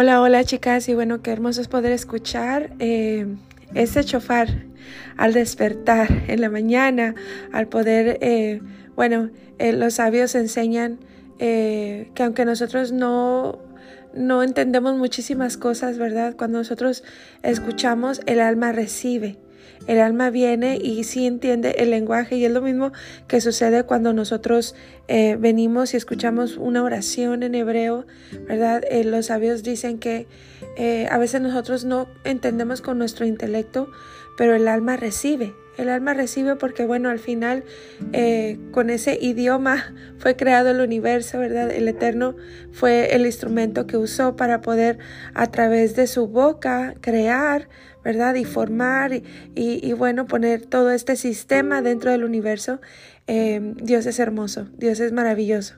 Hola, 0.00 0.22
hola 0.22 0.44
chicas 0.44 0.88
y 0.88 0.94
bueno, 0.94 1.22
qué 1.22 1.32
hermoso 1.32 1.60
es 1.60 1.66
poder 1.66 1.90
escuchar 1.90 2.70
eh, 2.78 3.26
ese 3.74 4.04
chofar 4.04 4.46
al 5.16 5.32
despertar 5.32 6.06
en 6.28 6.40
la 6.40 6.48
mañana, 6.48 7.16
al 7.52 7.66
poder, 7.66 8.16
eh, 8.20 8.60
bueno, 8.94 9.30
eh, 9.58 9.72
los 9.72 9.94
sabios 9.94 10.36
enseñan 10.36 11.00
que 11.40 12.12
aunque 12.20 12.44
nosotros 12.44 12.92
no, 12.92 13.58
no 14.14 14.44
entendemos 14.44 14.96
muchísimas 14.96 15.56
cosas, 15.56 15.98
¿verdad? 15.98 16.36
Cuando 16.38 16.58
nosotros 16.58 17.02
escuchamos, 17.42 18.20
el 18.26 18.38
alma 18.38 18.70
recibe 18.70 19.36
el 19.88 20.00
alma 20.00 20.30
viene 20.30 20.78
y 20.80 21.02
sí 21.04 21.26
entiende 21.26 21.76
el 21.78 21.90
lenguaje 21.90 22.36
y 22.36 22.44
es 22.44 22.52
lo 22.52 22.60
mismo 22.60 22.92
que 23.26 23.40
sucede 23.40 23.84
cuando 23.84 24.12
nosotros 24.12 24.74
eh, 25.08 25.36
venimos 25.40 25.94
y 25.94 25.96
escuchamos 25.96 26.58
una 26.58 26.82
oración 26.82 27.42
en 27.42 27.54
hebreo, 27.54 28.06
¿verdad? 28.46 28.82
Eh, 28.90 29.04
los 29.04 29.26
sabios 29.26 29.62
dicen 29.62 29.98
que 29.98 30.26
eh, 30.76 31.08
a 31.10 31.16
veces 31.16 31.40
nosotros 31.40 31.86
no 31.86 32.06
entendemos 32.24 32.82
con 32.82 32.98
nuestro 32.98 33.24
intelecto, 33.24 33.90
pero 34.36 34.54
el 34.54 34.68
alma 34.68 34.98
recibe. 34.98 35.54
El 35.78 35.88
alma 35.88 36.12
recibe 36.12 36.56
porque, 36.56 36.84
bueno, 36.84 37.08
al 37.08 37.20
final 37.20 37.62
con 38.72 38.90
ese 38.90 39.16
idioma 39.20 39.94
fue 40.18 40.36
creado 40.36 40.70
el 40.70 40.80
universo, 40.80 41.38
¿verdad? 41.38 41.70
El 41.70 41.88
Eterno 41.88 42.36
fue 42.72 43.14
el 43.14 43.24
instrumento 43.24 43.86
que 43.86 43.96
usó 43.96 44.36
para 44.36 44.60
poder 44.60 44.98
a 45.34 45.46
través 45.46 45.96
de 45.96 46.06
su 46.08 46.26
boca 46.26 46.94
crear, 47.00 47.68
¿verdad? 48.08 48.36
Y 48.36 48.46
formar 48.46 49.20
y, 49.54 49.92
bueno, 49.92 50.26
poner 50.26 50.64
todo 50.64 50.92
este 50.92 51.14
sistema 51.14 51.82
dentro 51.82 52.10
del 52.10 52.24
universo. 52.24 52.80
Em, 53.26 53.74
Dios 53.74 54.06
es 54.06 54.18
hermoso, 54.18 54.66
Dios 54.78 54.98
es 55.00 55.12
maravilloso. 55.12 55.74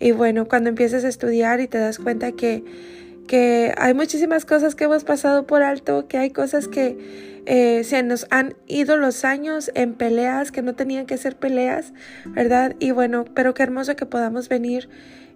Y 0.00 0.10
bueno, 0.10 0.48
cuando 0.48 0.70
empiezas 0.70 1.04
a 1.04 1.08
estudiar 1.08 1.60
y 1.60 1.68
te 1.68 1.78
das 1.78 2.00
cuenta 2.00 2.32
que, 2.32 2.64
que 3.28 3.72
hay 3.78 3.94
muchísimas 3.94 4.44
cosas 4.44 4.74
que 4.74 4.84
hemos 4.84 5.04
pasado 5.04 5.46
por 5.46 5.62
alto, 5.62 6.08
que 6.08 6.18
hay 6.18 6.30
cosas 6.30 6.66
que 6.66 6.98
eh, 7.46 7.84
se 7.84 8.02
nos 8.02 8.26
han 8.30 8.56
ido 8.66 8.96
los 8.96 9.24
años 9.24 9.70
en 9.76 9.94
peleas 9.94 10.50
que 10.50 10.62
no 10.62 10.74
tenían 10.74 11.06
que 11.06 11.16
ser 11.16 11.36
peleas, 11.36 11.92
¿verdad? 12.26 12.74
Y 12.80 12.90
bueno, 12.90 13.24
pero 13.34 13.54
qué 13.54 13.62
hermoso 13.62 13.94
que 13.94 14.04
podamos 14.04 14.48
venir 14.48 14.88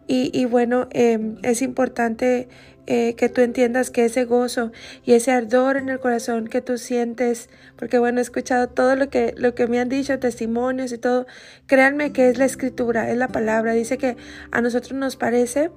y, 0.08 0.44
bueno, 0.44 0.88
em, 0.90 1.36
es 1.42 1.62
importante 1.62 2.48
eh, 2.86 3.14
que 3.14 3.28
tú 3.28 3.42
entiendas 3.42 3.90
que 3.90 4.04
ese 4.04 4.24
gozo 4.24 4.72
y 5.04 5.12
ese 5.12 5.30
ardor 5.30 5.76
en 5.76 5.88
el 5.88 6.00
corazón 6.00 6.48
que 6.48 6.60
tú 6.60 6.78
sientes, 6.78 7.48
porque 7.76 7.98
bueno, 7.98 8.18
he 8.18 8.22
escuchado 8.22 8.68
todo 8.68 8.96
lo 8.96 9.08
que, 9.08 9.34
lo 9.36 9.54
que 9.54 9.66
me 9.68 9.78
han 9.78 9.88
dicho, 9.88 10.18
testimonios 10.18 10.92
y 10.92 10.98
todo, 10.98 11.26
créanme 11.66 12.12
que 12.12 12.28
es 12.28 12.38
la 12.38 12.44
escritura, 12.44 13.10
es 13.10 13.16
la 13.16 13.28
palabra, 13.28 13.72
dice 13.72 13.98
que 13.98 14.16
a 14.50 14.60
nosotros 14.60 14.94
nos 14.94 15.16
parece 15.16 15.70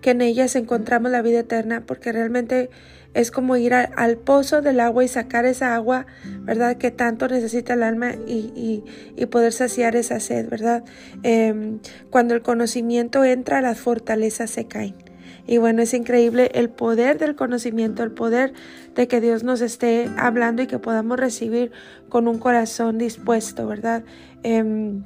que 0.00 0.10
en 0.10 0.20
ellas 0.20 0.56
encontramos 0.56 1.10
la 1.10 1.22
vida 1.22 1.40
eterna, 1.40 1.84
porque 1.86 2.12
realmente 2.12 2.70
es 3.14 3.30
como 3.30 3.56
ir 3.56 3.74
al 3.74 4.16
pozo 4.18 4.60
del 4.60 4.80
agua 4.80 5.04
y 5.04 5.08
sacar 5.08 5.44
esa 5.44 5.74
agua, 5.74 6.06
¿verdad? 6.42 6.76
Que 6.76 6.90
tanto 6.90 7.26
necesita 7.28 7.74
el 7.74 7.82
alma 7.82 8.12
y, 8.26 8.84
y, 9.16 9.26
poder 9.26 9.52
saciar 9.52 9.96
esa 9.96 10.20
sed, 10.20 10.48
¿verdad? 10.48 10.84
Em, 11.22 11.80
cuando 12.10 12.34
el 12.34 12.42
conocimiento 12.42 13.24
entra, 13.24 13.60
las 13.60 13.78
fortalezas 13.78 14.50
se 14.50 14.66
caen. 14.66 15.07
Y 15.48 15.56
bueno, 15.56 15.80
es 15.80 15.94
increíble 15.94 16.50
el 16.52 16.68
poder 16.68 17.18
del 17.18 17.34
conocimiento, 17.34 18.02
el 18.02 18.10
poder 18.10 18.52
de 18.94 19.08
que 19.08 19.22
Dios 19.22 19.44
nos 19.44 19.62
esté 19.62 20.10
hablando 20.18 20.60
y 20.60 20.66
que 20.66 20.78
podamos 20.78 21.18
recibir 21.18 21.72
con 22.10 22.28
un 22.28 22.38
corazón 22.38 22.98
dispuesto, 22.98 23.66
¿verdad? 23.66 24.04
Em, 24.42 25.04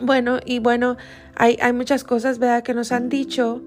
bueno, 0.00 0.38
y 0.46 0.60
bueno, 0.60 0.96
hay, 1.34 1.58
hay 1.60 1.72
muchas 1.72 2.04
cosas, 2.04 2.38
¿verdad?, 2.38 2.62
que 2.62 2.72
nos 2.72 2.92
han 2.92 3.08
dicho 3.08 3.62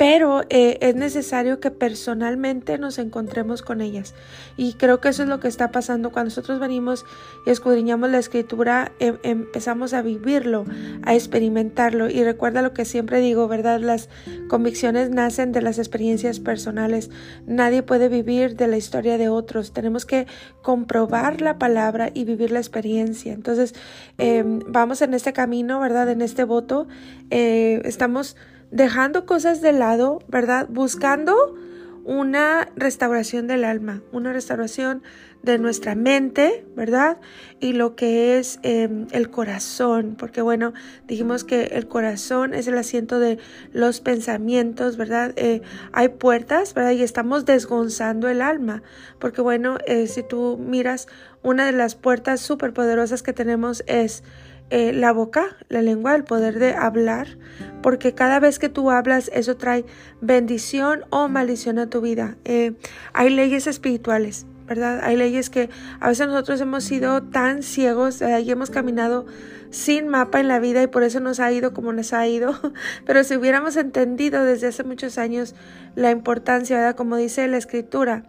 pero 0.00 0.44
eh, 0.48 0.78
es 0.80 0.94
necesario 0.94 1.60
que 1.60 1.70
personalmente 1.70 2.78
nos 2.78 2.98
encontremos 2.98 3.60
con 3.60 3.82
ellas. 3.82 4.14
Y 4.56 4.72
creo 4.72 4.98
que 4.98 5.10
eso 5.10 5.24
es 5.24 5.28
lo 5.28 5.40
que 5.40 5.48
está 5.48 5.72
pasando 5.72 6.10
cuando 6.10 6.30
nosotros 6.30 6.58
venimos 6.58 7.04
y 7.44 7.50
escudriñamos 7.50 8.08
la 8.08 8.16
escritura, 8.16 8.92
em, 8.98 9.18
empezamos 9.24 9.92
a 9.92 10.00
vivirlo, 10.00 10.64
a 11.02 11.14
experimentarlo. 11.14 12.08
Y 12.08 12.24
recuerda 12.24 12.62
lo 12.62 12.72
que 12.72 12.86
siempre 12.86 13.20
digo, 13.20 13.46
¿verdad? 13.46 13.78
Las 13.78 14.08
convicciones 14.48 15.10
nacen 15.10 15.52
de 15.52 15.60
las 15.60 15.78
experiencias 15.78 16.40
personales. 16.40 17.10
Nadie 17.46 17.82
puede 17.82 18.08
vivir 18.08 18.56
de 18.56 18.68
la 18.68 18.78
historia 18.78 19.18
de 19.18 19.28
otros. 19.28 19.74
Tenemos 19.74 20.06
que 20.06 20.26
comprobar 20.62 21.42
la 21.42 21.58
palabra 21.58 22.10
y 22.14 22.24
vivir 22.24 22.52
la 22.52 22.60
experiencia. 22.60 23.34
Entonces, 23.34 23.74
em, 24.16 24.60
vamos 24.66 25.02
en 25.02 25.12
este 25.12 25.34
camino, 25.34 25.78
¿verdad? 25.78 26.08
En 26.08 26.22
este 26.22 26.44
voto. 26.44 26.88
Eh, 27.28 27.82
estamos 27.84 28.38
dejando 28.70 29.26
cosas 29.26 29.60
de 29.60 29.72
lado, 29.72 30.20
¿verdad? 30.28 30.66
Buscando 30.68 31.56
una 32.04 32.68
restauración 32.76 33.46
del 33.46 33.64
alma, 33.64 34.02
una 34.10 34.32
restauración 34.32 35.02
de 35.42 35.58
nuestra 35.58 35.94
mente, 35.94 36.66
¿verdad? 36.76 37.18
Y 37.60 37.72
lo 37.72 37.94
que 37.94 38.38
es 38.38 38.58
em, 38.62 39.06
el 39.10 39.30
corazón, 39.30 40.16
porque 40.18 40.42
bueno, 40.42 40.72
dijimos 41.06 41.44
que 41.44 41.62
el 41.72 41.88
corazón 41.88 42.52
es 42.52 42.66
el 42.66 42.76
asiento 42.76 43.18
de 43.18 43.38
los 43.72 44.00
pensamientos, 44.00 44.96
¿verdad? 44.96 45.32
Eh, 45.36 45.62
hay 45.92 46.08
puertas, 46.08 46.74
¿verdad? 46.74 46.92
Y 46.92 47.02
estamos 47.02 47.46
desgonzando 47.46 48.28
el 48.28 48.42
alma, 48.42 48.82
porque 49.18 49.40
bueno, 49.40 49.78
eh, 49.86 50.06
si 50.08 50.22
tú 50.22 50.58
miras, 50.58 51.06
una 51.42 51.64
de 51.64 51.72
las 51.72 51.94
puertas 51.94 52.40
súper 52.40 52.72
poderosas 52.72 53.22
que 53.22 53.32
tenemos 53.32 53.82
es 53.86 54.22
eh, 54.70 54.92
la 54.92 55.12
boca, 55.12 55.56
la 55.68 55.82
lengua, 55.82 56.14
el 56.14 56.24
poder 56.24 56.58
de 56.58 56.74
hablar, 56.74 57.38
porque 57.82 58.14
cada 58.14 58.40
vez 58.40 58.58
que 58.58 58.68
tú 58.68 58.90
hablas 58.90 59.30
eso 59.34 59.56
trae 59.56 59.84
bendición 60.20 61.04
o 61.10 61.28
maldición 61.28 61.78
a 61.78 61.88
tu 61.88 62.00
vida. 62.00 62.36
Eh, 62.44 62.72
hay 63.12 63.30
leyes 63.30 63.66
espirituales, 63.66 64.46
¿verdad? 64.70 65.00
Hay 65.02 65.16
leyes 65.16 65.50
que 65.50 65.68
a 65.98 66.08
veces 66.08 66.28
nosotros 66.28 66.60
hemos 66.60 66.84
sido 66.84 67.24
tan 67.24 67.64
ciegos 67.64 68.22
y 68.22 68.50
hemos 68.52 68.70
caminado 68.70 69.26
sin 69.70 70.06
mapa 70.06 70.38
en 70.38 70.46
la 70.46 70.60
vida 70.60 70.80
y 70.80 70.86
por 70.86 71.02
eso 71.02 71.18
nos 71.18 71.40
ha 71.40 71.50
ido 71.50 71.74
como 71.74 71.92
nos 71.92 72.12
ha 72.12 72.28
ido. 72.28 72.54
Pero 73.04 73.24
si 73.24 73.34
hubiéramos 73.34 73.76
entendido 73.76 74.44
desde 74.44 74.68
hace 74.68 74.84
muchos 74.84 75.18
años 75.18 75.56
la 75.96 76.12
importancia, 76.12 76.76
¿verdad? 76.76 76.94
Como 76.94 77.16
dice 77.16 77.48
la 77.48 77.56
escritura, 77.56 78.22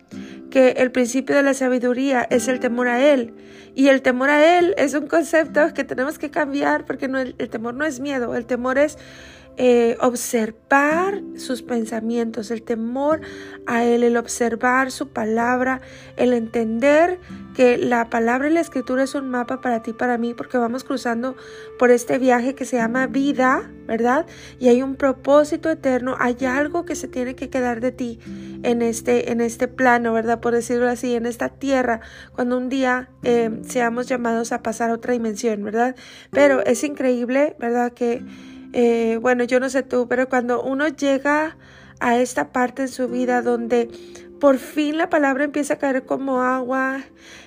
que 0.50 0.72
el 0.78 0.92
principio 0.92 1.36
de 1.36 1.44
la 1.44 1.54
sabiduría 1.54 2.26
es 2.32 2.48
el 2.48 2.60
temor 2.60 2.88
a 2.88 3.00
Él. 3.00 3.36
Y 3.76 3.90
el 3.90 4.02
temor 4.02 4.32
a 4.32 4.58
Él 4.58 4.74
es 4.80 4.96
un 4.96 5.06
concepto 5.06 5.76
que 5.76 5.84
tenemos 5.84 6.18
que 6.18 6.32
cambiar 6.32 6.86
porque 6.86 7.08
no, 7.08 7.20
el 7.20 7.50
temor 7.52 7.76
no 7.76 7.86
es 7.86 8.00
miedo, 8.00 8.36
el 8.36 8.48
temor 8.48 8.80
es 8.80 8.98
eh, 9.58 9.98
observar 10.00 11.22
sus 11.36 11.62
pensamientos, 11.62 12.52
el 12.52 12.64
temor 12.64 13.22
a 13.66 13.84
Él, 13.84 14.04
el 14.04 14.18
observar 14.18 14.92
su 14.92 15.10
palabra, 15.10 15.82
el 16.18 16.34
entender 16.34 17.20
que 17.56 17.78
la 17.78 18.10
palabra 18.10 18.50
y 18.50 18.54
la 18.54 18.62
escritura 18.62 19.04
es 19.04 19.14
un 19.14 19.30
mapa 19.30 19.62
para 19.62 19.84
ti, 19.84 19.94
para 19.94 20.18
mí, 20.18 20.34
porque 20.34 20.58
vamos 20.58 20.84
cruzando 20.84 21.36
por 21.78 21.92
este 21.92 22.18
viaje 22.18 22.56
que 22.56 22.66
se 22.66 22.78
llama 22.78 23.08
vida, 23.08 23.70
¿verdad? 23.88 24.26
Y 24.60 24.70
hay 24.70 24.82
un 24.82 24.96
propósito 24.96 25.70
eterno, 25.70 26.16
hay 26.20 26.38
algo 26.46 26.86
que 26.86 26.96
se 26.96 27.08
tiene 27.08 27.36
que 27.36 27.50
quedar 27.50 27.82
de 27.82 27.92
ti 27.92 28.20
en 28.64 28.82
este, 28.82 29.32
en 29.32 29.42
este 29.42 29.68
plano, 29.68 30.14
¿verdad? 30.14 30.40
Por 30.40 30.54
decirlo 30.54 30.88
así, 30.88 31.16
en 31.16 31.26
esta 31.26 31.50
tierra, 31.50 32.00
cuando 32.34 32.58
un 32.58 32.70
día 32.70 33.10
eh, 33.24 33.52
seamos 33.68 34.08
llamados 34.08 34.52
a 34.52 34.64
pasar 34.64 34.90
a 34.90 34.94
otra 34.94 35.14
dimensión, 35.14 35.64
¿verdad? 35.64 35.96
Pero 36.32 36.64
es 36.66 36.84
increíble, 36.84 37.56
¿verdad? 37.60 37.92
Que 37.92 38.24
eh, 38.74 39.18
bueno, 39.22 39.44
yo 39.44 39.60
no 39.60 39.70
sé 39.70 39.84
tú, 39.84 40.08
pero 40.08 40.30
cuando 40.30 40.64
uno 40.64 40.88
llega 40.88 41.58
a 42.00 42.18
esta 42.18 42.52
parte 42.52 42.84
en 42.84 42.88
su 42.88 43.08
vida 43.08 43.42
donde 43.42 43.90
por 44.40 44.58
fin 44.58 44.98
la 44.98 45.10
palabra 45.10 45.44
empieza 45.44 45.76
a 45.76 45.78
caer 45.78 46.04
como 46.04 46.42
agua 46.42 47.02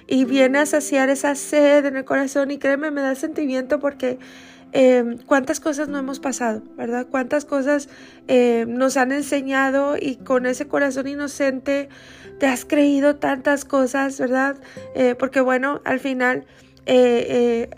y 0.06 0.24
viene 0.26 0.58
a 0.58 0.66
saciar 0.66 1.08
esa 1.08 1.34
sed 1.34 1.86
en 1.86 1.96
el 1.96 2.04
corazón 2.04 2.50
y 2.50 2.58
créeme, 2.58 2.90
me 2.90 3.00
da 3.00 3.14
sentimiento 3.14 3.80
porque 3.80 4.18
eh, 4.72 5.16
cuántas 5.26 5.60
cosas 5.60 5.88
no 5.88 5.98
hemos 5.98 6.20
pasado, 6.20 6.62
¿verdad? 6.76 7.06
Cuántas 7.10 7.44
cosas 7.44 7.88
eh, 8.28 8.64
nos 8.68 8.96
han 8.96 9.12
enseñado 9.12 9.96
y 9.96 10.16
con 10.16 10.46
ese 10.46 10.68
corazón 10.68 11.08
inocente 11.08 11.88
te 12.38 12.46
has 12.46 12.64
creído 12.64 13.16
tantas 13.16 13.64
cosas, 13.64 14.18
¿verdad? 14.18 14.56
porque 15.18 15.40
bueno, 15.40 15.80
al 15.84 16.00
final 16.00 16.46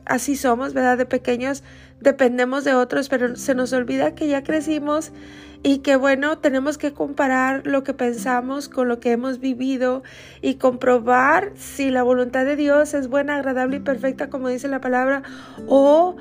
así 0.07 0.37
somos, 0.37 0.73
¿verdad? 0.73 0.99
De 0.99 1.07
pequeños 1.07 1.63
dependemos 2.07 2.63
de 2.63 2.73
otros, 2.73 3.09
pero 3.09 3.35
se 3.35 3.57
nos 3.57 3.73
olvida 3.73 4.15
que 4.15 4.29
ya 4.29 4.45
crecimos 4.45 5.11
y 5.65 5.79
que 5.79 5.97
bueno, 5.97 6.39
tenemos 6.39 6.79
que 6.79 6.93
comparar 6.93 7.67
lo 7.67 7.83
que 7.83 7.95
pensamos 7.95 8.69
con 8.69 8.87
lo 8.87 9.01
que 9.01 9.11
hemos 9.11 9.41
vivido 9.41 10.05
y 10.41 10.55
comprobar 10.55 11.51
si 11.57 11.91
la 11.91 12.05
voluntad 12.05 12.45
de 12.45 12.55
Dios 12.55 12.95
es 12.95 13.09
buena, 13.09 13.35
agradable 13.35 13.79
y 13.79 13.81
perfecta, 13.81 14.31
como 14.31 14.49
dice 14.49 14.69
la 14.69 14.81
palabra, 14.81 15.25
o 15.67 16.15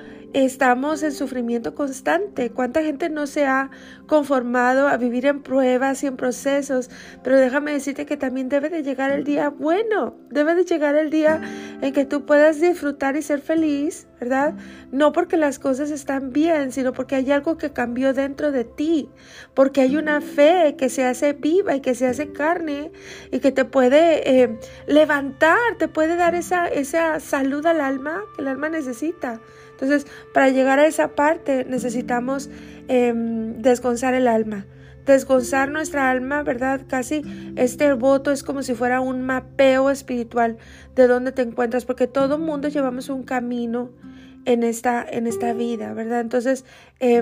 estamos 0.44 1.02
en 1.02 1.14
sufrimiento 1.14 1.76
constante. 1.76 2.50
¿Cuánta 2.50 2.84
gente 2.84 3.10
no 3.10 3.26
se 3.26 3.46
ha 3.46 3.70
conformado 4.06 4.90
a 4.90 4.98
vivir 4.98 5.26
en 5.26 5.42
pruebas 5.42 6.04
y 6.04 6.08
en 6.08 6.18
procesos? 6.18 6.90
Pero 7.24 7.38
déjame 7.38 7.72
decirte 7.72 8.06
que 8.06 8.18
también 8.18 8.50
debe 8.50 8.70
de 8.70 8.84
llegar 8.84 9.12
el 9.12 9.24
día 9.24 9.50
bueno, 9.50 10.18
debe 10.30 10.54
de 10.56 10.66
llegar 10.66 10.96
el 10.96 11.10
día 11.10 11.40
en 11.82 11.94
que 11.94 12.04
tú 12.04 12.26
puedas 12.26 12.60
disfrutar 12.60 13.16
y 13.16 13.22
ser 13.22 13.40
feliz, 13.40 14.08
¿verdad? 14.20 14.56
No 14.92 15.14
porque 15.14 15.38
las 15.38 15.58
cosas 15.58 15.90
están 15.90 16.34
bien, 16.34 16.74
sino 16.74 16.92
porque 16.92 17.16
hay 17.16 17.32
algo 17.32 17.58
que 17.58 17.72
cambió 17.72 18.14
dentro 18.14 18.52
de 18.52 18.66
ti, 18.66 19.10
porque 19.54 19.82
hay 19.82 19.96
una 19.96 20.20
fe 20.20 20.76
que 20.78 20.90
se 20.90 21.06
hace 21.06 21.32
viva 21.32 21.78
y 21.78 21.80
que 21.80 21.96
se 21.96 22.08
hace 22.08 22.34
carne 22.34 22.92
y 23.32 23.40
que 23.40 23.54
te 23.54 23.64
puede 23.64 24.44
eh, 24.44 24.60
levantar, 24.86 25.78
te 25.80 25.88
puede 25.88 26.18
dar 26.18 26.36
esa, 26.36 26.68
esa 26.68 27.22
salud 27.22 27.66
al 27.66 27.80
alma 27.80 28.22
que 28.36 28.42
el 28.42 28.50
alma 28.50 28.68
necesita. 28.68 29.40
Entonces, 29.76 30.08
para 30.34 30.50
llegar 30.50 30.80
a 30.80 30.88
esa 30.88 31.10
parte 31.16 31.66
necesitamos 31.66 32.50
eh, 32.88 33.14
desgonzar 33.58 34.14
el 34.14 34.28
alma. 34.28 34.66
Desgonzar 35.06 35.70
nuestra 35.70 36.10
alma, 36.10 36.42
¿verdad? 36.42 36.82
Casi 36.88 37.22
este 37.58 37.94
voto 37.94 38.32
es 38.32 38.42
como 38.42 38.64
si 38.64 38.74
fuera 38.74 39.02
un 39.02 39.22
mapeo 39.22 39.92
espiritual 39.92 40.58
de 40.96 41.08
dónde 41.08 41.32
te 41.32 41.44
encuentras, 41.44 41.86
porque 41.86 42.08
todo 42.08 42.40
mundo 42.40 42.70
llevamos 42.70 43.10
un 43.10 43.24
camino 43.24 43.92
en 44.46 44.64
esta, 44.64 45.06
en 45.08 45.28
esta 45.28 45.54
vida, 45.54 45.94
¿verdad? 45.94 46.22
Entonces, 46.22 46.66
eh, 47.00 47.22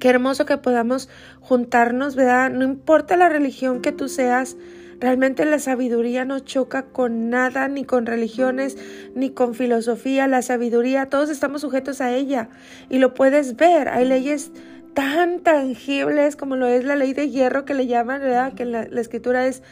qué 0.00 0.08
hermoso 0.08 0.46
que 0.46 0.56
podamos 0.58 1.08
juntarnos, 1.40 2.16
¿verdad? 2.16 2.50
No 2.50 2.64
importa 2.64 3.16
la 3.16 3.28
religión 3.28 3.80
que 3.80 3.92
tú 3.92 4.08
seas, 4.08 4.56
Realmente 5.00 5.44
la 5.44 5.58
sabiduría 5.58 6.24
no 6.24 6.38
choca 6.38 6.84
con 6.86 7.30
nada, 7.30 7.68
ni 7.68 7.84
con 7.84 8.06
religiones, 8.06 8.76
ni 9.14 9.30
con 9.30 9.54
filosofía. 9.54 10.26
La 10.26 10.42
sabiduría, 10.42 11.06
todos 11.06 11.30
estamos 11.30 11.60
sujetos 11.60 12.00
a 12.00 12.12
ella 12.12 12.48
y 12.88 12.98
lo 12.98 13.14
puedes 13.14 13.56
ver. 13.56 13.88
Hay 13.88 14.06
leyes 14.06 14.52
tan 14.94 15.40
tangibles 15.40 16.36
como 16.36 16.56
lo 16.56 16.66
es 16.66 16.84
la 16.84 16.96
ley 16.96 17.12
de 17.12 17.30
hierro 17.30 17.64
que 17.64 17.74
le 17.74 17.86
llaman, 17.86 18.20
¿verdad? 18.20 18.54
Que 18.54 18.64
la, 18.64 18.86
la 18.88 19.00
escritura 19.00 19.46
es 19.46 19.62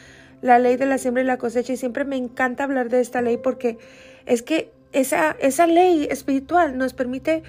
la 0.41 0.59
ley 0.59 0.75
de 0.75 0.85
la 0.85 0.97
siembra 0.97 1.23
y 1.23 1.25
la 1.25 1.37
cosecha 1.37 1.73
y 1.73 1.77
siempre 1.77 2.03
me 2.03 2.17
encanta 2.17 2.65
hablar 2.65 2.89
de 2.89 2.99
esta 2.99 3.21
ley 3.21 3.37
porque 3.37 3.77
es 4.25 4.43
que 4.43 4.71
esa, 4.91 5.35
esa 5.39 5.67
ley 5.67 6.07
espiritual 6.09 6.77
nos 6.77 6.93
permite 6.93 7.43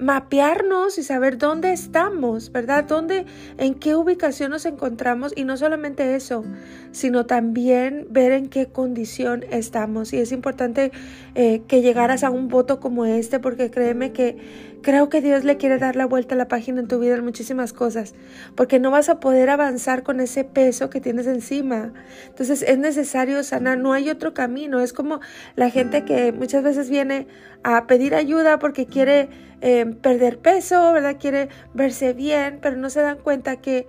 mapearnos 0.00 0.98
y 0.98 1.02
saber 1.02 1.38
dónde 1.38 1.72
estamos, 1.72 2.50
¿verdad? 2.52 2.84
¿Dónde, 2.84 3.26
en 3.58 3.74
qué 3.74 3.94
ubicación 3.94 4.50
nos 4.50 4.64
encontramos? 4.64 5.32
Y 5.36 5.44
no 5.44 5.56
solamente 5.56 6.14
eso, 6.14 6.44
sino 6.92 7.26
también 7.26 8.06
ver 8.10 8.32
en 8.32 8.48
qué 8.48 8.66
condición 8.66 9.44
estamos. 9.50 10.12
Y 10.12 10.18
es 10.18 10.32
importante 10.32 10.90
eh, 11.34 11.62
que 11.68 11.82
llegaras 11.82 12.24
a 12.24 12.30
un 12.30 12.48
voto 12.48 12.80
como 12.80 13.04
este, 13.04 13.38
porque 13.38 13.70
créeme 13.70 14.12
que 14.12 14.38
creo 14.82 15.08
que 15.08 15.20
Dios 15.20 15.44
le 15.44 15.56
quiere 15.56 15.78
dar 15.78 15.96
la 15.96 16.06
vuelta 16.06 16.34
a 16.34 16.38
la 16.38 16.48
página 16.48 16.80
en 16.80 16.88
tu 16.88 16.98
vida 16.98 17.14
en 17.14 17.24
muchísimas 17.24 17.72
cosas, 17.72 18.14
porque 18.54 18.78
no 18.78 18.90
vas 18.90 19.08
a 19.08 19.20
poder 19.20 19.50
avanzar 19.50 20.02
con 20.02 20.20
ese 20.20 20.44
peso 20.44 20.90
que 20.90 21.00
tienes 21.00 21.26
encima. 21.26 21.92
Entonces 22.28 22.62
es 22.62 22.78
necesario 22.78 23.42
sanar, 23.42 23.78
no 23.78 23.92
hay 23.92 24.10
otro 24.10 24.34
camino. 24.34 24.80
Es 24.80 24.92
como 24.92 25.20
la 25.56 25.70
gente 25.70 26.04
que 26.04 26.32
muchas 26.32 26.62
veces 26.62 26.90
viene 26.90 27.26
a 27.62 27.86
pedir 27.86 28.14
ayuda 28.14 28.58
porque 28.58 28.86
quiere 28.86 29.28
eh, 29.60 29.86
perder 30.00 30.38
peso, 30.38 30.92
¿verdad? 30.92 31.16
Quiere 31.20 31.48
verse 31.74 32.12
bien, 32.12 32.58
pero 32.60 32.76
no 32.76 32.90
se 32.90 33.00
dan 33.00 33.18
cuenta 33.18 33.56
que 33.56 33.86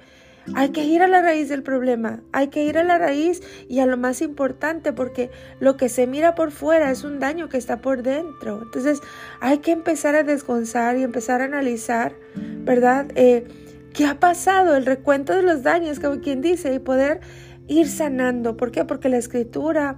hay 0.55 0.69
que 0.69 0.83
ir 0.83 1.01
a 1.01 1.07
la 1.07 1.21
raíz 1.21 1.49
del 1.49 1.63
problema, 1.63 2.21
hay 2.31 2.47
que 2.47 2.63
ir 2.63 2.77
a 2.77 2.83
la 2.83 2.97
raíz 2.97 3.41
y 3.67 3.79
a 3.79 3.85
lo 3.85 3.97
más 3.97 4.21
importante, 4.21 4.93
porque 4.93 5.29
lo 5.59 5.77
que 5.77 5.89
se 5.89 6.07
mira 6.07 6.35
por 6.35 6.51
fuera 6.51 6.91
es 6.91 7.03
un 7.03 7.19
daño 7.19 7.49
que 7.49 7.57
está 7.57 7.81
por 7.81 8.03
dentro. 8.03 8.61
Entonces 8.63 8.99
hay 9.39 9.59
que 9.59 9.71
empezar 9.71 10.15
a 10.15 10.23
desgonzar 10.23 10.97
y 10.97 11.03
empezar 11.03 11.41
a 11.41 11.45
analizar, 11.45 12.13
¿verdad? 12.35 13.07
Eh, 13.15 13.45
¿Qué 13.93 14.05
ha 14.05 14.19
pasado? 14.19 14.75
El 14.75 14.85
recuento 14.85 15.35
de 15.35 15.43
los 15.43 15.63
daños, 15.63 15.99
como 15.99 16.21
quien 16.21 16.41
dice, 16.41 16.73
y 16.73 16.79
poder 16.79 17.19
ir 17.67 17.87
sanando. 17.87 18.57
¿Por 18.57 18.71
qué? 18.71 18.85
Porque 18.85 19.09
la 19.09 19.17
escritura 19.17 19.97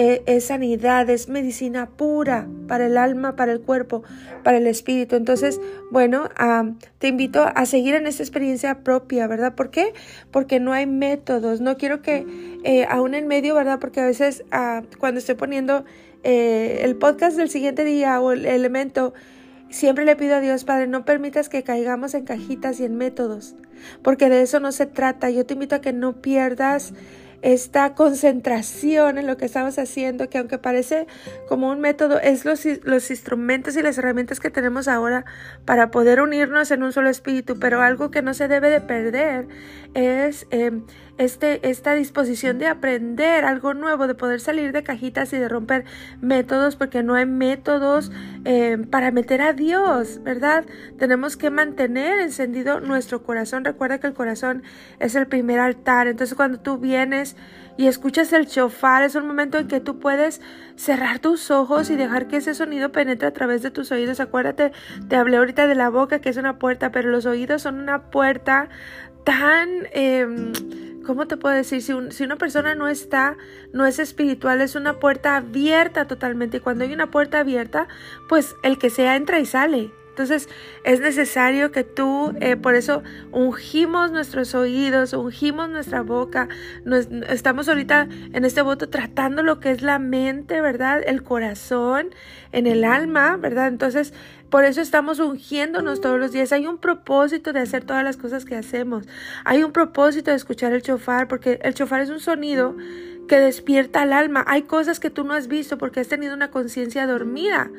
eh, 0.00 0.22
es 0.26 0.44
sanidad, 0.44 1.10
es 1.10 1.28
medicina 1.28 1.90
pura 1.90 2.46
para 2.68 2.86
el 2.86 2.96
alma, 2.96 3.34
para 3.34 3.50
el 3.50 3.60
cuerpo, 3.60 4.04
para 4.44 4.58
el 4.58 4.68
espíritu. 4.68 5.16
Entonces, 5.16 5.60
bueno, 5.90 6.28
te 6.98 7.08
invito 7.08 7.44
a 7.52 7.66
seguir 7.66 7.96
en 7.96 8.06
esta 8.06 8.22
experiencia 8.22 8.84
propia, 8.84 9.26
¿verdad? 9.26 9.56
¿Por 9.56 9.70
qué? 9.70 9.94
Porque 10.30 10.60
no 10.60 10.72
hay 10.72 10.86
métodos. 10.86 11.60
No 11.60 11.76
quiero 11.76 12.00
que 12.00 12.24
eh, 12.62 12.86
aún 12.88 13.14
en 13.14 13.26
medio, 13.26 13.56
¿verdad? 13.56 13.80
Porque 13.80 13.98
a 13.98 14.06
veces 14.06 14.44
ah, 14.52 14.82
cuando 15.00 15.18
estoy 15.18 15.34
poniendo 15.34 15.84
eh, 16.22 16.82
el 16.84 16.94
podcast 16.94 17.36
del 17.36 17.50
siguiente 17.50 17.82
día 17.84 18.20
o 18.20 18.30
el 18.30 18.46
elemento, 18.46 19.14
Siempre 19.70 20.06
le 20.06 20.16
pido 20.16 20.36
a 20.36 20.40
Dios, 20.40 20.64
Padre, 20.64 20.86
no 20.86 21.04
permitas 21.04 21.50
que 21.50 21.62
caigamos 21.62 22.14
en 22.14 22.24
cajitas 22.24 22.80
y 22.80 22.86
en 22.86 22.96
métodos, 22.96 23.54
porque 24.02 24.30
de 24.30 24.40
eso 24.40 24.60
no 24.60 24.72
se 24.72 24.86
trata. 24.86 25.28
Yo 25.28 25.44
te 25.44 25.52
invito 25.52 25.74
a 25.74 25.82
que 25.82 25.92
no 25.92 26.22
pierdas 26.22 26.94
esta 27.42 27.94
concentración 27.94 29.18
en 29.18 29.26
lo 29.26 29.36
que 29.36 29.44
estamos 29.44 29.78
haciendo, 29.78 30.28
que 30.28 30.38
aunque 30.38 30.58
parece 30.58 31.06
como 31.48 31.70
un 31.70 31.80
método, 31.80 32.20
es 32.20 32.44
los, 32.44 32.64
instrumentos 33.10 33.76
y 33.76 33.82
las 33.82 33.98
herramientas 33.98 34.40
que 34.40 34.50
tenemos 34.50 34.88
ahora 34.88 35.24
para 35.64 35.90
poder 35.90 36.20
unirnos 36.20 36.70
en 36.70 36.82
un 36.82 36.92
solo 36.92 37.08
espíritu, 37.08 37.58
pero 37.58 37.80
algo 37.82 38.10
que 38.10 38.22
no 38.22 38.34
se 38.34 38.48
debe 38.48 38.70
de 38.70 38.80
perder 38.80 39.48
es 39.94 40.46
em, 40.50 40.84
este, 41.18 41.68
esta 41.68 41.94
disposición 41.94 42.58
de 42.58 42.68
aprender 42.68 43.44
algo 43.44 43.74
nuevo, 43.74 44.06
de 44.06 44.14
poder 44.14 44.40
salir 44.40 44.72
de 44.72 44.82
cajitas 44.84 45.32
y 45.32 45.38
de 45.38 45.48
romper 45.48 45.84
métodos, 46.20 46.76
porque 46.76 47.02
no 47.02 47.14
hay 47.14 47.26
métodos 47.26 48.12
em, 48.44 48.84
para 48.84 49.10
meter 49.10 49.42
a 49.42 49.52
Dios, 49.52 50.22
¿verdad? 50.22 50.64
Tenemos 50.96 51.36
que 51.36 51.50
mantener 51.50 52.20
encendido 52.20 52.80
nuestro 52.80 53.24
corazón. 53.24 53.64
Recuerda 53.64 53.98
que 53.98 54.06
el 54.06 54.14
corazón 54.14 54.62
es 55.00 55.16
el 55.16 55.26
primer 55.26 55.58
altar. 55.58 56.06
Entonces 56.06 56.36
cuando 56.36 56.60
tú 56.60 56.78
vienes 56.78 57.36
y 57.76 57.88
escuchas 57.88 58.32
el 58.32 58.46
chofar, 58.46 59.02
es 59.02 59.16
un 59.16 59.26
momento 59.26 59.58
en 59.58 59.66
que 59.66 59.80
tú 59.80 59.98
puedes 59.98 60.40
cerrar 60.76 61.18
tus 61.18 61.50
ojos 61.50 61.90
y 61.90 61.96
dejar 61.96 62.28
que 62.28 62.36
ese 62.36 62.54
sonido 62.54 62.92
penetre 62.92 63.26
a 63.26 63.32
través 63.32 63.62
de 63.62 63.72
tus 63.72 63.90
oídos. 63.90 64.20
Acuérdate, 64.20 64.72
te 65.08 65.16
hablé 65.16 65.36
ahorita 65.38 65.66
de 65.66 65.74
la 65.74 65.88
boca, 65.88 66.20
que 66.20 66.28
es 66.28 66.36
una 66.36 66.58
puerta, 66.58 66.92
pero 66.92 67.10
los 67.10 67.26
oídos 67.26 67.62
son 67.62 67.80
una 67.80 68.10
puerta 68.10 68.68
tan... 69.24 69.68
Eh, 69.92 70.86
¿cómo 71.08 71.26
te 71.26 71.38
puedo 71.38 71.54
decir? 71.54 71.80
Si, 71.80 72.22
una 72.22 72.36
persona 72.36 72.74
no 72.74 72.86
está, 72.86 73.38
no 73.72 73.86
es 73.86 73.98
espiritual, 73.98 74.60
es 74.60 74.74
una 74.74 74.98
puerta 74.98 75.36
abierta 75.36 76.06
totalmente. 76.06 76.58
Y 76.58 76.60
cuando 76.60 76.84
hay 76.84 76.92
una 76.92 77.10
puerta 77.10 77.40
abierta, 77.40 77.88
pues 78.28 78.54
el 78.62 78.76
que 78.76 78.90
sea 78.90 79.16
entra 79.16 79.40
y 79.40 79.46
sale. 79.46 79.90
Entonces 80.10 80.50
es 80.84 81.00
necesario 81.00 81.72
que 81.72 81.82
tú, 81.82 82.34
eh, 82.42 82.56
por 82.56 82.74
eso 82.74 83.02
ungimos 83.32 84.12
nuestros 84.12 84.54
oídos, 84.54 85.14
ungimos 85.14 85.70
nuestra 85.70 86.02
boca. 86.02 86.48
estamos 87.28 87.70
ahorita 87.70 88.06
en 88.34 88.44
este 88.44 88.60
voto 88.60 88.90
tratando 88.90 89.42
lo 89.42 89.60
que 89.60 89.70
es 89.70 89.80
la 89.80 89.98
mente, 89.98 90.60
¿verdad? 90.60 91.00
El 91.06 91.22
corazón, 91.22 92.10
en 92.52 92.66
el 92.66 92.84
alma, 92.84 93.38
¿verdad? 93.38 93.68
Entonces 93.68 94.12
por 94.50 94.64
eso 94.64 94.80
estamos 94.80 95.18
ungiéndonos 95.18 96.00
todos 96.00 96.18
los 96.18 96.32
días. 96.32 96.52
Hay 96.52 96.66
un 96.66 96.78
propósito 96.78 97.52
de 97.52 97.60
hacer 97.60 97.84
todas 97.84 98.02
las 98.02 98.16
cosas 98.16 98.44
que 98.44 98.56
hacemos. 98.56 99.04
Hay 99.44 99.62
un 99.62 99.72
propósito 99.72 100.30
de 100.30 100.36
escuchar 100.36 100.72
el 100.72 100.82
chofar, 100.82 101.28
porque 101.28 101.60
el 101.62 101.74
chofar 101.74 102.00
es 102.00 102.10
un 102.10 102.20
sonido 102.20 102.76
que 103.28 103.38
despierta 103.38 104.02
al 104.02 104.12
alma. 104.12 104.44
Hay 104.48 104.62
cosas 104.62 105.00
que 105.00 105.10
tú 105.10 105.24
no 105.24 105.34
has 105.34 105.48
visto 105.48 105.76
porque 105.78 106.00
has 106.00 106.08
tenido 106.08 106.34
una 106.34 106.50
conciencia 106.50 107.06
dormida. 107.06 107.70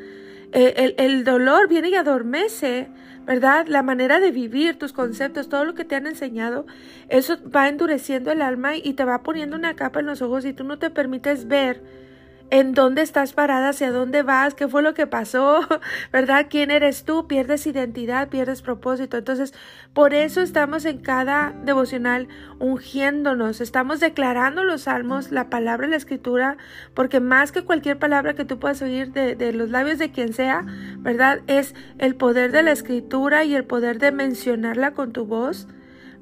Eh, 0.52 0.96
el, 0.98 1.24
dolor 1.24 1.68
viene 1.68 1.90
y 1.90 1.96
adormece, 1.96 2.88
¿verdad? 3.26 3.68
La 3.68 3.84
manera 3.84 4.20
de 4.20 4.32
vivir, 4.32 4.78
tus 4.78 4.94
conceptos, 4.94 5.50
todo 5.50 5.66
lo 5.66 5.76
que 5.76 5.86
te 5.86 5.96
han 5.96 6.08
enseñado, 6.08 6.66
eso 7.10 7.38
va 7.50 7.68
endureciendo 7.68 8.32
el 8.32 8.42
alma 8.42 8.76
y 8.76 8.94
te 8.94 9.06
va 9.06 9.22
poniendo 9.22 9.56
una 9.56 9.76
capa 9.76 10.00
en 10.00 10.08
los 10.08 10.22
ojos 10.22 10.46
y 10.46 10.54
tú 10.54 10.64
no 10.64 10.80
te 10.80 10.90
permites 10.90 11.48
ver 11.48 11.84
en 12.51 12.74
dónde 12.74 13.01
estás 13.01 13.34
parada, 13.34 13.70
hacia 13.70 13.91
dónde 13.91 14.24
vas, 14.24 14.53
qué 14.56 14.68
fue 14.68 14.82
lo 14.82 14.94
que 14.94 15.08
pasó, 15.08 15.60
¿verdad? 16.12 16.48
¿Quién 16.50 16.72
eres 16.72 17.03
tú? 17.03 17.27
Pierdes 17.27 17.68
identidad, 17.68 18.29
pierdes 18.29 18.62
propósito. 18.62 19.18
Entonces, 19.18 19.53
por 19.94 20.13
eso 20.13 20.41
estamos 20.41 20.86
en 20.86 21.00
cada 21.00 21.53
devocional 21.63 22.27
ungiéndonos, 22.60 23.62
estamos 23.62 24.00
declarando 24.00 24.63
los 24.63 24.84
salmos, 24.84 25.32
la 25.32 25.50
palabra 25.50 25.88
de 25.88 25.91
la 25.91 25.98
escritura, 25.98 26.58
porque 26.94 27.20
más 27.20 27.51
que 27.51 27.63
cualquier 27.63 28.00
palabra 28.00 28.34
que 28.34 28.46
tú 28.46 28.60
puedas 28.60 28.82
oír 28.82 29.12
de, 29.12 29.36
de 29.36 29.53
los 29.53 29.70
labios 29.70 29.98
de 29.98 30.12
quien 30.12 30.34
sea, 30.34 30.65
¿verdad? 30.98 31.41
Es 31.48 31.75
el 31.98 32.15
poder 32.15 32.51
de 32.51 32.63
la 32.63 32.72
escritura 32.72 33.44
y 33.44 33.56
el 33.56 33.65
poder 33.65 34.00
de 34.00 34.12
mencionarla 34.12 34.91
con 34.94 35.13
tu 35.13 35.25
voz 35.25 35.68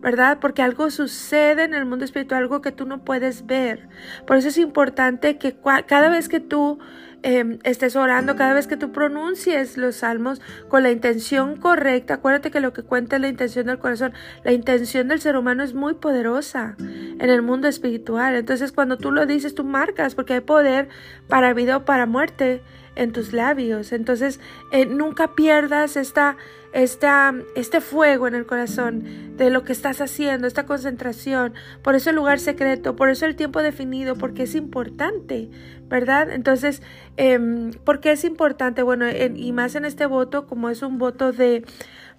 ¿verdad? 0.02 0.40
Porque 0.40 0.62
algo 0.62 0.90
sucede 0.92 1.64
en 1.64 1.74
el 1.74 1.86
mundo 1.86 2.06
espiritual, 2.06 2.44
algo 2.44 2.62
que 2.62 2.72
tú 2.72 2.86
no 2.86 3.04
puedes 3.04 3.46
ver. 3.46 3.90
Por 4.26 4.38
eso 4.38 4.50
es 4.50 4.58
importante 4.58 5.38
que 5.38 5.56
cada 5.88 6.10
vez 6.10 6.30
que 6.30 6.40
tú 6.40 6.80
em, 7.24 7.60
estés 7.64 7.96
orando, 7.96 8.36
cada 8.36 8.54
vez 8.54 8.68
que 8.68 8.78
tú 8.78 8.92
pronuncies 8.92 9.78
los 9.78 9.98
salmos 9.98 10.40
con 10.68 10.84
la 10.84 10.92
intención 10.92 11.58
correcta, 11.58 12.16
acuérdate 12.16 12.52
que 12.52 12.60
lo 12.60 12.74
que 12.74 12.84
cuenta 12.84 13.16
es 13.16 13.22
la 13.22 13.28
intención 13.30 13.66
del 13.66 13.80
corazón. 13.80 14.14
La 14.44 14.52
intención 14.52 15.08
del 15.08 15.20
ser 15.20 15.36
humano 15.36 15.64
es 15.64 15.74
muy 15.74 15.96
poderosa 15.96 16.76
en 16.80 17.30
el 17.30 17.42
mundo 17.42 17.68
espiritual. 17.68 18.36
Entonces 18.36 18.72
cuando 18.72 18.98
tú 18.98 19.12
lo 19.12 19.26
dices, 19.26 19.56
tú 19.56 19.64
marcas, 19.64 20.16
porque 20.16 20.34
hay 20.34 20.42
poder 20.42 20.90
para 21.28 21.54
vida 21.54 21.78
o 21.78 21.86
para 21.86 22.06
muerte 22.06 22.62
en 22.98 23.12
tus 23.14 23.32
labios. 23.32 23.92
Entonces, 23.94 24.40
eh, 24.72 24.86
nunca 24.86 25.36
pierdas 25.36 25.96
esta, 25.96 26.36
esta, 26.74 27.34
este 27.56 27.80
fuego 27.80 28.28
en 28.28 28.36
el 28.36 28.46
corazón 28.46 29.38
de 29.38 29.50
lo 29.50 29.64
que 29.64 29.72
estás 29.72 30.02
haciendo, 30.02 30.48
esta 30.48 30.66
concentración. 30.66 31.54
Por 31.84 31.96
eso 31.96 32.10
el 32.10 32.16
lugar 32.16 32.40
secreto, 32.40 32.96
por 32.96 33.10
eso 33.10 33.26
el 33.26 33.36
tiempo 33.36 33.62
definido, 33.62 34.16
porque 34.16 34.44
es 34.44 34.56
importante, 34.56 35.50
¿verdad? 35.88 36.32
Entonces, 36.32 36.82
eh, 37.16 37.72
¿por 37.84 38.00
qué 38.00 38.12
es 38.12 38.24
importante? 38.26 38.82
Bueno, 38.82 39.06
y 39.10 39.52
más 39.54 39.76
en 39.76 39.86
este 39.86 40.06
voto, 40.06 40.48
como 40.48 40.70
es 40.70 40.82
un 40.82 40.98
voto 40.98 41.32
de 41.32 41.64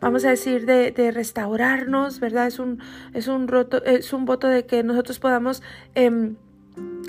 vamos 0.01 0.25
a 0.25 0.31
decir, 0.31 0.65
de, 0.65 0.93
de, 0.93 1.11
restaurarnos, 1.11 2.21
¿verdad? 2.21 2.47
Es 2.47 2.61
un, 2.61 2.81
es 3.15 3.27
un, 3.27 3.49
roto, 3.49 3.85
es 3.85 4.13
un 4.13 4.27
voto 4.27 4.47
de 4.47 4.65
que 4.65 4.85
nosotros 4.85 5.19
podamos 5.19 5.61
eh, 5.97 6.35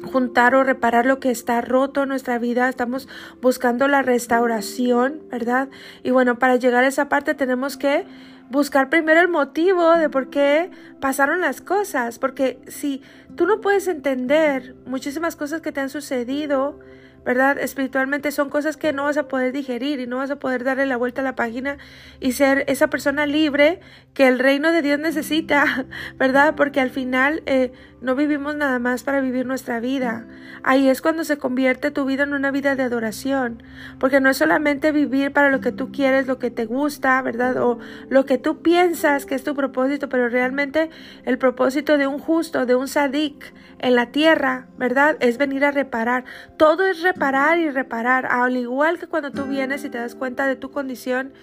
juntar 0.03 0.55
o 0.55 0.63
reparar 0.63 1.05
lo 1.05 1.19
que 1.19 1.31
está 1.31 1.61
roto 1.61 2.03
en 2.03 2.09
nuestra 2.09 2.39
vida, 2.39 2.69
estamos 2.69 3.07
buscando 3.41 3.87
la 3.87 4.01
restauración, 4.01 5.21
¿verdad? 5.29 5.69
Y 6.03 6.11
bueno, 6.11 6.39
para 6.39 6.55
llegar 6.55 6.83
a 6.83 6.87
esa 6.87 7.09
parte 7.09 7.33
tenemos 7.33 7.77
que 7.77 8.05
buscar 8.49 8.89
primero 8.89 9.21
el 9.21 9.27
motivo 9.27 9.95
de 9.95 10.09
por 10.09 10.29
qué 10.29 10.71
pasaron 10.99 11.41
las 11.41 11.61
cosas, 11.61 12.19
porque 12.19 12.59
si 12.67 13.01
tú 13.35 13.45
no 13.45 13.61
puedes 13.61 13.87
entender 13.87 14.75
muchísimas 14.85 15.35
cosas 15.35 15.61
que 15.61 15.71
te 15.71 15.81
han 15.81 15.89
sucedido, 15.89 16.79
¿verdad? 17.25 17.59
Espiritualmente 17.59 18.31
son 18.31 18.49
cosas 18.49 18.77
que 18.77 18.93
no 18.93 19.03
vas 19.03 19.17
a 19.17 19.27
poder 19.27 19.51
digerir 19.51 19.99
y 19.99 20.07
no 20.07 20.17
vas 20.17 20.31
a 20.31 20.37
poder 20.37 20.63
darle 20.63 20.85
la 20.85 20.97
vuelta 20.97 21.21
a 21.21 21.23
la 21.23 21.35
página 21.35 21.77
y 22.19 22.31
ser 22.31 22.63
esa 22.67 22.87
persona 22.87 23.25
libre 23.25 23.81
que 24.13 24.27
el 24.27 24.39
reino 24.39 24.71
de 24.71 24.81
Dios 24.81 24.99
necesita, 24.99 25.85
¿verdad? 26.17 26.55
Porque 26.55 26.79
al 26.79 26.89
final 26.89 27.43
eh, 27.45 27.71
no 28.01 28.15
vivimos 28.15 28.55
nada 28.55 28.79
más 28.79 29.03
para 29.03 29.19
vivir 29.19 29.45
nuestra 29.45 29.79
vida. 29.79 30.25
Ahí 30.63 30.87
es 30.89 31.01
cuando 31.01 31.23
se 31.23 31.37
convierte 31.37 31.91
tu 31.91 32.05
vida 32.05 32.23
en 32.23 32.33
una 32.33 32.51
vida 32.51 32.75
de 32.75 32.83
adoración, 32.83 33.63
porque 33.99 34.19
no 34.19 34.29
es 34.29 34.37
solamente 34.37 34.91
vivir 34.91 35.31
para 35.31 35.49
lo 35.49 35.59
que 35.59 35.71
tú 35.71 35.91
quieres, 35.91 36.27
lo 36.27 36.39
que 36.39 36.51
te 36.51 36.65
gusta, 36.65 37.21
¿verdad? 37.21 37.57
O 37.57 37.79
lo 38.09 38.25
que 38.25 38.37
tú 38.37 38.61
piensas 38.61 39.25
que 39.25 39.35
es 39.35 39.43
tu 39.43 39.55
propósito, 39.55 40.09
pero 40.09 40.29
realmente 40.29 40.89
el 41.25 41.37
propósito 41.37 41.97
de 41.97 42.07
un 42.07 42.19
justo, 42.19 42.65
de 42.65 42.75
un 42.75 42.87
sadik 42.87 43.53
en 43.79 43.95
la 43.95 44.11
tierra, 44.11 44.67
¿verdad? 44.77 45.17
Es 45.19 45.37
venir 45.37 45.65
a 45.65 45.71
reparar. 45.71 46.25
Todo 46.57 46.85
es 46.87 47.01
reparar 47.01 47.59
y 47.59 47.69
reparar, 47.69 48.25
al 48.25 48.57
igual 48.57 48.99
que 48.99 49.07
cuando 49.07 49.31
tú 49.31 49.45
vienes 49.45 49.83
y 49.83 49.89
te 49.89 49.97
das 49.97 50.15
cuenta 50.15 50.47
de 50.47 50.55
tu 50.55 50.71
condición. 50.71 51.33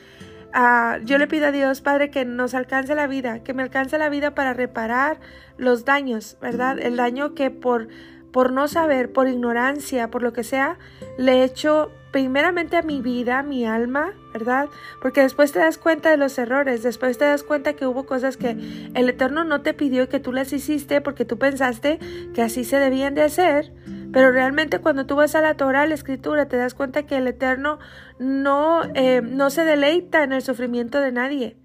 Uh, 0.55 1.05
yo 1.05 1.19
le 1.19 1.27
pido 1.27 1.47
a 1.47 1.53
Dios, 1.53 1.81
Padre, 1.81 2.11
que 2.11 2.25
nos 2.25 2.55
alcance 2.55 2.95
la 2.95 3.07
vida, 3.07 3.43
que 3.43 3.53
me 3.53 3.63
alcance 3.63 3.99
la 3.99 4.09
vida 4.09 4.35
para 4.35 4.55
reparar 4.55 5.21
los 5.59 5.85
daños, 5.85 6.39
¿verdad? 6.41 6.79
El 6.79 6.97
daño 6.97 7.35
que 7.35 7.51
por, 7.51 7.89
por 8.33 8.53
no 8.53 8.69
saber, 8.69 9.13
por 9.13 9.29
ignorancia, 9.29 10.11
por 10.11 10.23
lo 10.23 10.33
que 10.33 10.45
sea, 10.45 10.79
le 11.19 11.41
he 11.41 11.45
hecho 11.45 11.91
primeramente 12.17 12.79
a 12.79 12.83
mi 12.83 13.03
vida, 13.03 13.41
a 13.41 13.43
mi 13.43 13.67
alma, 13.67 14.15
¿verdad? 14.33 14.71
Porque 15.03 15.21
después 15.21 15.53
te 15.53 15.59
das 15.59 15.77
cuenta 15.77 16.09
de 16.09 16.17
los 16.17 16.39
errores, 16.39 16.83
después 16.83 17.19
te 17.19 17.27
das 17.27 17.43
cuenta 17.43 17.75
que 17.75 17.87
hubo 17.87 18.07
cosas 18.07 18.39
que 18.39 18.57
el 18.95 19.11
Eterno 19.11 19.45
no 19.45 19.61
te 19.61 19.75
pidió 19.75 20.05
y 20.05 20.07
que 20.07 20.19
tú 20.19 20.33
las 20.33 20.51
hiciste 20.55 21.03
porque 21.03 21.27
tú 21.27 21.37
pensaste 21.37 21.99
que 22.33 22.41
así 22.41 22.65
se 22.65 22.79
debían 22.79 23.15
de 23.15 23.21
hacer. 23.21 23.71
Pero 24.15 24.33
realmente 24.33 24.79
cuando 24.79 25.05
tú 25.05 25.15
vas 25.15 25.35
a 25.35 25.43
la 25.43 25.59
Torah, 25.59 25.83
a 25.83 25.87
la 25.87 25.93
Escritura, 25.93 26.49
te 26.49 26.57
das 26.57 26.73
cuenta 26.73 27.03
que 27.03 27.19
el 27.19 27.27
Eterno 27.27 27.81
no, 28.19 28.81
eh, 28.95 29.21
no 29.21 29.51
se 29.51 29.67
deleita 29.67 30.23
en 30.23 30.33
el 30.33 30.41
sufrimiento 30.41 31.03
de 31.03 31.13
nadie. 31.13 31.57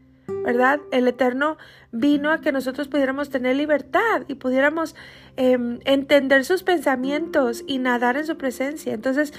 ¿verdad? 0.44 0.80
El 0.92 1.08
Eterno 1.08 1.58
vino 1.92 2.32
a 2.32 2.42
que 2.42 2.52
nosotros 2.52 2.88
pudiéramos 2.88 3.30
tener 3.30 3.56
libertad 3.56 4.24
y 4.28 4.36
pudiéramos 4.36 4.96
em, 5.38 5.80
entender 5.86 6.46
sus 6.46 6.64
pensamientos 6.64 7.64
y 7.68 7.78
nadar 7.78 8.18
en 8.18 8.26
su 8.26 8.38
presencia. 8.38 8.94
Entonces, 8.94 9.34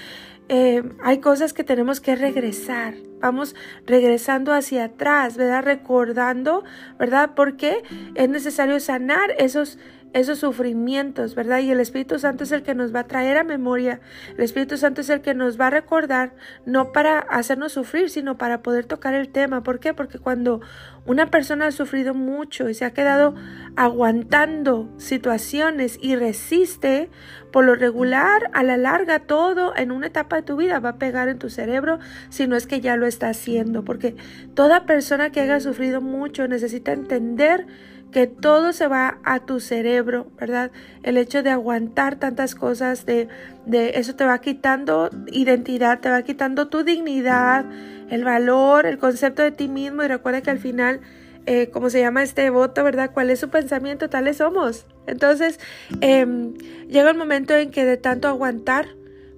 em, 0.49 0.91
hay 1.03 1.19
cosas 1.19 1.53
que 1.53 1.65
tenemos 1.65 2.01
que 2.01 2.17
regresar. 2.17 2.95
Vamos 3.21 3.55
regresando 3.87 4.53
hacia 4.53 4.85
atrás, 4.85 5.37
¿verdad? 5.37 5.63
Recordando, 5.63 6.65
¿verdad? 6.99 7.31
Porque 7.37 7.83
es 8.15 8.29
necesario 8.29 8.81
sanar 8.81 9.31
esos 9.39 9.79
esos 10.13 10.39
sufrimientos, 10.39 11.35
¿verdad? 11.35 11.61
Y 11.61 11.71
el 11.71 11.81
Espíritu 11.81 12.19
Santo 12.19 12.45
es 12.45 12.53
el 12.53 12.63
que 12.63 12.75
nos 12.75 12.95
va 12.95 13.01
a 13.01 13.07
traer 13.07 13.37
a 13.39 13.45
memoria, 13.45 14.01
el 14.37 14.45
Espíritu 14.45 14.77
Santo 14.77 15.01
es 15.01 15.11
el 15.11 15.21
que 15.21 15.35
nos 15.35 15.61
va 15.61 15.69
a 15.69 15.71
recordar, 15.71 16.35
no 16.67 16.93
para 16.93 17.19
hacernos 17.19 17.73
sufrir, 17.73 18.11
sino 18.11 18.39
para 18.39 18.63
poder 18.63 18.85
tocar 18.85 19.15
el 19.15 19.29
tema. 19.29 19.63
¿Por 19.63 19.81
qué? 19.81 19.95
Porque 19.95 20.19
cuando 20.19 20.61
una 21.05 21.31
persona 21.31 21.67
ha 21.67 21.73
sufrido 21.73 22.15
mucho 22.15 22.69
y 22.69 22.75
se 22.75 22.85
ha 22.85 22.93
quedado 22.93 23.35
aguantando 23.77 24.89
situaciones 24.99 25.99
y 26.01 26.17
resiste, 26.17 27.11
por 27.51 27.65
lo 27.65 27.75
regular, 27.75 28.51
a 28.53 28.63
la 28.63 28.77
larga, 28.77 29.21
todo 29.21 29.77
en 29.77 29.91
una 29.93 30.07
etapa 30.07 30.37
de 30.37 30.43
tu 30.43 30.57
vida 30.57 30.79
va 30.79 30.91
a 30.91 30.99
pegar 30.99 31.29
en 31.29 31.39
tu 31.39 31.51
cerebro, 31.51 31.99
si 32.29 32.47
no 32.47 32.57
es 32.57 32.67
que 32.67 32.81
ya 32.81 32.97
lo 32.97 33.07
está 33.07 33.29
haciendo, 33.29 33.85
porque 33.85 34.17
toda 34.55 34.87
persona 34.87 35.31
que 35.31 35.41
haya 35.41 35.61
sufrido 35.61 36.01
mucho 36.01 36.49
necesita 36.49 36.93
entender 36.93 37.67
que 38.13 38.27
todo 38.27 38.73
se 38.73 38.87
va 38.87 39.19
a 39.25 39.41
tu 39.41 39.59
cerebro, 39.59 40.27
¿verdad? 40.39 40.71
El 41.03 41.17
hecho 41.17 41.43
de 41.43 41.51
aguantar 41.51 42.17
tantas 42.17 42.55
cosas, 42.55 43.07
de, 43.07 43.29
de 43.67 43.93
eso 43.95 44.15
te 44.15 44.25
va 44.25 44.39
quitando 44.41 45.11
identidad, 45.33 46.01
te 46.01 46.11
va 46.11 46.23
quitando 46.23 46.69
tu 46.69 46.85
dignidad, 46.85 47.65
el 48.11 48.25
valor, 48.25 48.87
el 48.87 48.99
concepto 48.99 49.43
de 49.43 49.51
ti 49.51 49.69
mismo 49.69 50.03
y 50.03 50.09
recuerda 50.09 50.43
que 50.43 50.51
al 50.51 50.59
final, 50.59 51.01
eh, 51.47 51.71
como 51.71 51.89
se 51.89 52.01
llama 52.01 52.23
este 52.23 52.51
voto, 52.51 52.85
¿verdad? 52.85 53.11
¿Cuál 53.13 53.31
es 53.31 53.41
su 53.41 53.49
pensamiento? 53.49 54.11
Tales 54.11 54.37
somos. 54.37 54.87
Entonces, 55.07 55.59
em, 56.03 56.55
llega 56.89 57.11
el 57.11 57.17
momento 57.17 57.55
en 57.57 57.71
que 57.71 57.87
de 57.87 57.97
tanto 57.97 58.29
aguantar, 58.29 58.89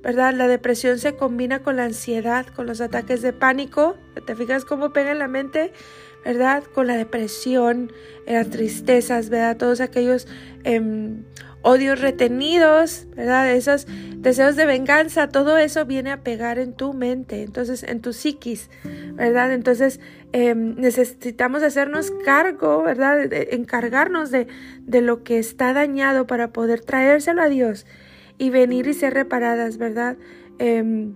¿verdad? 0.03 0.35
La 0.35 0.49
depresión 0.49 0.99
se 0.99 1.15
combina 1.15 1.61
con 1.61 1.77
la 1.77 1.85
ansiedad, 1.85 2.47
con 2.47 2.67
los 2.67 2.81
ataques 2.81 3.23
de 3.23 3.33
pánico. 3.33 3.97
¿Te 4.27 4.35
fijas 4.35 4.65
cómo 4.65 4.93
pega 4.93 5.13
en 5.13 5.19
la 5.21 5.29
mente? 5.29 5.73
¿Verdad? 6.25 6.65
Con 6.65 6.87
la 6.87 6.97
depresión, 6.97 7.93
las 8.27 8.51
tristezas, 8.51 9.29
¿verdad? 9.29 9.57
Todos 9.57 9.81
aquellos 9.81 10.27
em, 10.65 11.25
odios 11.63 12.01
retenidos, 12.01 13.07
¿verdad? 13.15 13.53
Esos 13.53 13.87
deseos 14.17 14.57
de 14.57 14.67
venganza, 14.67 15.29
todo 15.29 15.59
eso 15.59 15.85
viene 15.87 16.11
a 16.11 16.23
pegar 16.23 16.59
en 16.59 16.73
tu 16.73 16.93
mente, 16.93 17.43
entonces 17.43 17.83
en 17.83 18.01
tu 18.01 18.13
psiquis, 18.13 18.71
¿verdad? 19.15 19.53
Entonces 19.53 20.01
em, 20.33 20.75
necesitamos 20.77 21.63
hacernos 21.63 22.13
cargo, 22.25 22.83
¿verdad? 22.83 23.33
encargarnos 23.53 24.31
de, 24.31 24.47
de 24.81 25.01
lo 25.01 25.23
que 25.25 25.39
está 25.39 25.73
dañado 25.73 26.27
para 26.27 26.53
poder 26.53 26.81
traérselo 26.81 27.43
a 27.43 27.49
Dios 27.49 27.87
y 28.39 28.51
venir 28.51 28.87
y 28.87 28.95
ser 28.95 29.15
reparadas, 29.15 29.79
¿verdad? 29.79 30.17
Em, 30.59 31.15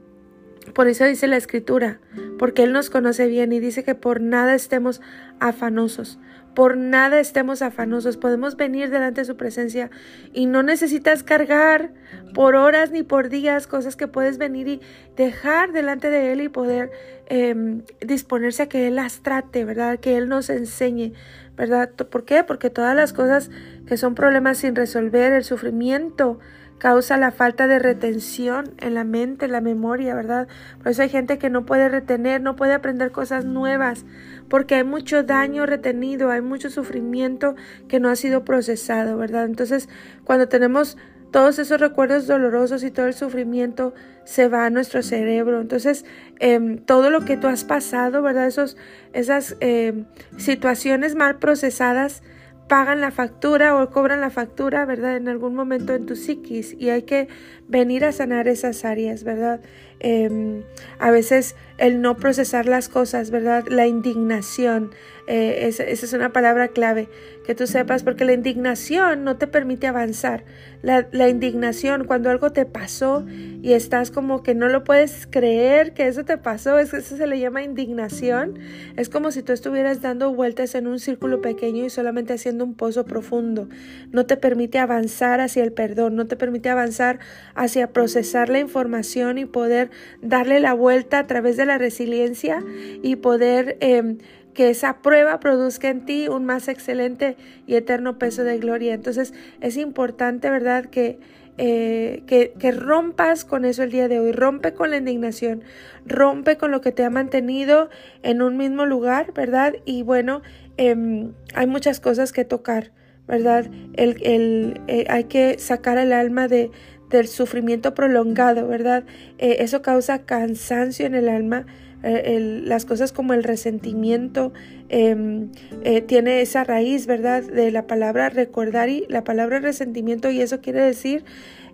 por 0.75 0.89
eso 0.89 1.05
dice 1.05 1.27
la 1.27 1.37
escritura, 1.37 2.01
porque 2.39 2.63
Él 2.63 2.73
nos 2.73 2.91
conoce 2.91 3.27
bien 3.27 3.53
y 3.53 3.61
dice 3.61 3.85
que 3.85 3.95
por 3.95 4.21
nada 4.21 4.55
estemos 4.55 5.01
afanosos, 5.41 6.19
por 6.55 6.77
nada 6.77 7.21
estemos 7.21 7.63
afanosos, 7.63 8.17
podemos 8.17 8.57
venir 8.57 8.91
delante 8.91 9.21
de 9.21 9.25
su 9.25 9.37
presencia 9.37 9.91
y 10.33 10.47
no 10.47 10.63
necesitas 10.63 11.23
cargar 11.23 11.93
por 12.35 12.57
horas 12.57 12.91
ni 12.91 13.03
por 13.03 13.29
días 13.29 13.67
cosas 13.67 13.95
que 13.95 14.09
puedes 14.09 14.39
venir 14.39 14.67
y 14.67 14.81
dejar 15.17 15.73
delante 15.73 16.11
de 16.11 16.33
Él 16.33 16.41
y 16.41 16.49
poder 16.49 16.91
em, 17.27 17.83
disponerse 18.01 18.65
a 18.65 18.69
que 18.69 18.89
Él 18.89 18.97
las 18.97 19.21
trate, 19.21 19.65
¿verdad? 19.65 20.01
Que 20.01 20.17
Él 20.17 20.29
nos 20.29 20.51
enseñe, 20.51 21.13
¿verdad? 21.57 21.91
¿Por 21.91 22.25
qué? 22.25 22.43
Porque 22.43 22.71
todas 22.71 22.97
las 22.97 23.13
cosas 23.13 23.51
que 23.87 23.97
son 23.97 24.15
problemas 24.17 24.59
sin 24.59 24.75
resolver, 24.75 25.33
el 25.33 25.45
sufrimiento, 25.45 26.41
causa 26.79 27.17
la 27.17 27.33
falta 27.33 27.67
de 27.67 27.79
retención 27.79 28.73
en 28.79 28.95
la 28.95 29.05
mente, 29.05 29.47
en 29.47 29.53
la 29.53 29.61
memoria, 29.61 30.15
¿verdad? 30.15 30.49
Por 30.79 30.89
eso 30.89 31.03
hay 31.03 31.09
gente 31.09 31.39
que 31.39 31.51
no 31.51 31.67
puede 31.67 31.89
retener, 31.89 32.41
no 32.41 32.57
puede 32.57 32.73
aprender 32.73 33.11
cosas 33.11 33.45
nuevas, 33.45 34.05
porque 34.49 34.77
hay 34.77 34.85
mucho 34.85 35.23
daño 35.23 35.67
retenido, 35.67 36.31
hay 36.31 36.41
mucho 36.41 36.71
sufrimiento 36.71 37.55
que 37.89 38.01
no 38.01 38.09
ha 38.09 38.17
sido 38.17 38.45
procesado, 38.45 39.17
¿verdad? 39.17 39.45
Entonces, 39.45 39.89
cuando 40.25 40.49
tenemos 40.49 40.97
todos 41.31 41.59
esos 41.59 41.81
recuerdos 41.81 42.27
dolorosos 42.27 42.83
y 42.83 42.91
todo 42.91 43.07
el 43.07 43.15
sufrimiento 43.15 43.93
se 44.25 44.49
va 44.49 44.65
a 44.65 44.71
nuestro 44.71 45.03
cerebro. 45.03 45.61
Entonces, 45.61 46.05
em, 46.39 46.79
todo 46.79 47.11
lo 47.11 47.25
que 47.25 47.37
tú 47.37 47.49
has 47.49 47.65
pasado, 47.65 48.23
¿verdad? 48.23 48.47
Esos, 48.47 48.77
esas 49.13 49.57
em, 49.61 50.07
situaciones 50.37 51.15
mal 51.15 51.39
procesadas, 51.39 52.23
pagan 52.69 53.01
la 53.01 53.11
factura 53.11 53.77
o 53.77 53.91
cobran 53.91 54.21
la 54.21 54.31
factura, 54.31 54.85
¿verdad? 54.85 55.17
En 55.17 55.29
algún 55.29 55.55
momento 55.55 55.95
en 55.95 56.07
tu 56.07 56.17
psiquis 56.17 56.77
y 56.79 56.91
hay 56.91 57.03
que 57.03 57.29
venir 57.67 58.05
a 58.05 58.13
sanar 58.13 58.47
esas 58.47 58.85
áreas, 58.85 59.25
¿verdad? 59.25 59.61
Em, 60.01 60.63
a 60.99 61.11
veces 61.11 61.57
el 61.79 62.01
no 62.01 62.17
procesar 62.17 62.67
las 62.67 62.89
cosas, 62.89 63.31
¿verdad? 63.31 63.65
La 63.69 63.87
indignación, 63.87 64.93
Eh, 65.31 65.69
esa, 65.69 65.85
es 65.85 66.11
una 66.15 66.33
palabra 66.33 66.69
clave, 66.69 67.11
que 67.45 67.55
tú 67.55 67.67
sepas, 67.67 68.03
porque 68.03 68.25
la 68.25 68.33
indignación 68.33 69.25
no 69.25 69.37
te 69.37 69.47
permite 69.47 69.87
avanzar. 69.87 70.45
La, 70.81 71.29
indignación, 71.29 72.05
cuando 72.07 72.31
algo 72.31 72.51
te 72.53 72.65
pasó 72.65 73.27
y 73.61 73.75
estás 73.75 74.11
como 74.11 74.43
que 74.43 74.55
no 74.55 74.69
lo 74.69 74.85
puedes 74.85 75.27
creer 75.27 75.93
que 75.93 76.07
eso 76.07 76.25
te 76.25 76.39
pasó, 76.39 76.79
eso 76.79 76.99
se 77.01 77.27
le 77.27 77.39
llama 77.39 77.63
indignación. 77.63 78.59
Es 78.97 79.11
como 79.11 79.31
si 79.31 79.43
tú 79.43 79.53
estuvieras 79.53 80.01
dando 80.01 80.33
vueltas 80.33 80.75
en 80.75 80.87
un 80.87 80.99
círculo 80.99 81.43
pequeño 81.43 81.85
y 81.85 81.91
solamente 81.91 82.33
haciendo 82.33 82.65
un 82.65 82.75
pozo 82.75 83.05
profundo. 83.05 83.69
No 84.11 84.25
te 84.25 84.39
permite 84.39 84.79
avanzar 84.79 85.43
hacia 85.43 85.63
el 85.63 85.73
perdón, 85.73 86.17
no 86.17 86.27
te 86.27 86.37
permite 86.37 86.71
avanzar 86.71 87.19
hacia 87.55 87.93
procesar 87.93 88.49
la 88.49 88.61
información 88.61 89.37
y 89.37 89.45
poder 89.45 89.91
darle 90.23 90.59
la 90.61 90.73
vuelta 90.73 91.19
a 91.19 91.27
través 91.27 91.59
de 91.59 91.67
la 91.67 91.77
resiliencia 91.77 92.65
y 93.03 93.17
poder... 93.17 93.77
Eh, 93.81 94.17
que 94.59 94.71
esa 94.71 95.03
prueba 95.03 95.39
produzca 95.39 95.89
en 95.89 96.05
ti 96.05 96.27
un 96.27 96.45
más 96.45 96.67
excelente 96.67 97.37
y 97.69 97.77
eterno 97.77 98.19
peso 98.19 98.43
de 98.43 98.59
gloria. 98.59 98.93
Entonces 98.93 99.33
es 99.61 99.77
importante, 99.77 100.51
¿verdad?, 100.51 100.87
que, 100.87 101.21
eh, 101.59 102.25
que, 102.27 102.55
que, 102.59 102.73
rompas 102.73 103.45
con 103.45 103.65
eso 103.65 103.85
el 103.85 103.93
día 103.93 104.09
de 104.09 104.19
hoy, 104.19 104.33
rompe 104.33 104.75
con 104.75 104.91
la 104.91 104.97
indignación, 104.97 105.63
rompe 106.07 106.57
con 106.57 106.73
lo 106.73 106.81
que 106.81 106.91
te 106.91 107.05
ha 107.05 107.11
mantenido 107.11 107.89
en 108.25 108.43
un 108.43 108.57
mismo 108.57 108.85
lugar, 108.85 109.33
¿verdad? 109.33 109.75
Y 109.85 110.03
bueno, 110.03 110.43
em, 110.77 111.35
hay 111.55 111.69
muchas 111.69 112.01
cosas 112.01 112.33
que 112.33 112.45
tocar, 112.45 112.91
¿verdad? 113.29 113.71
El, 113.95 114.21
el, 114.27 114.81
eh, 114.89 115.05
hay 115.09 115.25
que 115.25 115.61
sacar 115.61 115.99
el 115.99 116.13
alma 116.13 116.49
de, 116.49 116.73
del 117.11 117.29
sufrimiento 117.29 117.95
prolongado, 117.95 118.67
¿verdad? 118.67 119.05
Eh, 119.39 119.59
eso 119.61 119.83
causa 119.83 120.25
cansancio 120.25 121.07
en 121.07 121.15
el 121.15 121.29
alma 121.29 121.65
eh, 122.03 122.63
las 122.65 122.85
cosas 122.85 123.13
como 123.13 123.35
el 123.35 123.43
resentimiento 123.43 124.53
em, 124.89 125.51
eh, 125.83 126.01
tiene 126.01 126.41
esa 126.41 126.63
raíz, 126.63 127.07
¿verdad? 127.07 127.43
De 127.43 127.73
la 127.73 127.89
palabra 127.89 128.29
recordar 128.29 128.89
y 128.89 129.05
la 129.09 129.25
palabra 129.25 129.59
resentimiento 129.59 130.31
y 130.31 130.41
eso 130.41 130.61
quiere 130.61 130.81
decir 130.81 131.25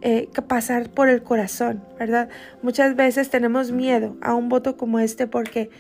eh, 0.00 0.28
pasar 0.49 0.88
por 0.88 1.11
el 1.11 1.23
corazón, 1.23 1.83
¿verdad? 1.99 2.31
Muchas 2.62 2.97
veces 2.97 3.28
tenemos 3.28 3.71
miedo 3.71 4.16
a 4.23 4.35
un 4.35 4.49
voto 4.49 4.78
como 4.78 4.99
este 4.99 5.26
porque 5.26 5.71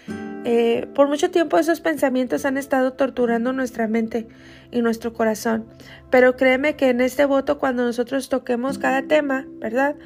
por 0.94 1.08
mucho 1.08 1.30
tiempo 1.30 1.58
esos 1.58 1.80
pensamientos 1.80 2.44
han 2.44 2.58
estado 2.58 2.92
torturando 2.92 3.54
nuestra 3.54 3.88
mente 3.88 4.28
y 4.70 4.82
nuestro 4.82 5.14
corazón. 5.14 5.64
Pero 6.10 6.36
créeme 6.36 6.76
que 6.76 6.90
en 6.90 7.00
este 7.00 7.24
voto 7.24 7.58
cuando 7.58 7.82
nosotros 7.82 8.28
toquemos 8.28 8.76
cada 8.78 9.02
tema, 9.02 9.46
¿verdad? 9.58 9.96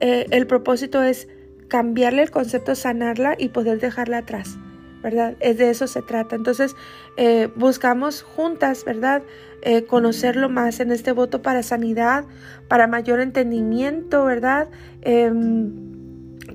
el 0.00 0.46
propósito 0.48 1.02
es 1.02 1.28
cambiarle 1.72 2.20
el 2.20 2.30
concepto, 2.30 2.74
sanarla 2.74 3.34
y 3.38 3.48
poder 3.48 3.80
dejarla 3.80 4.18
atrás, 4.18 4.58
¿verdad? 5.02 5.36
Es 5.40 5.56
de 5.56 5.70
eso 5.70 5.86
se 5.86 6.02
trata. 6.02 6.36
Entonces, 6.36 6.76
eh, 7.16 7.48
buscamos 7.56 8.20
juntas, 8.20 8.84
¿verdad? 8.84 9.22
Eh, 9.62 9.86
conocerlo 9.86 10.50
más 10.50 10.80
en 10.80 10.90
este 10.90 11.12
voto 11.12 11.40
para 11.40 11.62
sanidad, 11.62 12.26
para 12.68 12.88
mayor 12.88 13.20
entendimiento, 13.20 14.26
¿verdad? 14.26 14.68
Em, 15.00 15.72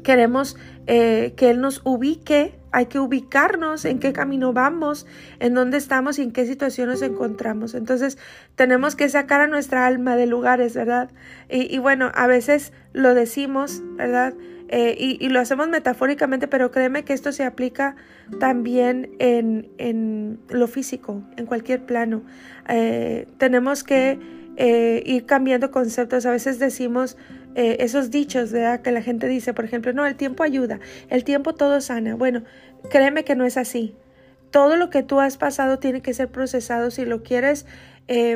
queremos 0.04 0.56
eh, 0.86 1.34
que 1.36 1.50
Él 1.50 1.62
nos 1.62 1.82
ubique, 1.84 2.54
hay 2.72 2.86
que 2.86 3.00
ubicarnos 3.00 3.86
en 3.86 3.98
qué 3.98 4.14
camino 4.14 4.54
vamos, 4.54 5.08
en 5.40 5.56
dónde 5.56 5.80
estamos 5.80 6.20
y 6.20 6.22
en 6.22 6.32
qué 6.32 6.46
situación 6.46 6.90
nos 6.90 7.02
encontramos. 7.02 7.74
Entonces 7.74 8.20
tenemos 8.56 8.96
que 8.96 9.10
sacar 9.10 9.42
a 9.42 9.48
nuestra 9.48 9.88
alma 9.88 10.16
de 10.16 10.28
lugares, 10.28 10.76
¿verdad? 10.76 11.10
Y, 11.50 11.74
y 11.74 11.80
bueno, 11.80 12.12
a 12.14 12.28
veces 12.28 12.72
lo 12.94 13.16
decimos, 13.16 13.82
¿verdad? 13.96 14.36
Eh, 14.70 15.18
y, 15.20 15.30
lo 15.30 15.40
hacemos 15.40 15.70
metafóricamente, 15.70 16.48
pero 16.48 16.72
créeme 16.72 17.04
que 17.04 17.14
esto 17.14 17.32
se 17.32 17.44
aplica 17.44 17.96
también 18.40 19.12
en, 19.20 19.70
en 19.78 20.40
lo 20.50 20.68
físico, 20.68 21.24
en 21.38 21.46
cualquier 21.46 21.86
plano. 21.86 22.24
Eh, 22.68 23.28
tenemos 23.38 23.84
que 23.84 24.20
eh, 24.58 25.04
ir 25.06 25.26
cambiando 25.26 25.72
conceptos. 25.72 26.26
A 26.26 26.32
veces 26.32 26.60
decimos 26.60 27.18
esos 27.56 28.12
dichos, 28.12 28.52
¿verdad? 28.52 28.82
Que 28.82 28.92
la 28.92 29.02
gente 29.02 29.28
dice, 29.28 29.52
por 29.52 29.66
ejemplo, 29.66 29.92
no, 29.92 30.06
el 30.06 30.16
tiempo 30.16 30.44
ayuda, 30.44 30.80
el 31.10 31.24
tiempo 31.24 31.56
todo 31.56 31.82
sana. 31.82 32.14
Bueno, 32.14 32.44
créeme 32.92 33.24
que 33.24 33.36
no 33.36 33.46
es 33.46 33.58
así. 33.58 33.96
Todo 34.52 34.76
lo 34.76 34.92
que 34.92 35.02
tú 35.02 35.20
has 35.20 35.38
pasado 35.38 35.80
tiene 35.80 36.04
que 36.04 36.14
ser 36.14 36.28
procesado 36.28 36.92
si 36.92 37.04
lo 37.04 37.24
quieres 37.24 37.66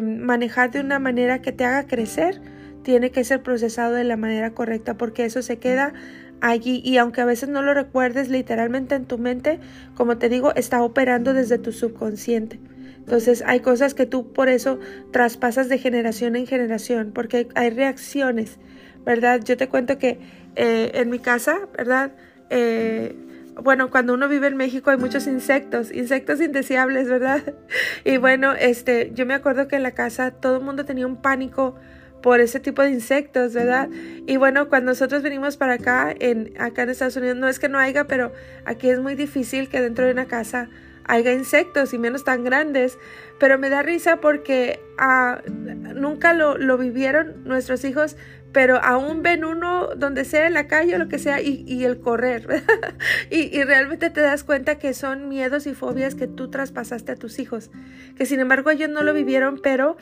manejar 0.02 0.72
de 0.72 0.80
una 0.80 0.98
manera 0.98 1.40
que 1.40 1.52
te 1.52 1.66
haga 1.66 1.86
crecer 1.86 2.42
tiene 2.84 3.12
que 3.12 3.24
ser 3.24 3.44
procesado 3.44 3.94
de 3.94 4.04
la 4.04 4.18
manera 4.18 4.52
correcta 4.52 4.96
porque 4.96 5.26
eso 5.26 5.42
se 5.42 5.58
queda 5.58 5.94
allí 6.42 6.82
y 6.84 6.98
aunque 6.98 7.22
a 7.22 7.26
veces 7.26 7.50
no 7.50 7.62
lo 7.62 7.74
recuerdes 7.74 8.30
literalmente 8.30 8.96
en 8.96 9.06
tu 9.06 9.18
mente, 9.18 9.60
como 9.96 10.18
te 10.18 10.28
digo, 10.28 10.54
está 10.56 10.84
operando 10.84 11.34
desde 11.34 11.58
tu 11.58 11.72
subconsciente. 11.72 12.60
Entonces 12.98 13.44
hay 13.46 13.62
cosas 13.62 13.94
que 13.94 14.06
tú 14.06 14.32
por 14.32 14.50
eso 14.50 14.80
traspasas 15.12 15.70
de 15.70 15.78
generación 15.78 16.36
en 16.36 16.46
generación 16.48 17.12
porque 17.14 17.48
hay, 17.56 17.70
reacciones, 17.70 18.60
¿verdad? 19.06 19.42
Yo 19.44 19.58
te 19.58 19.70
cuento 19.70 19.98
que 19.98 20.20
eh, 20.56 20.92
en 20.96 21.10
mi 21.10 21.20
casa, 21.20 21.60
¿verdad? 21.78 22.12
Eh, 22.50 23.16
bueno, 23.62 23.90
cuando 23.90 24.14
uno 24.14 24.28
vive 24.28 24.48
en 24.48 24.58
México 24.58 24.92
hay 24.92 24.98
muchos 24.98 25.28
insectos, 25.28 25.92
insectos 25.92 26.42
indeseables, 26.42 27.08
¿verdad? 27.08 27.42
Y 28.06 28.18
bueno, 28.18 28.54
este, 28.54 29.12
yo 29.14 29.26
me 29.26 29.34
acuerdo 29.34 29.68
que 29.68 29.76
en 29.76 29.84
la 29.84 29.92
casa 29.92 30.32
todo 30.32 30.58
el 30.58 30.64
mundo 30.64 30.86
tenía 30.86 31.06
un 31.06 31.18
pánico 31.18 31.76
por 32.22 32.40
ese 32.40 32.60
tipo 32.60 32.82
de 32.82 32.92
insectos, 32.92 33.54
¿verdad? 33.54 33.90
Y 34.28 34.38
bueno, 34.38 34.70
cuando 34.70 34.92
nosotros 34.92 35.24
venimos 35.24 35.58
para 35.58 35.74
acá, 35.74 36.14
en, 36.20 36.54
acá 36.60 36.84
en 36.84 36.90
Estados 36.90 37.16
Unidos, 37.16 37.38
no 37.38 37.48
es 37.48 37.60
que 37.60 37.70
no 37.70 37.80
haya, 37.80 38.06
pero 38.06 38.32
aquí 38.66 38.90
es 38.90 39.00
muy 39.00 39.16
difícil 39.16 39.70
que 39.70 39.82
dentro 39.82 40.06
de 40.06 40.12
una 40.12 40.26
casa 40.26 40.70
haya 41.06 41.34
insectos 41.34 41.94
y 41.94 41.98
menos 41.98 42.24
tan 42.24 42.44
grandes. 42.44 42.98
Pero 43.40 43.58
me 43.58 43.70
da 43.70 43.82
risa 43.82 44.18
porque 44.18 44.80
ah, 44.98 45.42
nunca 45.48 46.34
lo, 46.34 46.58
lo, 46.58 46.78
vivieron 46.78 47.44
nuestros 47.44 47.84
hijos, 47.86 48.18
pero 48.52 48.78
aún 48.84 49.24
ven 49.24 49.44
uno 49.44 49.96
donde 49.96 50.26
sea 50.26 50.46
en 50.46 50.54
la 50.54 50.68
calle 50.68 50.96
o 50.96 50.98
lo 51.00 51.08
que 51.08 51.18
sea 51.18 51.42
y, 51.42 51.64
y 51.68 51.86
el 51.86 52.00
correr. 52.00 52.64
y, 53.32 53.58
y 53.58 53.64
realmente 53.64 54.10
te 54.10 54.22
das 54.22 54.44
cuenta 54.44 54.78
que 54.78 54.94
son 54.94 55.28
miedos 55.28 55.66
y 55.66 55.74
fobias 55.74 56.16
que 56.16 56.28
tú 56.28 56.50
traspasaste 56.50 57.14
a 57.14 57.16
tus 57.16 57.40
hijos. 57.40 57.72
Que 58.16 58.26
sin 58.26 58.40
embargo 58.40 58.70
ellos 58.70 58.90
no 58.90 59.02
lo 59.02 59.14
vivieron, 59.14 59.60
pero 59.62 59.98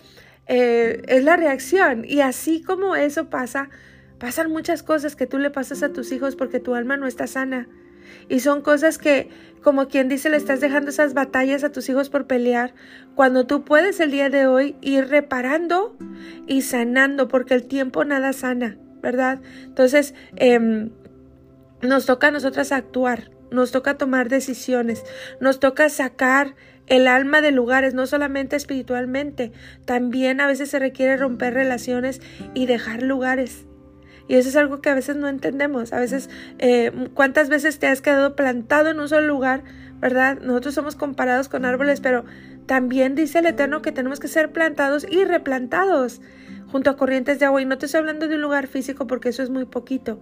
eh, 0.50 1.04
es 1.08 1.24
la 1.24 1.38
reacción. 1.38 2.04
Y 2.06 2.22
así 2.22 2.62
como 2.62 2.96
eso 2.96 3.30
pasa, 3.30 3.70
pasan 4.18 4.52
muchas 4.52 4.84
cosas 4.84 5.16
que 5.16 5.28
tú 5.28 5.38
le 5.38 5.52
pasas 5.52 5.84
a 5.84 5.94
tus 5.94 6.12
hijos 6.12 6.36
porque 6.36 6.60
tu 6.60 6.74
alma 6.74 6.98
no 6.98 7.08
está 7.08 7.28
sana. 7.28 7.70
Y 8.28 8.40
son 8.40 8.62
cosas 8.62 8.98
que, 8.98 9.30
como 9.62 9.88
quien 9.88 10.10
dice, 10.10 10.30
le 10.30 10.38
estás 10.38 10.60
dejando 10.60 10.90
esas 10.90 11.14
batallas 11.14 11.64
a 11.64 11.72
tus 11.72 11.88
hijos 11.88 12.10
por 12.10 12.26
pelear, 12.26 12.74
cuando 13.16 13.46
tú 13.46 13.64
puedes 13.64 14.00
el 14.00 14.10
día 14.10 14.30
de 14.30 14.48
hoy 14.48 14.76
ir 14.82 15.08
reparando 15.08 15.96
y 16.48 16.64
sanando, 16.64 17.28
porque 17.28 17.54
el 17.54 17.68
tiempo 17.68 18.04
nada 18.04 18.34
sana, 18.34 18.78
¿verdad? 19.04 19.42
Entonces, 19.66 20.16
em, 20.36 20.90
nos 21.84 22.08
toca 22.08 22.30
a 22.30 22.32
nosotras 22.32 22.72
actuar, 22.72 23.30
nos 23.52 23.72
toca 23.72 23.98
tomar 23.98 24.30
decisiones, 24.30 25.04
nos 25.40 25.60
toca 25.60 25.90
sacar 25.90 26.56
el 26.90 27.08
alma 27.08 27.42
de 27.42 27.52
lugares, 27.52 27.94
no 27.94 28.06
solamente 28.08 28.56
espiritualmente, 28.56 29.52
también 29.86 30.42
a 30.42 30.48
veces 30.48 30.70
se 30.70 30.80
requiere 30.80 31.16
romper 31.18 31.54
relaciones 31.54 32.22
y 32.54 32.66
dejar 32.66 33.04
lugares. 33.04 33.66
Y 34.28 34.36
eso 34.36 34.50
es 34.50 34.56
algo 34.56 34.82
que 34.82 34.90
a 34.90 34.96
veces 34.96 35.16
no 35.16 35.28
entendemos. 35.28 35.92
A 35.92 36.00
veces, 36.00 36.30
eh, 36.60 36.92
¿cuántas 37.16 37.50
veces 37.50 37.80
te 37.80 37.88
has 37.88 38.02
quedado 38.02 38.36
plantado 38.36 38.90
en 38.90 39.00
un 39.00 39.10
solo 39.10 39.26
lugar? 39.26 39.64
¿Verdad? 40.00 40.40
Nosotros 40.40 40.76
somos 40.76 40.96
comparados 40.96 41.50
con 41.50 41.66
árboles, 41.66 42.00
pero 42.00 42.26
también 42.68 43.16
dice 43.16 43.40
el 43.40 43.48
Eterno 43.48 43.82
que 43.82 43.92
tenemos 43.92 44.20
que 44.20 44.28
ser 44.28 44.52
plantados 44.52 45.06
y 45.10 45.26
replantados 45.26 46.22
junto 46.72 46.92
a 46.92 46.96
corrientes 46.96 47.40
de 47.40 47.46
agua. 47.46 47.62
Y 47.62 47.66
no 47.66 47.80
te 47.80 47.88
estoy 47.88 48.00
hablando 48.00 48.28
de 48.28 48.36
un 48.36 48.42
lugar 48.42 48.68
físico 48.68 49.08
porque 49.08 49.30
eso 49.30 49.42
es 49.42 49.50
muy 49.50 49.66
poquito. 49.66 50.22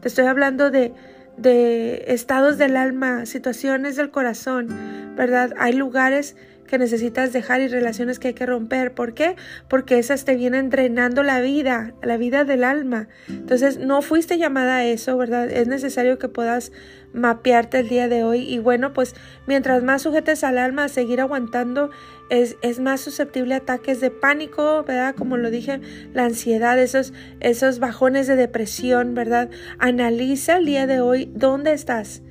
Te 0.00 0.06
estoy 0.06 0.26
hablando 0.26 0.70
de 0.70 0.94
de 1.38 2.04
estados 2.08 2.58
del 2.58 2.76
alma, 2.76 3.26
situaciones 3.26 3.96
del 3.96 4.10
corazón, 4.10 4.68
¿verdad? 5.16 5.54
Hay 5.58 5.72
lugares 5.72 6.36
que 6.68 6.78
necesitas 6.78 7.32
dejar 7.32 7.60
y 7.60 7.66
relaciones 7.66 8.20
que 8.20 8.28
hay 8.28 8.34
que 8.34 8.46
romper. 8.46 8.94
¿Por 8.94 9.14
qué? 9.14 9.34
Porque 9.68 9.98
esas 9.98 10.24
te 10.24 10.36
vienen 10.36 10.70
drenando 10.70 11.24
la 11.24 11.40
vida, 11.40 11.94
la 12.02 12.16
vida 12.16 12.44
del 12.44 12.62
alma. 12.62 13.08
Entonces, 13.28 13.78
no 13.78 14.02
fuiste 14.02 14.38
llamada 14.38 14.76
a 14.76 14.84
eso, 14.84 15.16
¿verdad? 15.16 15.50
Es 15.50 15.66
necesario 15.66 16.18
que 16.18 16.28
puedas 16.28 16.70
mapearte 17.12 17.80
el 17.80 17.88
día 17.88 18.08
de 18.08 18.22
hoy. 18.22 18.40
Y 18.40 18.58
bueno, 18.58 18.92
pues 18.92 19.14
mientras 19.46 19.82
más 19.82 20.02
sujetes 20.02 20.44
al 20.44 20.58
alma 20.58 20.84
a 20.84 20.88
seguir 20.88 21.20
aguantando, 21.20 21.90
es, 22.30 22.80
más 22.80 23.00
susceptible 23.00 23.54
a 23.54 23.58
ataques 23.58 24.00
de 24.00 24.10
pánico, 24.10 24.84
¿verdad? 24.86 25.14
Como 25.14 25.36
lo 25.36 25.50
dije, 25.50 25.80
la 26.12 26.24
ansiedad, 26.24 26.78
esos, 26.78 27.12
esos 27.40 27.78
bajones 27.78 28.26
de 28.26 28.36
depresión, 28.36 29.14
¿verdad? 29.14 29.50
Analiza 29.78 30.58
el 30.58 30.66
día 30.66 30.86
de 30.86 31.00
hoy 31.00 31.30
dónde 31.34 31.72
estás. 31.72 32.22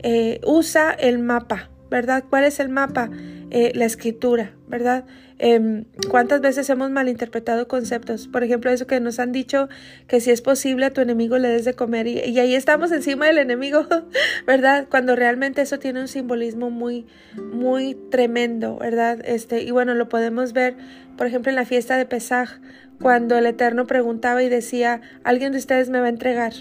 Eh, 0.00 0.40
usa 0.44 0.90
el 0.90 1.18
mapa, 1.18 1.70
¿verdad? 1.90 2.24
¿Cuál 2.28 2.44
es 2.44 2.60
el 2.60 2.68
mapa? 2.68 3.10
Eh, 3.50 3.72
la 3.74 3.84
escritura, 3.84 4.52
¿verdad? 4.68 5.04
Em, 5.38 5.84
¿Cuántas 6.08 6.40
veces 6.40 6.68
hemos 6.70 6.90
malinterpretado 6.90 7.68
conceptos? 7.68 8.26
Por 8.26 8.42
ejemplo, 8.42 8.70
eso 8.70 8.86
que 8.86 8.98
nos 9.00 9.18
han 9.18 9.32
dicho 9.32 9.68
que 10.08 10.20
si 10.20 10.30
es 10.30 10.40
posible 10.40 10.86
a 10.86 10.90
tu 10.92 11.00
enemigo 11.02 11.38
le 11.38 11.48
des 11.48 11.64
de 11.64 11.74
comer 11.74 12.06
y, 12.06 12.20
y 12.20 12.38
ahí 12.38 12.54
estamos 12.54 12.90
encima 12.90 13.26
del 13.26 13.38
enemigo, 13.38 13.86
¿verdad? 14.46 14.86
Cuando 14.90 15.14
realmente 15.14 15.62
eso 15.62 15.78
tiene 15.78 16.00
un 16.00 16.08
simbolismo 16.08 16.70
muy, 16.70 17.06
muy 17.52 17.94
tremendo, 18.10 18.78
¿verdad? 18.78 19.20
Este, 19.24 19.62
y 19.62 19.70
bueno, 19.70 19.94
lo 19.94 20.08
podemos 20.08 20.52
ver, 20.52 20.74
por 21.16 21.26
ejemplo, 21.26 21.50
en 21.50 21.56
la 21.56 21.66
fiesta 21.66 21.96
de 21.96 22.06
Pesaj, 22.06 22.60
cuando 23.00 23.36
el 23.36 23.46
Eterno 23.46 23.86
preguntaba 23.86 24.42
y 24.42 24.48
decía, 24.48 25.02
¿alguien 25.22 25.52
de 25.52 25.58
ustedes 25.58 25.90
me 25.90 26.00
va 26.00 26.06
a 26.06 26.10
entregar? 26.10 26.54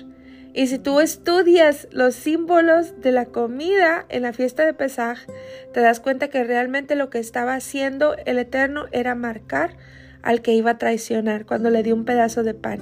Y 0.55 0.67
si 0.67 0.79
tú 0.79 1.01
estudias 1.01 1.85
los 1.91 2.15
símbolos 2.15 3.01
de 3.01 3.11
la 3.11 3.25
comida 3.25 4.05
en 4.07 4.21
la 4.21 4.31
fiesta 4.31 4.65
de 4.65 4.73
Pesaj, 4.73 5.19
te 5.73 5.81
das 5.81 5.99
cuenta 5.99 6.29
que 6.29 6.45
realmente 6.45 6.95
lo 6.95 7.09
que 7.09 7.19
estaba 7.19 7.55
haciendo 7.55 8.15
el 8.25 8.39
Eterno 8.39 8.85
era 8.93 9.15
marcar 9.15 9.75
al 10.21 10.41
que 10.41 10.53
iba 10.53 10.71
a 10.71 10.77
traicionar 10.77 11.45
cuando 11.45 11.69
le 11.71 11.83
dio 11.83 11.93
un 11.93 12.05
pedazo 12.05 12.43
de 12.43 12.53
pan. 12.53 12.79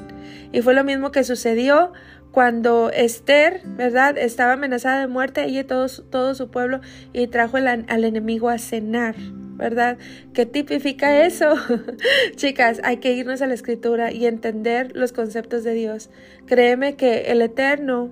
Y 0.51 0.61
fue 0.61 0.75
lo 0.75 0.83
mismo 0.83 1.11
que 1.11 1.23
sucedió 1.23 1.93
cuando 2.33 2.89
Esther, 2.89 3.61
¿verdad? 3.63 4.17
Estaba 4.17 4.53
amenazada 4.53 5.01
de 5.01 5.07
muerte, 5.07 5.45
ella 5.45 5.61
y 5.61 5.63
todo, 5.63 5.87
todo 6.09 6.33
su 6.33 6.49
pueblo, 6.49 6.81
y 7.13 7.27
trajo 7.27 7.57
al 7.57 8.03
enemigo 8.03 8.49
a 8.49 8.57
cenar. 8.57 9.15
¿verdad? 9.55 9.99
¿Qué 10.33 10.47
tipifica 10.47 11.25
eso? 11.25 11.53
Chicas, 12.35 12.81
hay 12.83 12.97
que 12.97 13.13
irnos 13.13 13.43
a 13.43 13.47
la 13.47 13.53
escritura 13.53 14.11
y 14.11 14.25
entender 14.25 14.91
los 14.95 15.13
conceptos 15.13 15.63
de 15.63 15.75
Dios. 15.75 16.09
Créeme 16.47 16.95
que 16.95 17.31
el 17.31 17.39
Eterno, 17.39 18.09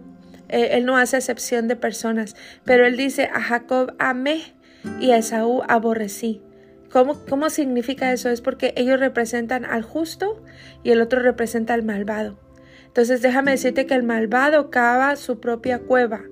eh, 0.50 0.70
Él 0.74 0.86
no 0.86 0.98
hace 0.98 1.18
excepción 1.18 1.68
de 1.68 1.76
personas, 1.76 2.36
pero 2.64 2.86
Él 2.86 2.96
dice, 2.96 3.28
a 3.34 3.42
Jacob 3.42 3.96
amé 3.98 4.54
y 5.00 5.10
a 5.12 5.18
Esaú 5.18 5.64
aborrecí. 5.68 6.44
¿Cómo, 6.92 7.26
¿Cómo 7.28 7.50
significa 7.50 8.14
eso? 8.14 8.30
Es 8.30 8.42
porque 8.42 8.76
ellos 8.78 9.00
representan 9.00 9.66
al 9.66 9.82
justo 9.82 10.44
y 10.84 10.92
el 10.92 11.02
otro 11.02 11.22
representa 11.22 11.74
al 11.74 11.82
malvado. 11.82 12.51
Entonces 12.92 13.22
déjame 13.22 13.52
decirte 13.52 13.86
que 13.86 13.96
el 13.96 14.04
malvado 14.04 14.70
cava 14.70 15.16
su 15.16 15.40
propia 15.40 15.80
cueva 15.80 16.24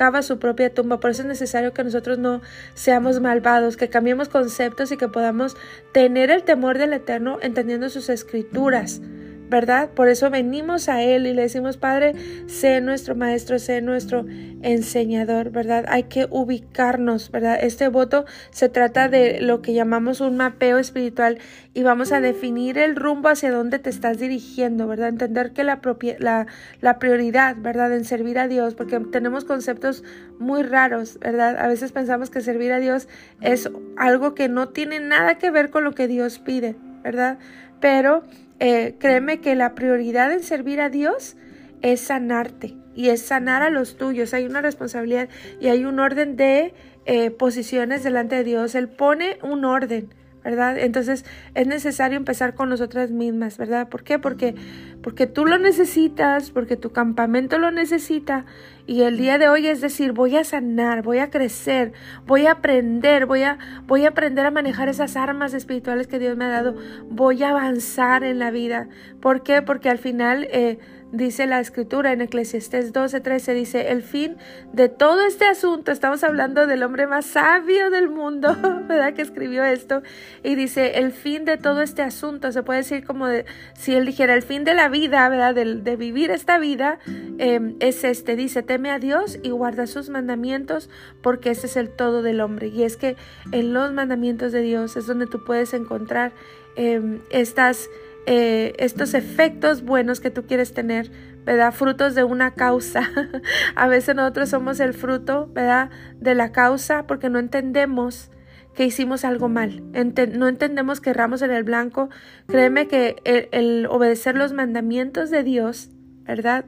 cava 0.00 0.22
su 0.22 0.38
propia 0.38 0.72
tumba. 0.72 0.98
Por 0.98 1.10
eso 1.10 1.20
es 1.20 1.28
necesario 1.28 1.74
que 1.74 1.84
nosotros 1.84 2.18
no 2.18 2.40
seamos 2.72 3.20
malvados, 3.20 3.76
que 3.76 3.90
cambiemos 3.90 4.30
conceptos 4.30 4.90
y 4.92 4.96
que 4.96 5.08
podamos 5.08 5.58
tener 5.92 6.30
el 6.30 6.42
temor 6.42 6.78
del 6.78 6.94
Eterno 6.94 7.38
entendiendo 7.42 7.90
sus 7.90 8.08
escrituras. 8.08 9.02
¿Verdad? 9.50 9.90
Por 9.90 10.08
eso 10.08 10.30
venimos 10.30 10.88
a 10.88 11.02
Él 11.02 11.26
y 11.26 11.34
le 11.34 11.42
decimos, 11.42 11.76
Padre, 11.76 12.14
sé 12.46 12.80
nuestro 12.80 13.16
maestro, 13.16 13.58
sé 13.58 13.82
nuestro 13.82 14.24
enseñador, 14.62 15.50
¿verdad? 15.50 15.84
Hay 15.88 16.04
que 16.04 16.28
ubicarnos, 16.30 17.30
¿verdad? 17.30 17.58
Este 17.60 17.88
voto 17.88 18.24
se 18.50 18.68
trata 18.68 19.08
de 19.08 19.40
lo 19.40 19.60
que 19.60 19.74
llamamos 19.74 20.20
un 20.20 20.36
mapeo 20.36 20.78
espiritual 20.78 21.38
y 21.74 21.82
vamos 21.82 22.12
a 22.12 22.20
definir 22.20 22.78
el 22.78 22.94
rumbo 22.94 23.28
hacia 23.28 23.50
dónde 23.50 23.80
te 23.80 23.90
estás 23.90 24.18
dirigiendo, 24.18 24.86
¿verdad? 24.86 25.08
Entender 25.08 25.52
que 25.52 25.64
la, 25.64 25.80
la, 26.18 26.46
la 26.80 26.98
prioridad, 26.98 27.56
¿verdad? 27.58 27.92
En 27.92 28.04
servir 28.04 28.38
a 28.38 28.46
Dios, 28.46 28.74
porque 28.74 29.00
tenemos 29.00 29.44
conceptos 29.44 30.04
muy 30.38 30.62
raros, 30.62 31.18
¿verdad? 31.18 31.58
A 31.58 31.66
veces 31.66 31.90
pensamos 31.90 32.30
que 32.30 32.40
servir 32.40 32.72
a 32.72 32.78
Dios 32.78 33.08
es 33.40 33.68
algo 33.96 34.34
que 34.34 34.48
no 34.48 34.68
tiene 34.68 35.00
nada 35.00 35.38
que 35.38 35.50
ver 35.50 35.70
con 35.70 35.82
lo 35.82 35.92
que 35.92 36.06
Dios 36.06 36.38
pide, 36.38 36.76
¿verdad? 37.02 37.38
Pero 37.80 38.22
eh, 38.60 38.94
créeme 38.98 39.40
que 39.40 39.54
la 39.54 39.74
prioridad 39.74 40.30
en 40.32 40.42
servir 40.42 40.80
a 40.80 40.90
Dios 40.90 41.36
es 41.82 42.00
sanarte 42.00 42.76
y 42.94 43.08
es 43.08 43.22
sanar 43.22 43.62
a 43.62 43.70
los 43.70 43.96
tuyos. 43.96 44.34
Hay 44.34 44.44
una 44.44 44.60
responsabilidad 44.60 45.28
y 45.60 45.68
hay 45.68 45.86
un 45.86 45.98
orden 45.98 46.36
de 46.36 46.74
eh, 47.06 47.30
posiciones 47.30 48.02
delante 48.02 48.36
de 48.36 48.44
Dios. 48.44 48.74
Él 48.74 48.88
pone 48.88 49.38
un 49.42 49.64
orden. 49.64 50.14
¿verdad? 50.42 50.78
Entonces 50.78 51.26
es 51.54 51.66
necesario 51.66 52.16
empezar 52.16 52.54
con 52.54 52.70
nosotras 52.70 53.10
mismas, 53.10 53.58
¿verdad? 53.58 53.88
¿Por 53.88 54.04
qué? 54.04 54.18
Porque, 54.18 54.54
porque 55.02 55.26
tú 55.26 55.44
lo 55.44 55.58
necesitas, 55.58 56.50
porque 56.50 56.76
tu 56.76 56.92
campamento 56.92 57.58
lo 57.58 57.70
necesita 57.70 58.46
y 58.90 59.02
el 59.02 59.18
día 59.18 59.38
de 59.38 59.48
hoy 59.48 59.68
es 59.68 59.80
decir, 59.80 60.10
voy 60.10 60.36
a 60.36 60.42
sanar, 60.42 61.02
voy 61.02 61.18
a 61.18 61.30
crecer, 61.30 61.92
voy 62.26 62.46
a 62.46 62.50
aprender, 62.50 63.24
voy 63.24 63.44
a, 63.44 63.56
voy 63.86 64.04
a 64.04 64.08
aprender 64.08 64.44
a 64.44 64.50
manejar 64.50 64.88
esas 64.88 65.14
armas 65.14 65.54
espirituales 65.54 66.08
que 66.08 66.18
Dios 66.18 66.36
me 66.36 66.46
ha 66.46 66.48
dado, 66.48 66.74
voy 67.08 67.44
a 67.44 67.50
avanzar 67.50 68.24
en 68.24 68.40
la 68.40 68.50
vida. 68.50 68.88
¿Por 69.20 69.44
qué? 69.44 69.62
Porque 69.62 69.90
al 69.90 69.98
final... 69.98 70.48
Eh, 70.50 70.80
dice 71.12 71.46
la 71.46 71.60
escritura 71.60 72.12
en 72.12 72.20
Eclesiastés 72.20 72.92
12:13, 72.92 73.54
dice, 73.54 73.90
el 73.90 74.02
fin 74.02 74.36
de 74.72 74.88
todo 74.88 75.24
este 75.26 75.44
asunto, 75.44 75.92
estamos 75.92 76.22
hablando 76.24 76.66
del 76.66 76.82
hombre 76.82 77.06
más 77.06 77.26
sabio 77.26 77.90
del 77.90 78.08
mundo, 78.08 78.54
¿verdad? 78.88 79.14
Que 79.14 79.22
escribió 79.22 79.64
esto, 79.64 80.02
y 80.42 80.54
dice, 80.54 80.98
el 80.98 81.12
fin 81.12 81.44
de 81.44 81.56
todo 81.56 81.82
este 81.82 82.02
asunto, 82.02 82.52
se 82.52 82.62
puede 82.62 82.80
decir 82.80 83.04
como 83.04 83.26
de, 83.26 83.44
si 83.74 83.94
él 83.94 84.06
dijera, 84.06 84.34
el 84.34 84.42
fin 84.42 84.64
de 84.64 84.74
la 84.74 84.88
vida, 84.88 85.28
¿verdad? 85.28 85.54
De, 85.54 85.96
vivir 85.96 86.30
esta 86.30 86.58
vida, 86.58 86.98
em, 87.38 87.74
es 87.80 88.04
este, 88.04 88.36
dice, 88.36 88.62
teme 88.62 88.90
a 88.90 88.98
Dios 88.98 89.38
y 89.42 89.50
guarda 89.50 89.86
sus 89.86 90.08
mandamientos, 90.08 90.88
porque 91.20 91.50
ese 91.50 91.66
es 91.66 91.76
el 91.76 91.90
todo 91.90 92.22
del 92.22 92.40
hombre. 92.40 92.68
Y 92.68 92.84
es 92.84 92.96
que 92.96 93.16
en 93.52 93.74
los 93.74 93.92
mandamientos 93.92 94.52
de 94.52 94.62
Dios 94.62 94.96
es 94.96 95.06
donde 95.06 95.26
tú 95.26 95.44
puedes 95.44 95.74
encontrar 95.74 96.32
em, 96.76 97.20
estas 97.30 97.90
eh, 98.32 98.74
estos 98.78 99.14
efectos 99.14 99.82
buenos 99.82 100.20
que 100.20 100.30
tú 100.30 100.46
quieres 100.46 100.72
tener, 100.72 101.10
¿verdad? 101.44 101.72
Frutos 101.72 102.14
de 102.14 102.22
una 102.22 102.54
causa. 102.54 103.10
a 103.74 103.88
veces 103.88 104.14
nosotros 104.14 104.50
somos 104.50 104.78
el 104.78 104.94
fruto, 104.94 105.50
¿verdad? 105.52 105.90
De 106.20 106.36
la 106.36 106.52
causa 106.52 107.08
porque 107.08 107.28
no 107.28 107.40
entendemos 107.40 108.30
que 108.72 108.84
hicimos 108.84 109.24
algo 109.24 109.48
mal. 109.48 109.82
no 109.92 110.46
entendemos 110.46 111.00
que 111.00 111.10
erramos 111.10 111.42
en 111.42 111.50
el 111.50 111.64
blanco. 111.64 112.08
Créeme 112.46 112.86
que 112.86 113.16
el 113.50 113.86
obedecer 113.86 114.36
los 114.36 114.52
mandamientos 114.52 115.30
de 115.30 115.42
Dios, 115.42 115.90
¿verdad? 116.30 116.64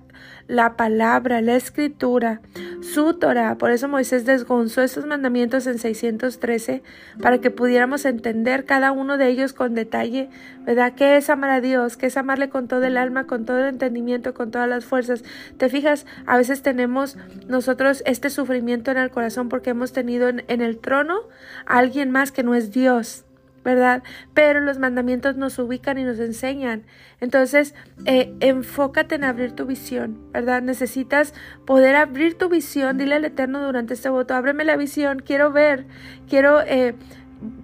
la 0.49 0.77
palabra, 0.77 1.41
la 1.41 1.55
escritura, 1.55 2.41
su 2.81 3.15
Torah. 3.15 3.57
Por 3.59 3.71
eso 3.71 3.89
Moisés 3.89 4.27
desgonzó 4.27 4.83
estos 4.83 5.07
mandamientos 5.07 5.67
en 5.67 5.79
613 5.79 6.83
para 7.21 7.39
que 7.39 7.51
pudiéramos 7.51 8.05
entender 8.05 8.65
cada 8.65 8.93
uno 8.93 9.17
de 9.17 9.29
ellos 9.29 9.53
con 9.53 9.75
detalle, 9.75 10.29
¿verdad? 10.67 10.95
¿Qué 10.95 11.17
es 11.17 11.31
amar 11.31 11.51
a 11.51 11.61
Dios? 11.61 11.97
¿Qué 11.97 12.07
es 12.07 12.17
amarle 12.17 12.49
con 12.49 12.69
todo 12.69 12.85
el 12.85 12.97
alma, 12.97 13.27
con 13.27 13.45
todo 13.45 13.61
el 13.61 13.67
entendimiento, 13.67 14.35
con 14.35 14.51
todas 14.51 14.69
las 14.69 14.85
fuerzas? 14.85 15.25
Te 15.57 15.69
fijas, 15.69 16.07
a 16.27 16.37
veces 16.37 16.63
tenemos 16.63 17.17
nosotros 17.49 18.03
este 18.05 18.31
sufrimiento 18.31 18.91
en 18.91 18.99
el 18.99 19.11
corazón 19.11 19.49
porque 19.49 19.71
hemos 19.71 19.93
tenido 19.93 20.29
en, 20.29 20.45
en 20.49 20.61
el 20.61 20.79
trono 20.79 21.21
a 21.67 21.79
alguien 21.79 22.11
más 22.11 22.33
que 22.33 22.43
no 22.43 22.55
es 22.55 22.73
Dios. 22.73 23.25
¿Verdad? 23.65 24.03
Pero 24.35 24.61
los 24.61 24.79
mandamientos 24.79 25.37
nos 25.37 25.59
ubican 25.59 25.99
y 25.99 26.05
nos 26.05 26.19
enseñan. 26.19 26.83
Entonces, 27.21 27.75
eh, 28.05 28.35
enfócate 28.41 29.15
en 29.15 29.25
abrir 29.25 29.53
tu 29.53 29.67
visión, 29.67 30.19
¿verdad? 30.33 30.63
Necesitas 30.63 31.35
poder 31.65 31.97
abrir 31.97 32.37
tu 32.37 32.49
visión. 32.49 32.99
Dile 32.99 33.17
al 33.17 33.25
Eterno 33.25 33.65
durante 33.65 33.95
este 33.95 34.09
voto, 34.09 34.35
ábreme 34.35 34.65
la 34.65 34.77
visión, 34.77 35.21
quiero 35.21 35.53
ver, 35.53 35.87
quiero 36.29 36.61
eh, 36.63 36.95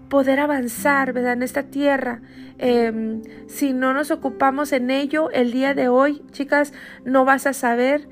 poder 0.09 0.41
avanzar, 0.41 1.13
¿verdad? 1.13 1.35
En 1.35 1.43
esta 1.43 1.65
tierra. 1.65 2.21
Em, 2.59 3.23
si 3.47 3.73
no 3.73 3.95
nos 3.95 4.11
ocupamos 4.11 4.73
en 4.73 4.91
ello 4.91 5.31
el 5.31 5.53
día 5.53 5.75
de 5.75 5.89
hoy, 5.89 6.23
chicas, 6.33 6.73
no 7.05 7.25
vas 7.25 7.47
a 7.47 7.53
saber 7.53 8.09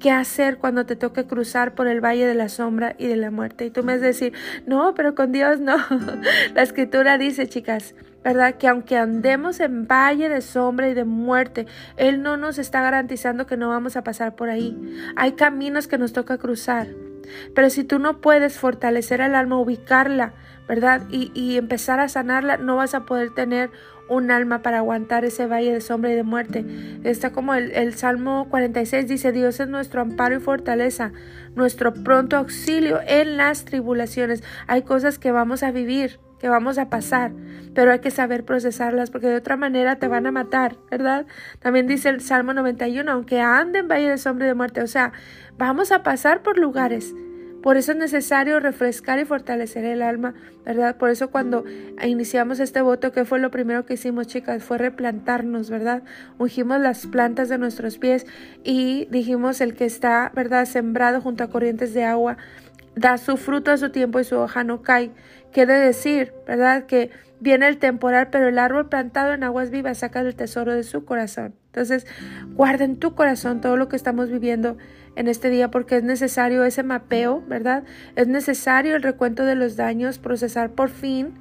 qué 0.00 0.10
hacer 0.10 0.58
cuando 0.58 0.84
te 0.86 0.96
toque 0.96 1.26
cruzar 1.26 1.74
por 1.74 1.86
el 1.86 2.00
valle 2.04 2.26
de 2.26 2.34
la 2.34 2.48
sombra 2.48 2.96
y 2.98 3.06
de 3.06 3.16
la 3.16 3.30
muerte. 3.30 3.66
Y 3.66 3.70
tú 3.70 3.84
me 3.84 3.94
vas 3.94 4.02
a 4.02 4.06
decir, 4.06 4.32
no, 4.66 4.94
pero 4.94 5.14
con 5.14 5.30
Dios 5.30 5.60
no. 5.60 5.76
la 6.54 6.62
escritura 6.62 7.18
dice, 7.18 7.46
chicas, 7.46 7.94
¿verdad? 8.24 8.56
Que 8.56 8.66
aunque 8.66 8.96
andemos 8.96 9.60
en 9.60 9.86
valle 9.86 10.28
de 10.28 10.40
sombra 10.40 10.88
y 10.88 10.94
de 10.94 11.04
muerte, 11.04 11.66
Él 11.96 12.22
no 12.22 12.36
nos 12.36 12.58
está 12.58 12.82
garantizando 12.82 13.46
que 13.46 13.56
no 13.56 13.68
vamos 13.68 13.96
a 13.96 14.02
pasar 14.02 14.34
por 14.34 14.50
ahí. 14.50 14.76
Hay 15.14 15.32
caminos 15.32 15.86
que 15.86 15.98
nos 15.98 16.12
toca 16.12 16.38
cruzar. 16.38 16.88
Pero 17.54 17.70
si 17.70 17.84
tú 17.84 18.00
no 18.00 18.20
puedes 18.20 18.58
fortalecer 18.58 19.22
al 19.22 19.36
alma, 19.36 19.60
ubicarla, 19.60 20.32
¿verdad? 20.66 21.02
Y, 21.10 21.30
y 21.34 21.56
empezar 21.56 22.00
a 22.00 22.08
sanarla, 22.08 22.56
no 22.56 22.76
vas 22.76 22.94
a 22.94 23.04
poder 23.04 23.30
tener 23.34 23.70
un 24.10 24.30
alma 24.30 24.60
para 24.60 24.78
aguantar 24.78 25.24
ese 25.24 25.46
valle 25.46 25.72
de 25.72 25.80
sombra 25.80 26.12
y 26.12 26.16
de 26.16 26.24
muerte. 26.24 26.64
Está 27.04 27.30
como 27.30 27.54
el, 27.54 27.94
Salmo 27.94 28.48
46 28.50 29.06
dice, 29.06 29.32
Dios 29.32 29.60
es 29.60 29.68
nuestro 29.68 30.02
amparo 30.02 30.36
y 30.36 30.40
fortaleza, 30.40 31.12
nuestro 31.54 31.94
pronto 31.94 32.36
auxilio 32.36 33.00
en 33.06 33.36
las 33.36 33.64
tribulaciones. 33.64 34.42
Hay 34.66 34.82
cosas 34.82 35.18
que 35.18 35.30
vamos 35.30 35.62
a 35.62 35.70
vivir, 35.70 36.18
que 36.40 36.48
vamos 36.48 36.76
a 36.76 36.90
pasar, 36.90 37.32
pero 37.72 37.92
hay 37.92 38.00
que 38.00 38.10
saber 38.10 38.44
procesarlas 38.44 39.10
porque 39.10 39.28
de 39.28 39.36
otra 39.36 39.56
manera 39.56 39.96
te 39.96 40.08
van 40.08 40.26
a 40.26 40.32
matar, 40.32 40.76
¿verdad? 40.90 41.26
También 41.60 41.86
dice 41.86 42.08
el 42.08 42.20
Salmo 42.20 42.52
91, 42.52 43.10
aunque 43.10 43.40
anden 43.40 43.82
en 43.82 43.88
valle 43.88 44.10
de 44.10 44.18
sombra 44.18 44.46
y 44.46 44.48
de 44.48 44.54
muerte, 44.54 44.82
o 44.82 44.88
sea, 44.88 45.12
vamos 45.56 45.92
a 45.92 46.02
pasar 46.02 46.42
por 46.42 46.58
lugares 46.58 47.14
por 47.62 47.76
eso 47.76 47.92
es 47.92 47.98
necesario 47.98 48.58
refrescar 48.60 49.18
y 49.18 49.24
fortalecer 49.24 49.84
el 49.84 50.02
alma, 50.02 50.34
¿verdad? 50.64 50.96
Por 50.96 51.10
eso 51.10 51.30
cuando 51.30 51.64
iniciamos 52.02 52.60
este 52.60 52.80
voto, 52.80 53.12
¿qué 53.12 53.24
fue 53.24 53.38
lo 53.38 53.50
primero 53.50 53.84
que 53.84 53.94
hicimos, 53.94 54.26
chicas? 54.26 54.62
Fue 54.62 54.78
replantarnos, 54.78 55.68
¿verdad? 55.70 56.02
Ungimos 56.38 56.80
las 56.80 57.06
plantas 57.06 57.48
de 57.48 57.58
nuestros 57.58 57.98
pies 57.98 58.26
y 58.64 59.06
dijimos 59.10 59.60
el 59.60 59.74
que 59.74 59.84
está, 59.84 60.32
¿verdad? 60.34 60.64
Sembrado 60.64 61.20
junto 61.20 61.44
a 61.44 61.50
corrientes 61.50 61.92
de 61.92 62.04
agua 62.04 62.38
da 62.96 63.18
su 63.18 63.36
fruto 63.36 63.70
a 63.70 63.76
su 63.76 63.90
tiempo 63.90 64.20
y 64.20 64.24
su 64.24 64.36
hoja 64.36 64.64
no 64.64 64.82
cae. 64.82 65.10
Quiere 65.52 65.74
decir, 65.74 66.32
¿verdad? 66.46 66.86
Que 66.86 67.10
viene 67.40 67.66
el 67.68 67.78
temporal, 67.78 68.28
pero 68.30 68.48
el 68.48 68.58
árbol 68.58 68.88
plantado 68.88 69.32
en 69.32 69.44
aguas 69.44 69.70
vivas 69.70 69.98
saca 69.98 70.20
el 70.20 70.34
tesoro 70.34 70.74
de 70.74 70.82
su 70.82 71.04
corazón. 71.04 71.54
Entonces, 71.66 72.06
guarda 72.54 72.84
en 72.84 72.96
tu 72.96 73.14
corazón 73.14 73.60
todo 73.60 73.76
lo 73.76 73.88
que 73.88 73.96
estamos 73.96 74.30
viviendo 74.30 74.76
en 75.20 75.28
este 75.28 75.50
día 75.50 75.70
porque 75.70 75.98
es 75.98 76.02
necesario 76.02 76.64
ese 76.64 76.82
mapeo, 76.82 77.44
¿verdad? 77.46 77.84
Es 78.16 78.26
necesario 78.26 78.96
el 78.96 79.02
recuento 79.02 79.44
de 79.44 79.54
los 79.54 79.76
daños, 79.76 80.18
procesar 80.18 80.70
por 80.70 80.88
fin 80.88 81.34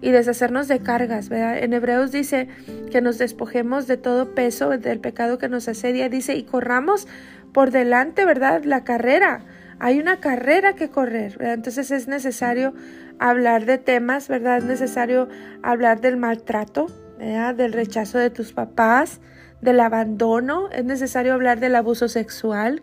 y 0.00 0.10
deshacernos 0.10 0.68
de 0.68 0.80
cargas, 0.80 1.28
¿verdad? 1.28 1.58
En 1.58 1.74
Hebreos 1.74 2.12
dice 2.12 2.48
que 2.90 3.02
nos 3.02 3.18
despojemos 3.18 3.86
de 3.86 3.98
todo 3.98 4.34
peso 4.34 4.70
del 4.70 5.00
pecado 5.00 5.36
que 5.36 5.50
nos 5.50 5.68
asedia, 5.68 6.08
dice, 6.08 6.34
y 6.34 6.44
corramos 6.44 7.06
por 7.52 7.72
delante, 7.72 8.24
¿verdad? 8.24 8.64
La 8.64 8.84
carrera. 8.84 9.42
Hay 9.80 10.00
una 10.00 10.18
carrera 10.18 10.74
que 10.74 10.88
correr, 10.88 11.36
¿verdad? 11.36 11.54
Entonces 11.54 11.90
es 11.90 12.08
necesario 12.08 12.72
hablar 13.18 13.66
de 13.66 13.76
temas, 13.76 14.28
¿verdad? 14.28 14.58
Es 14.58 14.64
necesario 14.64 15.28
hablar 15.62 16.00
del 16.00 16.16
maltrato, 16.16 16.86
¿verdad? 17.18 17.54
Del 17.54 17.74
rechazo 17.74 18.16
de 18.16 18.30
tus 18.30 18.54
papás, 18.54 19.20
del 19.60 19.80
abandono, 19.80 20.68
es 20.70 20.84
necesario 20.84 21.32
hablar 21.32 21.60
del 21.60 21.74
abuso 21.74 22.08
sexual, 22.08 22.82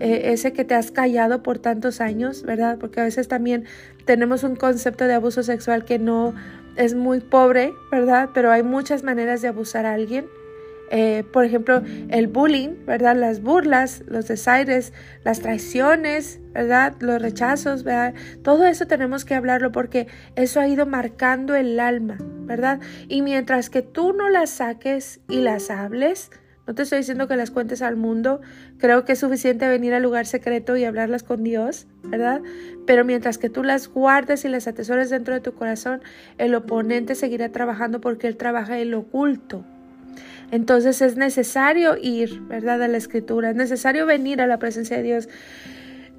eh, 0.00 0.32
ese 0.32 0.52
que 0.52 0.64
te 0.64 0.74
has 0.74 0.90
callado 0.90 1.42
por 1.42 1.58
tantos 1.58 2.00
años, 2.00 2.42
¿verdad? 2.42 2.78
Porque 2.78 3.00
a 3.00 3.04
veces 3.04 3.28
también 3.28 3.64
tenemos 4.04 4.42
un 4.42 4.56
concepto 4.56 5.04
de 5.04 5.14
abuso 5.14 5.42
sexual 5.42 5.84
que 5.84 5.98
no 5.98 6.34
es 6.76 6.94
muy 6.94 7.20
pobre, 7.20 7.72
¿verdad? 7.90 8.30
Pero 8.34 8.50
hay 8.50 8.62
muchas 8.62 9.02
maneras 9.02 9.42
de 9.42 9.48
abusar 9.48 9.86
a 9.86 9.94
alguien. 9.94 10.26
Eh, 10.96 11.24
por 11.32 11.44
ejemplo, 11.44 11.82
el 12.08 12.28
bullying, 12.28 12.86
¿verdad? 12.86 13.16
Las 13.16 13.42
burlas, 13.42 14.04
los 14.06 14.28
desaires, 14.28 14.92
las 15.24 15.40
traiciones, 15.40 16.38
¿verdad? 16.52 16.94
Los 17.00 17.20
rechazos, 17.20 17.82
¿verdad? 17.82 18.14
Todo 18.44 18.64
eso 18.64 18.86
tenemos 18.86 19.24
que 19.24 19.34
hablarlo 19.34 19.72
porque 19.72 20.06
eso 20.36 20.60
ha 20.60 20.68
ido 20.68 20.86
marcando 20.86 21.56
el 21.56 21.80
alma, 21.80 22.18
¿verdad? 22.20 22.78
Y 23.08 23.22
mientras 23.22 23.70
que 23.70 23.82
tú 23.82 24.12
no 24.12 24.28
las 24.28 24.50
saques 24.50 25.18
y 25.28 25.40
las 25.40 25.68
hables, 25.68 26.30
no 26.64 26.76
te 26.76 26.82
estoy 26.82 26.98
diciendo 26.98 27.26
que 27.26 27.34
las 27.34 27.50
cuentes 27.50 27.82
al 27.82 27.96
mundo, 27.96 28.40
creo 28.78 29.04
que 29.04 29.14
es 29.14 29.18
suficiente 29.18 29.66
venir 29.66 29.94
al 29.94 30.02
lugar 30.04 30.26
secreto 30.26 30.76
y 30.76 30.84
hablarlas 30.84 31.24
con 31.24 31.42
Dios, 31.42 31.88
¿verdad? 32.04 32.40
Pero 32.86 33.04
mientras 33.04 33.36
que 33.36 33.50
tú 33.50 33.64
las 33.64 33.88
guardes 33.88 34.44
y 34.44 34.48
las 34.48 34.68
atesores 34.68 35.10
dentro 35.10 35.34
de 35.34 35.40
tu 35.40 35.54
corazón, 35.54 36.02
el 36.38 36.54
oponente 36.54 37.16
seguirá 37.16 37.50
trabajando 37.50 38.00
porque 38.00 38.28
él 38.28 38.36
trabaja 38.36 38.78
en 38.78 38.92
lo 38.92 39.00
oculto, 39.00 39.64
entonces 40.54 41.02
es 41.02 41.16
necesario 41.16 41.96
ir, 42.00 42.40
¿verdad? 42.42 42.80
A 42.80 42.86
la 42.86 42.96
escritura, 42.96 43.50
es 43.50 43.56
necesario 43.56 44.06
venir 44.06 44.40
a 44.40 44.46
la 44.46 44.60
presencia 44.60 44.96
de 44.96 45.02
Dios. 45.02 45.28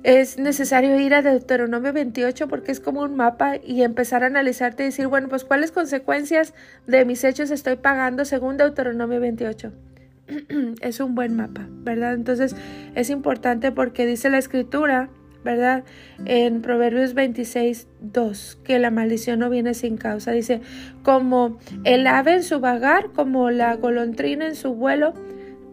Es 0.03 0.37
necesario 0.37 0.99
ir 0.99 1.13
a 1.13 1.21
Deuteronomio 1.21 1.93
28 1.93 2.49
porque 2.49 2.73
es 2.73 2.81
como 2.81 3.03
un 3.03 3.15
mapa 3.15 3.55
y 3.55 3.83
empezar 3.83 4.23
a 4.23 4.27
analizarte 4.27 4.83
y 4.83 4.87
decir, 4.87 5.07
bueno, 5.07 5.29
pues 5.29 5.45
cuáles 5.45 5.71
consecuencias 5.71 6.53
de 6.85 7.05
mis 7.05 7.23
hechos 7.23 7.49
estoy 7.49 7.77
pagando 7.77 8.25
según 8.25 8.57
Deuteronomio 8.57 9.21
28. 9.21 9.71
es 10.81 10.99
un 10.99 11.15
buen 11.15 11.37
mapa, 11.37 11.65
¿verdad? 11.69 12.13
Entonces 12.13 12.57
es 12.93 13.09
importante 13.09 13.71
porque 13.71 14.05
dice 14.05 14.29
la 14.29 14.39
escritura, 14.39 15.07
¿verdad? 15.45 15.85
En 16.25 16.61
Proverbios 16.61 17.13
26, 17.13 17.87
2, 18.01 18.59
que 18.65 18.79
la 18.79 18.91
maldición 18.91 19.39
no 19.39 19.49
viene 19.49 19.73
sin 19.75 19.95
causa. 19.95 20.31
Dice, 20.31 20.59
como 21.03 21.59
el 21.85 22.07
ave 22.07 22.33
en 22.33 22.43
su 22.43 22.59
vagar, 22.59 23.11
como 23.13 23.51
la 23.51 23.75
golondrina 23.75 24.47
en 24.47 24.55
su 24.55 24.73
vuelo, 24.73 25.13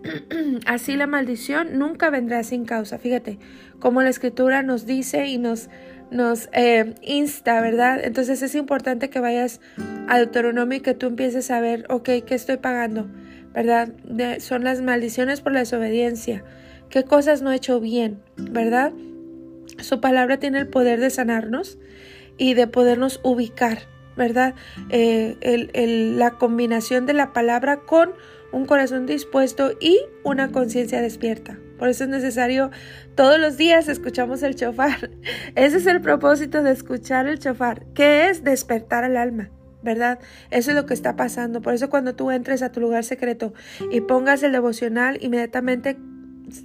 así 0.67 0.95
la 0.95 1.07
maldición 1.07 1.79
nunca 1.79 2.11
vendrá 2.11 2.45
sin 2.45 2.67
causa. 2.67 2.99
Fíjate, 2.99 3.39
como 3.81 4.03
la 4.03 4.11
escritura 4.11 4.63
nos 4.63 4.85
dice 4.85 5.27
y 5.27 5.39
nos, 5.39 5.71
nos 6.11 6.51
eh, 6.53 6.95
insta, 7.01 7.61
¿verdad? 7.63 7.99
Entonces 8.05 8.43
es 8.43 8.55
importante 8.55 9.09
que 9.09 9.21
vayas 9.21 9.61
a 10.07 10.19
Deuteronomio 10.19 10.79
y 10.79 10.83
que 10.83 10.95
tú 10.95 11.07
empieces 11.07 11.51
a 11.51 11.61
ver, 11.61 11.87
ok, 11.89 12.11
¿qué 12.27 12.35
estoy 12.35 12.59
pagando? 12.59 13.09
¿Verdad? 13.55 13.91
son 14.39 14.65
las 14.65 14.81
maldiciones 14.81 15.41
por 15.41 15.53
la 15.53 15.61
desobediencia. 15.61 16.43
¿Qué 16.89 17.05
cosas 17.05 17.41
no 17.41 17.53
he 17.53 17.57
hecho 17.57 17.81
bien? 17.81 18.23
¿Verdad? 18.37 18.93
Su 19.79 20.01
palabra 20.01 20.39
tiene 20.39 20.59
el 20.59 20.69
poder 20.69 21.01
de 21.01 21.11
sanarnos 21.11 21.79
y 22.39 22.55
de 22.55 22.67
podernos 22.67 23.21
ubicar, 23.23 23.89
¿verdad? 24.17 24.55
Eh, 24.91 25.37
la 26.17 26.33
combinación 26.33 27.07
de 27.07 27.15
la 27.15 27.33
palabra 27.33 27.81
con 27.81 28.13
un 28.53 28.67
corazón 28.67 29.07
dispuesto 29.07 29.73
y 29.81 29.99
una 30.25 30.53
conciencia 30.53 31.01
despierta. 31.01 31.59
Por 31.79 31.89
eso 31.89 32.05
es 32.05 32.11
necesario 32.11 32.71
todos 33.17 33.41
los 33.41 33.57
días 33.57 33.89
escuchamos 33.89 34.43
el 34.43 34.55
chofar. 34.55 35.11
Ese 35.57 35.79
es 35.79 35.87
el 35.87 36.01
propósito 36.01 36.63
de 36.63 36.71
escuchar 36.73 37.27
el 37.27 37.39
chofar, 37.39 37.87
que 37.95 38.29
es 38.29 38.45
despertar 38.45 39.05
al 39.05 39.17
alma. 39.17 39.51
¿verdad? 39.83 40.21
Eso 40.51 40.71
es 40.71 40.77
lo 40.77 40.87
que 40.87 40.95
está 40.95 41.17
pasando. 41.17 41.61
Por 41.61 41.75
eso 41.75 41.91
cuando 41.91 42.15
tú 42.15 42.31
entres 42.31 42.63
a 42.63 42.71
tu 42.71 42.81
lugar 42.81 43.05
secreto 43.05 43.53
y 43.91 44.01
pongas 44.01 44.43
el 44.43 44.53
devocional, 44.53 45.19
inmediatamente 45.21 45.99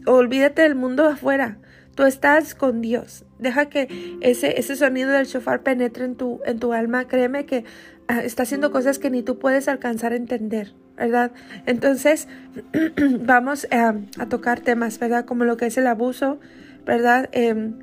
olvídate 0.06 0.62
del 0.62 0.76
mundo 0.76 1.08
afuera. 1.08 1.58
Tú 1.98 2.04
estás 2.04 2.54
con 2.54 2.82
Dios. 2.82 3.26
Deja 3.40 3.70
que 3.70 4.20
ese, 4.22 4.60
ese 4.60 4.76
sonido 4.76 5.10
del 5.10 5.26
shofar 5.26 5.64
penetre 5.64 6.06
en 6.06 6.14
tu, 6.16 6.42
en 6.46 6.60
tu 6.60 6.72
alma. 6.72 7.08
Créeme 7.08 7.48
que 7.48 7.66
ah, 8.08 8.22
está 8.22 8.44
haciendo 8.44 8.72
cosas 8.72 9.00
que 9.00 9.10
ni 9.10 9.24
tú 9.24 9.40
puedes 9.40 9.68
alcanzar 9.68 10.12
a 10.14 10.16
entender, 10.16 10.76
¿verdad? 10.96 11.32
Entonces, 11.66 12.28
vamos 13.22 13.68
a 13.72 13.96
tocar 14.30 14.60
temas, 14.60 15.00
¿verdad? 15.00 15.26
Como 15.26 15.44
lo 15.44 15.58
que 15.58 15.66
es 15.66 15.78
el 15.80 15.88
abuso, 15.88 16.40
¿verdad? 16.86 17.30
Em, 17.32 17.80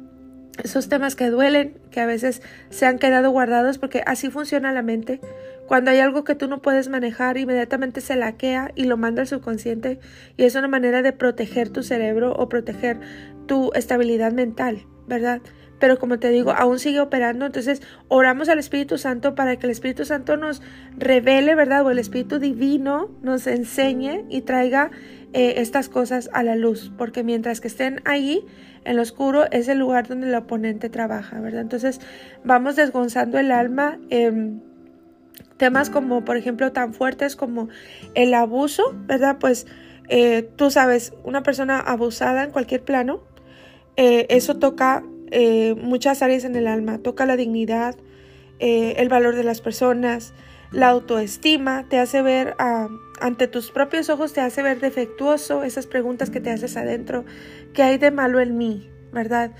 esos 0.63 0.89
temas 0.89 1.17
que 1.17 1.31
duelen, 1.31 1.77
que 1.91 1.99
a 2.01 2.07
veces 2.07 2.41
se 2.71 2.87
han 2.87 3.01
quedado 3.01 3.33
guardados 3.33 3.79
porque 3.79 4.05
así 4.07 4.31
funciona 4.31 4.73
la 4.73 4.83
mente. 4.83 5.21
Cuando 5.67 5.91
hay 5.91 5.99
algo 5.99 6.23
que 6.23 6.35
tú 6.35 6.47
no 6.47 6.63
puedes 6.63 6.89
manejar, 6.89 7.39
inmediatamente 7.39 8.01
se 8.01 8.15
laquea 8.15 8.71
y 8.77 8.85
lo 8.85 8.97
manda 8.97 9.23
al 9.23 9.29
subconsciente 9.29 9.99
y 10.37 10.45
es 10.45 10.55
una 10.55 10.69
manera 10.69 11.03
de 11.03 11.13
proteger 11.13 11.71
tu 11.71 11.83
cerebro 11.83 12.33
o 12.33 12.49
proteger 12.49 13.01
tu 13.47 13.73
estabilidad 13.75 14.33
mental, 14.33 14.87
¿verdad? 15.07 15.41
Pero 15.79 15.99
como 15.99 16.19
te 16.19 16.31
digo, 16.31 16.53
aún 16.53 16.79
sigue 16.79 17.01
operando, 17.01 17.47
entonces 17.47 17.83
oramos 18.09 18.49
al 18.49 18.59
Espíritu 18.59 18.97
Santo 18.97 19.35
para 19.35 19.57
que 19.57 19.67
el 19.67 19.73
Espíritu 19.73 20.05
Santo 20.05 20.37
nos 20.37 20.63
revele, 20.97 21.55
¿verdad? 21.55 21.85
O 21.85 21.91
el 21.91 21.99
Espíritu 21.99 22.39
Divino 22.39 23.11
nos 23.23 23.47
enseñe 23.47 24.25
y 24.31 24.43
traiga 24.43 24.91
eh, 25.33 25.55
estas 25.59 25.89
cosas 25.89 26.31
a 26.33 26.43
la 26.43 26.57
luz, 26.57 26.93
porque 26.97 27.23
mientras 27.23 27.61
que 27.61 27.69
estén 27.69 28.01
ahí, 28.05 28.47
en 28.85 28.97
lo 28.97 29.03
oscuro, 29.03 29.51
es 29.51 29.69
el 29.69 29.79
lugar 29.79 30.07
donde 30.07 30.29
el 30.29 30.35
oponente 30.35 30.91
trabaja, 30.91 31.41
¿verdad? 31.41 31.63
Entonces 31.63 32.01
vamos 32.45 32.77
desgonzando 32.77 33.39
el 33.39 33.51
alma. 33.51 33.99
en 34.11 34.63
temas 35.57 35.91
como, 35.91 36.25
por 36.25 36.37
ejemplo, 36.37 36.73
tan 36.73 36.95
fuertes 36.95 37.37
como 37.37 37.69
el 38.15 38.35
abuso, 38.35 38.95
¿verdad? 39.07 39.37
Pues 39.39 39.67
eh, 40.09 40.49
tú 40.57 40.71
sabes, 40.71 41.13
una 41.23 41.43
persona 41.43 41.79
abusada 41.79 42.45
en 42.45 42.51
cualquier 42.51 42.83
plano, 42.83 43.23
eh, 43.97 44.27
eso 44.31 44.57
toca 44.57 45.05
eh, 45.31 45.75
muchas 45.75 46.23
áreas 46.23 46.45
en 46.45 46.57
el 46.57 46.67
alma, 46.67 46.99
toca 46.99 47.27
la 47.27 47.37
dignidad, 47.37 47.97
el 48.61 49.09
valor 49.11 49.35
de 49.35 49.45
las 49.45 49.61
personas, 49.61 50.33
la 50.71 50.89
autoestima, 50.89 51.87
te 51.87 51.99
hace 51.99 52.23
ver 52.23 52.57
ante 53.21 53.47
tus 53.47 53.71
propios 53.71 54.09
ojos, 54.09 54.33
te 54.33 54.41
hace 54.41 54.63
ver 54.63 54.81
defectuoso, 54.81 55.65
esas 55.65 55.87
preguntas 55.87 56.31
que 56.31 56.41
te 56.41 56.51
haces 56.51 56.77
adentro, 56.79 57.27
¿qué 57.75 57.83
hay 57.83 57.99
de 57.99 58.11
malo 58.11 58.41
en 58.41 58.57
mí? 58.57 58.89
¿Verdad? 59.13 59.53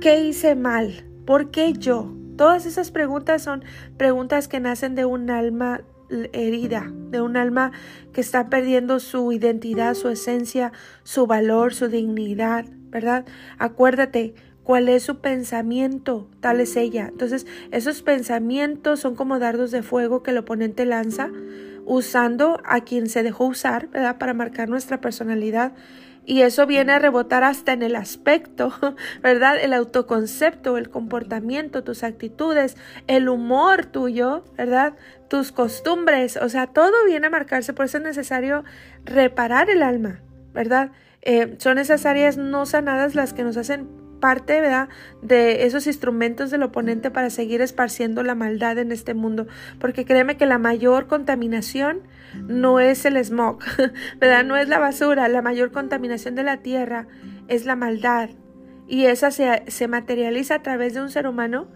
¿Qué 0.00 0.20
hice 0.20 0.54
mal? 0.54 1.04
¿Por 1.26 1.50
qué 1.50 1.72
yo? 1.72 2.14
Todas 2.36 2.66
esas 2.66 2.90
preguntas 2.90 3.42
son 3.42 3.64
preguntas 3.96 4.46
que 4.46 4.60
nacen 4.60 4.94
de 4.94 5.06
un 5.06 5.30
alma 5.30 5.82
herida, 6.32 6.92
de 7.10 7.20
un 7.20 7.36
alma 7.36 7.72
que 8.12 8.20
está 8.20 8.48
perdiendo 8.48 9.00
su 9.00 9.32
identidad, 9.32 9.94
su 9.94 10.08
esencia, 10.08 10.72
su 11.02 11.26
valor, 11.26 11.74
su 11.74 11.88
dignidad, 11.88 12.66
¿verdad? 12.92 13.24
Acuérdate, 13.58 14.34
cuál 14.62 14.88
es 14.88 15.02
su 15.02 15.18
pensamiento, 15.18 16.28
tal 16.40 16.60
es 16.60 16.76
ella. 16.76 17.08
Entonces, 17.08 17.46
esos 17.72 18.02
pensamientos 18.02 19.00
son 19.00 19.16
como 19.16 19.40
dardos 19.40 19.72
de 19.72 19.82
fuego 19.82 20.22
que 20.22 20.30
el 20.30 20.38
oponente 20.38 20.86
lanza 20.86 21.30
usando 21.84 22.60
a 22.64 22.82
quien 22.82 23.08
se 23.08 23.24
dejó 23.24 23.46
usar, 23.46 23.88
¿verdad? 23.88 24.18
Para 24.18 24.34
marcar 24.34 24.68
nuestra 24.68 25.00
personalidad 25.00 25.72
y 26.24 26.42
eso 26.42 26.66
viene 26.66 26.92
a 26.92 26.98
rebotar 27.00 27.42
hasta 27.42 27.72
en 27.72 27.82
el 27.82 27.96
aspecto, 27.96 28.72
¿verdad? 29.22 29.56
El 29.60 29.72
autoconcepto, 29.72 30.78
el 30.78 30.88
comportamiento, 30.88 31.82
tus 31.82 32.04
actitudes, 32.04 32.76
el 33.08 33.28
humor 33.28 33.86
tuyo, 33.86 34.44
¿verdad? 34.56 34.94
Tus 35.28 35.50
costumbres, 35.50 36.36
o 36.36 36.48
sea, 36.48 36.68
todo 36.68 37.04
viene 37.06 37.26
a 37.26 37.30
marcarse, 37.30 37.72
por 37.72 37.86
eso 37.86 37.98
es 37.98 38.04
necesario 38.04 38.64
reparar 39.04 39.68
el 39.70 39.82
alma, 39.82 40.20
¿verdad? 40.52 40.92
Eh, 41.22 41.54
son 41.58 41.78
esas 41.78 42.06
áreas 42.06 42.36
no 42.36 42.66
sanadas 42.66 43.14
las 43.14 43.32
que 43.32 43.44
nos 43.44 43.56
hacen 43.56 43.88
parte, 44.20 44.60
¿verdad? 44.60 44.88
De 45.20 45.64
esos 45.64 45.86
instrumentos 45.86 46.50
del 46.50 46.62
oponente 46.62 47.10
para 47.10 47.30
seguir 47.30 47.60
esparciendo 47.60 48.22
la 48.22 48.34
maldad 48.34 48.78
en 48.78 48.92
este 48.92 49.14
mundo. 49.14 49.46
Porque 49.78 50.04
créeme 50.04 50.36
que 50.36 50.46
la 50.46 50.58
mayor 50.58 51.08
contaminación 51.08 52.02
no 52.46 52.80
es 52.80 53.04
el 53.04 53.22
smog, 53.24 53.58
¿verdad? 54.20 54.44
No 54.44 54.56
es 54.56 54.68
la 54.68 54.78
basura. 54.78 55.28
La 55.28 55.42
mayor 55.42 55.72
contaminación 55.72 56.34
de 56.34 56.44
la 56.44 56.58
tierra 56.58 57.08
es 57.48 57.64
la 57.64 57.76
maldad, 57.76 58.30
y 58.86 59.06
esa 59.06 59.30
se, 59.30 59.64
se 59.68 59.88
materializa 59.88 60.56
a 60.56 60.62
través 60.62 60.94
de 60.94 61.00
un 61.00 61.10
ser 61.10 61.26
humano 61.26 61.68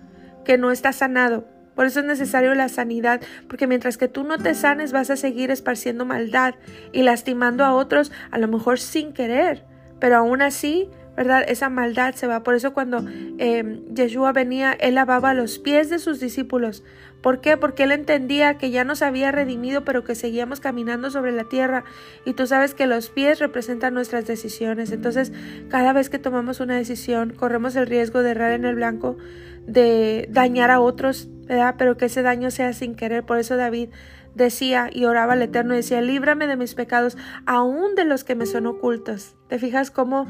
que 0.45 0.59
no 0.59 0.71
está 0.71 0.93
sanado. 0.93 1.49
Por 1.77 1.87
eso 1.87 2.01
es 2.01 2.07
necesario 2.07 2.55
la 2.57 2.69
sanidad, 2.69 3.21
porque 3.49 3.69
mientras 3.69 3.97
que 3.99 4.09
tú 4.09 4.25
no 4.25 4.39
te 4.39 4.55
sanes 4.55 4.91
vas 4.91 5.11
a 5.11 5.17
seguir 5.17 5.53
esparciendo 5.53 6.05
maldad 6.05 6.57
y 6.93 7.03
lastimando 7.03 7.65
a 7.65 7.75
otros, 7.75 8.11
a 8.33 8.39
lo 8.39 8.49
mejor 8.49 8.81
sin 8.81 9.13
querer, 9.13 9.65
pero 10.01 10.17
aún 10.17 10.43
así 10.43 10.89
¿verdad? 11.17 11.45
Esa 11.49 11.71
maldad 11.71 12.15
se 12.15 12.27
va. 12.27 12.43
Por 12.43 12.55
eso 12.55 12.75
cuando 12.75 13.05
eh, 13.39 13.81
Yeshua 13.95 14.33
venía, 14.33 14.73
él 14.73 14.95
lavaba 14.95 15.33
los 15.33 15.59
pies 15.59 15.89
de 15.89 15.99
sus 15.99 16.21
discípulos. 16.21 16.85
¿Por 17.23 17.41
qué? 17.41 17.57
Porque 17.57 17.85
él 17.85 17.93
entendía 17.93 18.59
que 18.59 18.71
ya 18.71 18.85
nos 18.85 19.03
había 19.03 19.33
redimido, 19.33 19.85
pero 19.85 20.05
que 20.05 20.15
seguíamos 20.15 20.61
caminando 20.61 21.11
sobre 21.11 21.33
la 21.33 21.45
tierra. 21.45 21.85
Y 22.25 22.35
tú 22.35 22.47
sabes 22.47 22.75
que 22.75 22.87
los 22.87 23.09
pies 23.09 23.39
representan 23.39 23.95
nuestras 23.95 24.27
decisiones. 24.27 24.93
Entonces, 24.93 25.33
cada 25.69 25.93
vez 25.95 26.11
que 26.11 26.19
tomamos 26.19 26.61
una 26.61 26.77
decisión, 26.77 27.31
corremos 27.31 27.75
el 27.77 27.87
riesgo 27.87 28.23
de 28.23 28.33
errar 28.33 28.53
en 28.53 28.67
el 28.67 28.77
blanco, 28.77 29.17
de 29.67 30.29
dañar 30.31 30.71
a 30.71 30.81
otros, 30.81 31.29
Pero 31.47 31.97
que 31.97 32.07
ese 32.07 32.23
daño 32.23 32.51
sea 32.51 32.73
sin 32.73 32.95
querer. 32.95 33.25
Por 33.25 33.39
eso 33.39 33.57
David 33.57 33.91
decía 34.35 34.91
y 34.93 35.07
oraba 35.07 35.33
al 35.33 35.43
Eterno 35.43 35.75
y 35.75 35.79
decía, 35.79 36.01
líbrame 36.01 36.47
de 36.47 36.57
mis 36.57 36.75
pecados, 36.75 37.17
aún 37.47 37.95
de 37.95 38.05
los 38.05 38.25
que 38.25 38.35
me 38.35 38.47
son 38.47 38.67
ocultos. 38.67 39.35
¿Te 39.49 39.59
fijas 39.59 39.91
cómo 39.91 40.27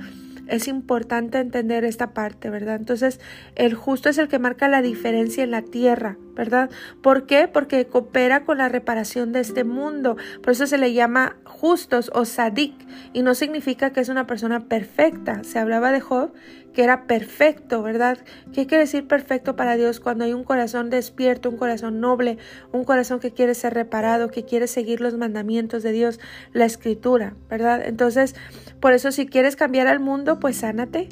es 0.46 0.68
importante 0.68 1.38
entender 1.38 1.84
esta 1.84 2.12
parte, 2.12 2.50
¿verdad? 2.50 2.76
Entonces, 2.76 3.20
el 3.56 3.74
justo 3.74 4.08
es 4.08 4.18
el 4.18 4.28
que 4.28 4.38
marca 4.38 4.68
la 4.68 4.82
diferencia 4.82 5.42
en 5.42 5.50
la 5.50 5.62
tierra, 5.62 6.18
¿verdad? 6.34 6.70
¿Por 7.02 7.26
qué? 7.26 7.48
Porque 7.48 7.86
coopera 7.86 8.44
con 8.44 8.58
la 8.58 8.68
reparación 8.68 9.32
de 9.32 9.40
este 9.40 9.64
mundo. 9.64 10.16
Por 10.42 10.52
eso 10.52 10.66
se 10.66 10.78
le 10.78 10.92
llama 10.92 11.36
justos 11.44 12.10
o 12.14 12.24
sadik 12.24 12.74
y 13.12 13.22
no 13.22 13.34
significa 13.34 13.92
que 13.92 14.00
es 14.00 14.08
una 14.08 14.26
persona 14.26 14.68
perfecta. 14.68 15.42
Se 15.42 15.58
hablaba 15.58 15.90
de 15.90 16.00
Job 16.00 16.32
que 16.76 16.84
era 16.84 17.06
perfecto, 17.06 17.82
¿verdad? 17.82 18.18
¿Qué 18.52 18.66
quiere 18.66 18.82
decir 18.82 19.08
perfecto 19.08 19.56
para 19.56 19.76
Dios 19.76 19.98
cuando 19.98 20.24
hay 20.24 20.34
un 20.34 20.44
corazón 20.44 20.90
despierto, 20.90 21.48
un 21.48 21.56
corazón 21.56 22.00
noble, 22.00 22.36
un 22.70 22.84
corazón 22.84 23.18
que 23.18 23.30
quiere 23.30 23.54
ser 23.54 23.72
reparado, 23.72 24.30
que 24.30 24.44
quiere 24.44 24.66
seguir 24.66 25.00
los 25.00 25.16
mandamientos 25.16 25.82
de 25.82 25.92
Dios, 25.92 26.20
la 26.52 26.66
escritura, 26.66 27.32
¿verdad? 27.48 27.80
Entonces, 27.82 28.36
por 28.78 28.92
eso 28.92 29.10
si 29.10 29.24
quieres 29.24 29.56
cambiar 29.56 29.86
al 29.86 30.00
mundo, 30.00 30.38
pues 30.38 30.58
sánate, 30.58 31.08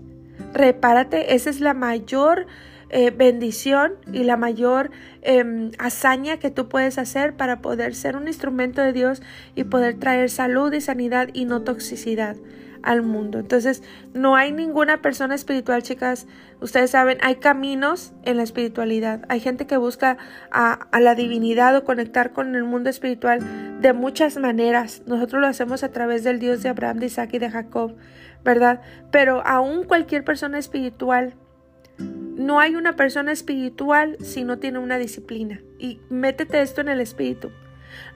repárate, 0.53 1.35
esa 1.35 1.49
es 1.49 1.61
la 1.61 1.73
mayor 1.73 2.45
eh, 2.91 3.11
bendición 3.11 3.95
y 4.13 4.25
la 4.25 4.37
mayor 4.37 4.91
em, 5.23 5.71
hazaña 5.79 6.37
que 6.37 6.51
tú 6.51 6.69
puedes 6.69 6.99
hacer 6.99 7.37
para 7.37 7.63
poder 7.63 7.95
ser 7.95 8.19
un 8.19 8.29
instrumento 8.29 8.83
de 8.83 8.93
Dios 8.93 9.23
y 9.55 9.65
poder 9.65 9.95
traer 9.99 10.29
salud 10.29 10.71
y 10.75 10.83
sanidad 10.83 11.31
y 11.33 11.47
no 11.47 11.63
toxicidad 11.63 12.37
al 12.85 13.03
mundo. 13.03 13.39
Entonces, 13.39 13.83
no 14.13 14.37
hay 14.37 14.53
ninguna 14.53 15.01
persona 15.01 15.35
espiritual, 15.35 15.83
chicas. 15.83 16.27
Ustedes 16.61 16.91
saben, 16.91 17.19
hay 17.23 17.37
caminos 17.37 18.13
en 18.25 18.37
la 18.37 18.43
espiritualidad. 18.43 19.25
Hay 19.29 19.41
gente 19.41 19.67
que 19.67 19.77
busca 19.77 20.19
a, 20.53 20.87
la 21.01 21.15
divinidad 21.15 21.75
o 21.77 21.85
conectar 21.85 22.33
con 22.33 22.55
el 22.55 22.65
mundo 22.65 22.91
espiritual 22.91 23.81
de 23.81 23.93
muchas 23.93 24.37
maneras. 24.37 25.03
Nosotros 25.07 25.41
lo 25.41 25.49
hacemos 25.49 25.83
a 25.83 25.91
través 25.91 26.25
del 26.25 26.39
Dios 26.39 26.63
de 26.63 26.69
Abraham, 26.69 26.99
de 26.99 27.07
Isaac 27.07 27.31
y 27.33 27.39
de 27.39 27.51
Jacob, 27.51 27.97
¿verdad? 28.45 28.83
Pero 29.11 29.45
aún 29.47 29.85
cualquier 29.85 30.23
persona 30.23 30.59
espiritual 30.59 31.35
no 31.99 32.61
hay 32.61 32.75
una 32.75 32.97
persona 32.97 33.33
espiritual 33.33 34.17
si 34.21 34.45
no 34.45 34.59
tiene 34.59 34.79
una 34.79 34.99
disciplina. 34.99 35.61
Y 35.79 36.01
métete 36.11 36.61
esto 36.61 36.83
en 36.83 36.89
el 36.89 37.01
espíritu. 37.01 37.51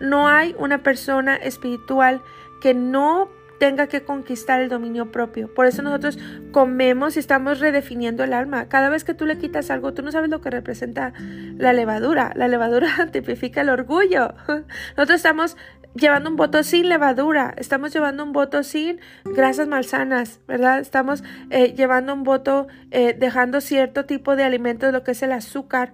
No 0.00 0.28
hay 0.28 0.54
una 0.58 0.82
persona 0.82 1.36
espiritual 1.36 2.20
que 2.60 2.74
no 2.74 3.30
tenga 3.58 3.86
que 3.88 4.02
conquistar 4.02 4.60
el 4.60 4.68
dominio 4.68 5.10
propio. 5.10 5.52
Por 5.52 5.66
eso 5.66 5.82
nosotros 5.82 6.18
comemos 6.52 7.16
y 7.16 7.18
estamos 7.18 7.60
redefiniendo 7.60 8.24
el 8.24 8.32
alma. 8.32 8.68
Cada 8.68 8.88
vez 8.88 9.04
que 9.04 9.14
tú 9.14 9.26
le 9.26 9.38
quitas 9.38 9.70
algo, 9.70 9.94
tú 9.94 10.02
no 10.02 10.12
sabes 10.12 10.30
lo 10.30 10.40
que 10.40 10.50
representa 10.50 11.12
la 11.56 11.72
levadura. 11.72 12.32
La 12.36 12.48
levadura 12.48 13.08
tipifica 13.12 13.60
el 13.60 13.68
orgullo. 13.68 14.34
Nosotros 14.96 15.16
estamos 15.16 15.56
llevando 15.98 16.30
un 16.30 16.36
voto 16.36 16.62
sin 16.62 16.88
levadura, 16.88 17.54
estamos 17.56 17.92
llevando 17.92 18.24
un 18.24 18.32
voto 18.32 18.62
sin 18.62 19.00
grasas 19.24 19.68
malsanas, 19.68 20.40
¿verdad? 20.46 20.80
Estamos 20.80 21.22
eh, 21.50 21.74
llevando 21.74 22.14
un 22.14 22.24
voto 22.24 22.66
eh, 22.90 23.14
dejando 23.18 23.60
cierto 23.60 24.04
tipo 24.04 24.36
de 24.36 24.44
alimentos, 24.44 24.92
lo 24.92 25.04
que 25.04 25.12
es 25.12 25.22
el 25.22 25.32
azúcar, 25.32 25.92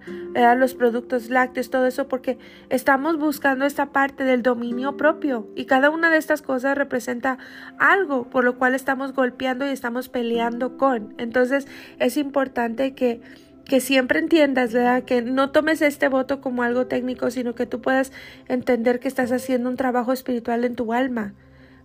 los 0.57 0.73
productos 0.73 1.29
lácteos, 1.29 1.69
todo 1.69 1.85
eso, 1.87 2.07
porque 2.07 2.37
estamos 2.69 3.17
buscando 3.17 3.65
esta 3.65 3.87
parte 3.87 4.23
del 4.23 4.41
dominio 4.41 4.97
propio 4.97 5.47
y 5.55 5.65
cada 5.65 5.89
una 5.89 6.09
de 6.09 6.17
estas 6.17 6.41
cosas 6.41 6.77
representa 6.77 7.37
algo 7.77 8.29
por 8.29 8.43
lo 8.43 8.57
cual 8.57 8.75
estamos 8.75 9.13
golpeando 9.13 9.65
y 9.65 9.69
estamos 9.69 10.09
peleando 10.09 10.77
con. 10.77 11.13
Entonces 11.17 11.67
es 11.99 12.17
importante 12.17 12.93
que 12.93 13.21
que 13.65 13.81
siempre 13.81 14.19
entiendas, 14.19 14.73
¿verdad? 14.73 15.03
Que 15.03 15.21
no 15.21 15.51
tomes 15.51 15.81
este 15.81 16.07
voto 16.07 16.39
como 16.39 16.63
algo 16.63 16.87
técnico, 16.87 17.31
sino 17.31 17.55
que 17.55 17.65
tú 17.65 17.81
puedas 17.81 18.11
entender 18.47 18.99
que 18.99 19.07
estás 19.07 19.31
haciendo 19.31 19.69
un 19.69 19.75
trabajo 19.75 20.13
espiritual 20.13 20.63
en 20.63 20.75
tu 20.75 20.93
alma, 20.93 21.33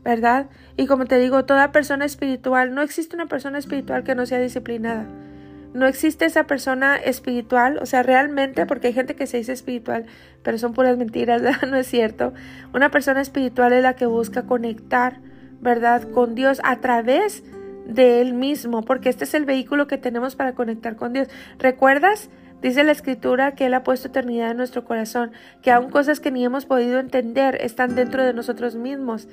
¿verdad? 0.05 0.49
Y 0.77 0.87
como 0.87 1.07
te 1.07 1.19
digo, 1.19 1.45
toda 1.45 1.73
persona 1.73 2.05
espiritual, 2.05 2.75
no 2.75 2.83
existe 2.83 3.17
una 3.17 3.27
persona 3.27 3.59
espiritual 3.59 4.05
que 4.05 4.15
no 4.15 4.27
sea 4.27 4.41
disciplinada. 4.41 5.07
No 5.73 5.87
existe 5.87 6.25
esa 6.25 6.45
persona 6.45 6.97
espiritual, 6.97 7.79
o 7.81 7.87
sea, 7.87 8.03
realmente, 8.03 8.67
porque 8.67 8.89
hay 8.89 8.93
gente 8.93 9.15
que 9.15 9.29
se 9.29 9.37
dice 9.37 9.53
espiritual, 9.53 10.05
pero 10.43 10.59
son 10.59 10.75
puras 10.75 10.99
mentiras, 10.99 11.43
¿verdad? 11.43 11.69
no 11.69 11.77
es 11.77 11.87
cierto. 11.87 12.35
Una 12.75 12.91
persona 12.91 13.21
espiritual 13.21 13.73
es 13.73 13.83
la 13.83 13.95
que 13.95 14.07
busca 14.07 14.43
conectar, 14.43 15.21
¿verdad? 15.61 16.11
Con 16.11 16.35
Dios 16.35 16.61
a 16.65 16.81
través 16.81 17.45
de 17.45 17.60
de 17.91 18.21
Él 18.21 18.35
mismo, 18.35 18.83
porque 18.83 19.09
este 19.09 19.25
es 19.25 19.35
el 19.35 19.45
vehículo 19.45 19.87
que 19.87 19.99
tenemos 19.99 20.37
para 20.37 20.55
conectar 20.55 20.97
con 20.97 21.13
Dios. 21.13 21.29
¿Recuerdas? 21.59 22.31
Dice 22.63 22.85
la 22.85 22.93
escritura 22.93 23.55
que 23.55 23.67
Él 23.67 23.75
ha 23.75 23.83
puesto 23.83 24.09
eternidad 24.09 24.51
en 24.51 24.59
nuestro 24.59 24.85
corazón, 24.85 25.33
que 25.63 25.71
aún 25.71 25.91
cosas 25.91 26.21
que 26.21 26.31
ni 26.31 26.45
hemos 26.45 26.67
podido 26.67 26.99
entender 26.99 27.57
están 27.61 27.95
dentro 27.95 28.25
de 28.25 28.35
nosotros 28.35 28.75
mismos. 28.75 29.29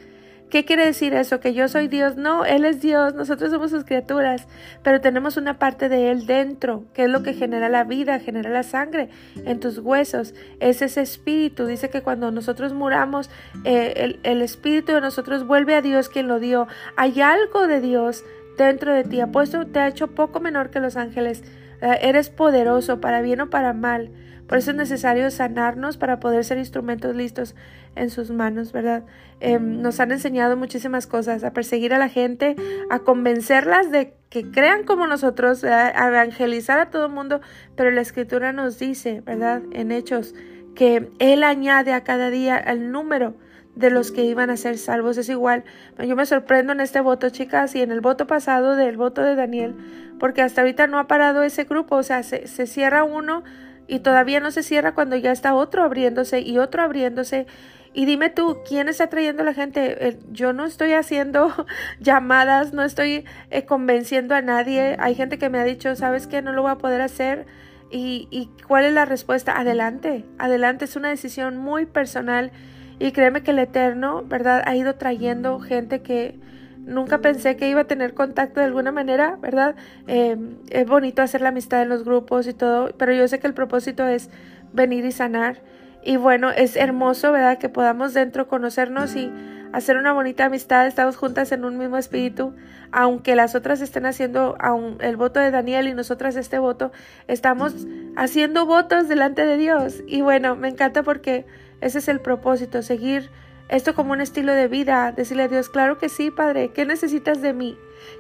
¿Qué 0.50 0.64
quiere 0.64 0.86
decir 0.86 1.14
eso? 1.14 1.42
¿Que 1.42 1.54
yo 1.54 1.68
soy 1.68 1.90
Dios? 1.90 2.16
No, 2.16 2.46
Él 2.46 2.64
es 2.64 2.82
Dios, 2.82 3.14
nosotros 3.16 3.52
somos 3.52 3.70
sus 3.70 3.84
criaturas, 3.84 4.48
pero 4.82 5.02
tenemos 5.02 5.36
una 5.36 5.60
parte 5.60 5.90
de 5.90 6.10
Él 6.10 6.26
dentro, 6.26 6.86
que 6.94 7.04
es 7.04 7.10
lo 7.10 7.22
que 7.22 7.34
genera 7.34 7.68
la 7.68 7.84
vida, 7.84 8.20
genera 8.20 8.50
la 8.50 8.64
sangre 8.64 9.10
en 9.44 9.60
tus 9.60 9.80
huesos. 9.80 10.34
Es 10.62 10.82
ese 10.82 11.02
espíritu. 11.02 11.66
Dice 11.66 11.90
que 11.90 12.02
cuando 12.02 12.32
nosotros 12.32 12.72
muramos, 12.72 13.30
eh, 13.66 13.94
el, 13.98 14.20
el 14.24 14.42
espíritu 14.42 14.94
de 14.94 15.02
nosotros 15.02 15.46
vuelve 15.46 15.76
a 15.76 15.82
Dios 15.82 16.08
quien 16.08 16.28
lo 16.30 16.40
dio. 16.40 16.68
Hay 16.96 17.20
algo 17.20 17.68
de 17.68 17.82
Dios 17.82 18.24
dentro 18.66 18.94
de 18.94 19.04
ti. 19.04 19.20
Apuesto 19.20 19.68
te 19.68 19.80
ha 19.80 19.88
hecho 19.88 20.08
poco 20.08 20.40
menor 20.40 20.70
que 20.70 20.80
los 20.80 20.96
ángeles. 20.96 21.44
Eh, 21.82 22.00
eres 22.02 22.30
poderoso 22.30 23.00
para 23.00 23.22
bien 23.22 23.42
o 23.42 23.50
para 23.50 23.74
mal. 23.74 24.12
Por 24.48 24.58
eso 24.58 24.72
es 24.72 24.78
necesario 24.78 25.30
sanarnos 25.30 25.98
para 25.98 26.20
poder 26.20 26.46
ser 26.46 26.58
instrumentos 26.58 27.16
listos 27.16 27.54
en 27.96 28.10
sus 28.10 28.32
manos, 28.32 28.72
¿verdad? 28.72 29.04
Em, 29.42 29.82
nos 29.82 30.00
han 30.00 30.12
enseñado 30.12 30.56
muchísimas 30.56 31.06
cosas, 31.06 31.44
a 31.44 31.52
perseguir 31.52 31.94
a 31.94 31.98
la 31.98 32.08
gente, 32.08 32.56
a 32.90 33.00
convencerlas 33.00 33.92
de 33.92 34.14
que 34.30 34.50
crean 34.50 34.86
como 34.86 35.06
nosotros, 35.06 35.66
a 35.66 36.08
evangelizar 36.08 36.80
a 36.80 36.90
todo 36.90 37.08
el 37.08 37.12
mundo, 37.12 37.42
pero 37.76 37.92
la 37.92 38.02
escritura 38.02 38.54
nos 38.54 38.80
dice, 38.80 39.22
¿verdad? 39.22 39.62
En 39.74 39.92
hechos, 39.92 40.34
que 40.76 41.12
Él 41.20 41.44
añade 41.44 41.92
a 41.92 42.04
cada 42.04 42.30
día 42.30 42.58
el 42.58 42.92
número 42.92 43.36
de 43.78 43.92
los 43.92 44.12
que 44.12 44.24
iban 44.24 44.50
a 44.50 44.58
ser 44.58 44.78
salvos. 44.78 45.18
Es 45.18 45.30
igual, 45.30 45.64
yo 46.00 46.16
me 46.16 46.26
sorprendo 46.26 46.74
en 46.74 46.80
este 46.80 47.00
voto, 47.00 47.30
chicas, 47.30 47.76
y 47.76 47.82
en 47.82 47.92
el 47.92 48.02
voto 48.02 48.26
pasado 48.28 48.76
del 48.76 48.98
voto 48.98 49.22
de 49.22 49.36
Daniel, 49.36 49.76
porque 50.20 50.42
hasta 50.42 50.62
ahorita 50.62 50.88
no 50.88 51.00
ha 51.00 51.08
parado 51.08 51.44
ese 51.44 51.66
grupo, 51.66 51.96
o 51.96 52.04
sea, 52.04 52.24
se, 52.24 52.48
se 52.48 52.66
cierra 52.66 53.04
uno 53.04 53.44
y 53.88 54.00
todavía 54.00 54.40
no 54.40 54.52
se 54.52 54.64
cierra 54.64 54.94
cuando 54.96 55.16
ya 55.16 55.32
está 55.32 55.54
otro 55.54 55.84
abriéndose 55.84 56.42
y 56.42 56.58
otro 56.58 56.82
abriéndose. 56.82 57.46
Y 57.94 58.06
dime 58.06 58.30
tú, 58.30 58.58
¿quién 58.68 58.90
está 58.90 59.08
trayendo 59.08 59.44
a 59.44 59.46
la 59.46 59.54
gente? 59.54 60.08
Eh, 60.08 60.20
yo 60.32 60.54
no 60.54 60.66
estoy 60.66 60.94
haciendo 60.94 61.54
llamadas, 62.00 62.74
no 62.74 62.84
estoy 62.84 63.26
eh, 63.50 63.66
convenciendo 63.66 64.36
a 64.36 64.42
nadie. 64.42 64.98
Hay 65.00 65.16
gente 65.16 65.38
que 65.38 65.50
me 65.50 65.60
ha 65.60 65.64
dicho, 65.64 65.96
¿sabes 65.96 66.28
qué? 66.28 66.42
No 66.42 66.52
lo 66.52 66.64
voy 66.64 66.72
a 66.72 66.78
poder 66.78 67.02
hacer. 67.02 67.46
¿Y, 67.90 68.28
¿Y 68.30 68.50
cuál 68.68 68.86
es 68.86 68.94
la 68.94 69.06
respuesta? 69.06 69.58
Adelante, 69.58 70.26
adelante. 70.38 70.86
Es 70.86 70.96
una 70.96 71.10
decisión 71.10 71.58
muy 71.58 71.86
personal 71.86 72.52
y 73.00 73.12
créeme 73.12 73.44
que 73.44 73.52
el 73.52 73.60
Eterno, 73.60 74.24
¿verdad? 74.26 74.64
Ha 74.66 74.76
ido 74.76 74.96
trayendo 74.96 75.60
gente 75.60 76.02
que 76.02 76.40
nunca 76.80 77.20
pensé 77.20 77.58
que 77.58 77.70
iba 77.70 77.82
a 77.82 77.88
tener 77.88 78.14
contacto 78.14 78.60
de 78.60 78.66
alguna 78.66 78.92
manera, 78.92 79.38
¿verdad? 79.42 79.76
Em, 80.08 80.56
es 80.70 80.88
bonito 80.88 81.22
hacer 81.22 81.42
la 81.42 81.50
amistad 81.50 81.82
en 81.82 81.90
los 81.90 82.04
grupos 82.04 82.48
y 82.48 82.54
todo, 82.54 82.92
pero 82.98 83.14
yo 83.14 83.28
sé 83.28 83.40
que 83.40 83.48
el 83.48 83.54
propósito 83.54 84.08
es 84.08 84.30
venir 84.74 85.06
y 85.06 85.12
sanar. 85.12 85.62
Y 86.04 86.18
bueno, 86.18 86.52
es 86.52 86.76
hermoso, 86.76 87.32
¿verdad? 87.32 87.58
Que 87.58 87.70
podamos 87.70 88.14
dentro 88.14 88.48
conocernos 88.48 89.16
y 89.16 89.32
hacer 89.74 89.98
una 89.98 90.14
bonita 90.14 90.46
amistad, 90.46 90.88
estamos 90.88 91.18
juntas 91.18 91.52
en 91.52 91.66
un 91.66 91.78
mismo 91.78 91.98
espíritu, 91.98 92.56
aunque 92.92 93.36
las 93.36 93.54
otras 93.54 93.82
estén 93.82 94.06
haciendo 94.06 94.58
el 95.02 95.18
voto 95.18 95.40
de 95.40 95.52
Daniel 95.52 95.88
y 95.88 95.94
nosotras 95.94 96.36
este 96.38 96.58
voto, 96.58 96.92
estamos 97.28 97.74
haciendo 98.16 98.66
votos 98.66 99.10
delante 99.10 99.46
de 99.46 99.58
Dios. 99.58 100.04
Y 100.08 100.22
bueno, 100.22 100.56
me 100.56 100.70
encanta 100.70 101.04
porque 101.04 101.46
ese 101.82 102.00
es 102.00 102.08
el 102.08 102.20
propósito, 102.20 102.82
seguir 102.82 103.30
esto 103.70 103.94
como 103.94 104.14
un 104.14 104.22
estilo 104.22 104.54
de 104.54 104.70
vida, 104.70 105.12
decirle 105.12 105.44
a 105.44 105.48
Dios, 105.50 105.68
claro 105.68 105.98
que 105.98 106.08
sí, 106.08 106.32
Padre, 106.32 106.72
¿qué 106.74 106.86
necesitas 106.86 107.42
de 107.42 107.52
mí? 107.52 107.78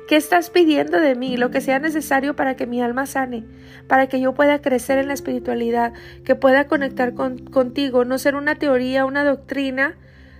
¿Qué 0.09 0.17
estás 0.17 0.49
pidiendo 0.49 0.99
de 0.99 1.15
mí? 1.15 1.37
Lo 1.37 1.51
que 1.51 1.61
sea 1.61 1.79
necesario 1.79 2.35
para 2.35 2.57
que 2.57 2.67
mi 2.67 2.81
alma 2.81 3.05
sane, 3.05 3.45
para 3.87 4.07
que 4.07 4.19
yo 4.19 4.33
pueda 4.33 4.61
crecer 4.61 4.97
en 4.97 5.07
la 5.07 5.13
espiritualidad, 5.13 5.93
que 6.25 6.35
pueda 6.35 6.67
conectar 6.67 7.13
con, 7.13 7.37
contigo, 7.37 8.03
no 8.03 8.17
ser 8.17 8.35
una 8.35 8.55
teoría, 8.55 9.05
una 9.05 9.23
doctrina, 9.23 9.95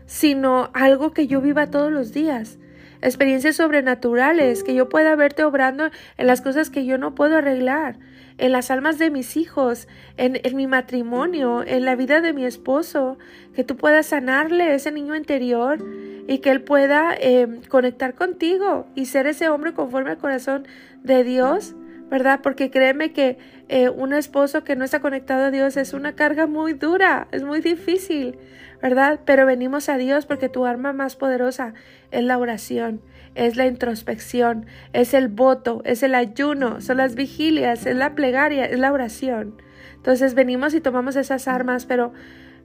sino 0.07 0.72
algo 0.74 1.13
que 1.13 1.28
yo 1.28 1.39
viva 1.39 1.72
todos 1.72 1.91
los 1.91 2.11
días. 2.11 2.57
Experiencias 3.01 3.55
sobrenaturales, 3.55 4.63
que 4.63 4.74
yo 4.74 4.89
pueda 4.89 5.15
verte 5.15 5.45
obrando 5.45 5.89
en 6.18 6.28
las 6.28 6.41
cosas 6.41 6.70
que 6.70 6.86
yo 6.86 6.97
no 6.97 7.15
puedo 7.15 7.38
arreglar, 7.38 7.97
en 8.38 8.51
las 8.51 8.69
almas 8.71 8.99
de 8.99 9.09
mis 9.09 9.38
hijos, 9.38 9.88
en, 10.17 10.39
en 10.43 10.55
mi 10.55 10.67
matrimonio, 10.67 11.63
en 11.65 11.85
la 11.85 11.95
vida 11.95 12.21
de 12.21 12.33
mi 12.33 12.45
esposo, 12.45 13.17
que 13.55 13.63
tú 13.63 13.75
puedas 13.75 14.05
sanarle 14.05 14.75
ese 14.75 14.91
niño 14.91 15.15
interior 15.15 15.79
y 16.27 16.39
que 16.39 16.51
él 16.51 16.61
pueda 16.61 17.15
eh, 17.19 17.47
conectar 17.69 18.13
contigo 18.13 18.85
y 18.95 19.05
ser 19.05 19.27
ese 19.27 19.49
hombre 19.49 19.73
conforme 19.73 20.11
al 20.11 20.17
corazón 20.17 20.67
de 21.03 21.23
Dios, 21.23 21.73
¿verdad? 22.09 22.41
Porque 22.43 22.69
créeme 22.69 23.13
que 23.13 23.38
eh, 23.69 23.89
un 23.89 24.13
esposo 24.13 24.63
que 24.63 24.75
no 24.75 24.85
está 24.85 24.99
conectado 24.99 25.45
a 25.45 25.51
Dios 25.51 25.77
es 25.77 25.93
una 25.93 26.13
carga 26.13 26.45
muy 26.45 26.73
dura, 26.73 27.27
es 27.31 27.43
muy 27.43 27.61
difícil, 27.61 28.38
¿verdad? 28.82 29.19
Pero 29.25 29.45
venimos 29.45 29.89
a 29.89 29.97
Dios 29.97 30.25
porque 30.25 30.49
tu 30.49 30.65
arma 30.65 30.93
más 30.93 31.15
poderosa 31.15 31.73
es 32.11 32.23
la 32.23 32.38
oración, 32.38 33.01
es 33.36 33.55
la 33.55 33.67
introspección, 33.67 34.65
es 34.93 35.13
el 35.13 35.28
voto, 35.28 35.82
es 35.86 36.03
el 36.03 36.15
ayuno, 36.15 36.82
son 36.82 36.97
las 36.97 37.15
vigilias, 37.15 37.86
es 37.86 37.95
la 37.95 38.15
plegaria, 38.15 38.65
es 38.65 38.80
la 38.80 38.91
oración. 38.91 39.61
Entonces 39.95 40.34
venimos 40.34 40.73
y 40.73 40.82
tomamos 40.82 41.15
esas 41.15 41.47
armas, 41.47 41.86
pero 41.86 42.13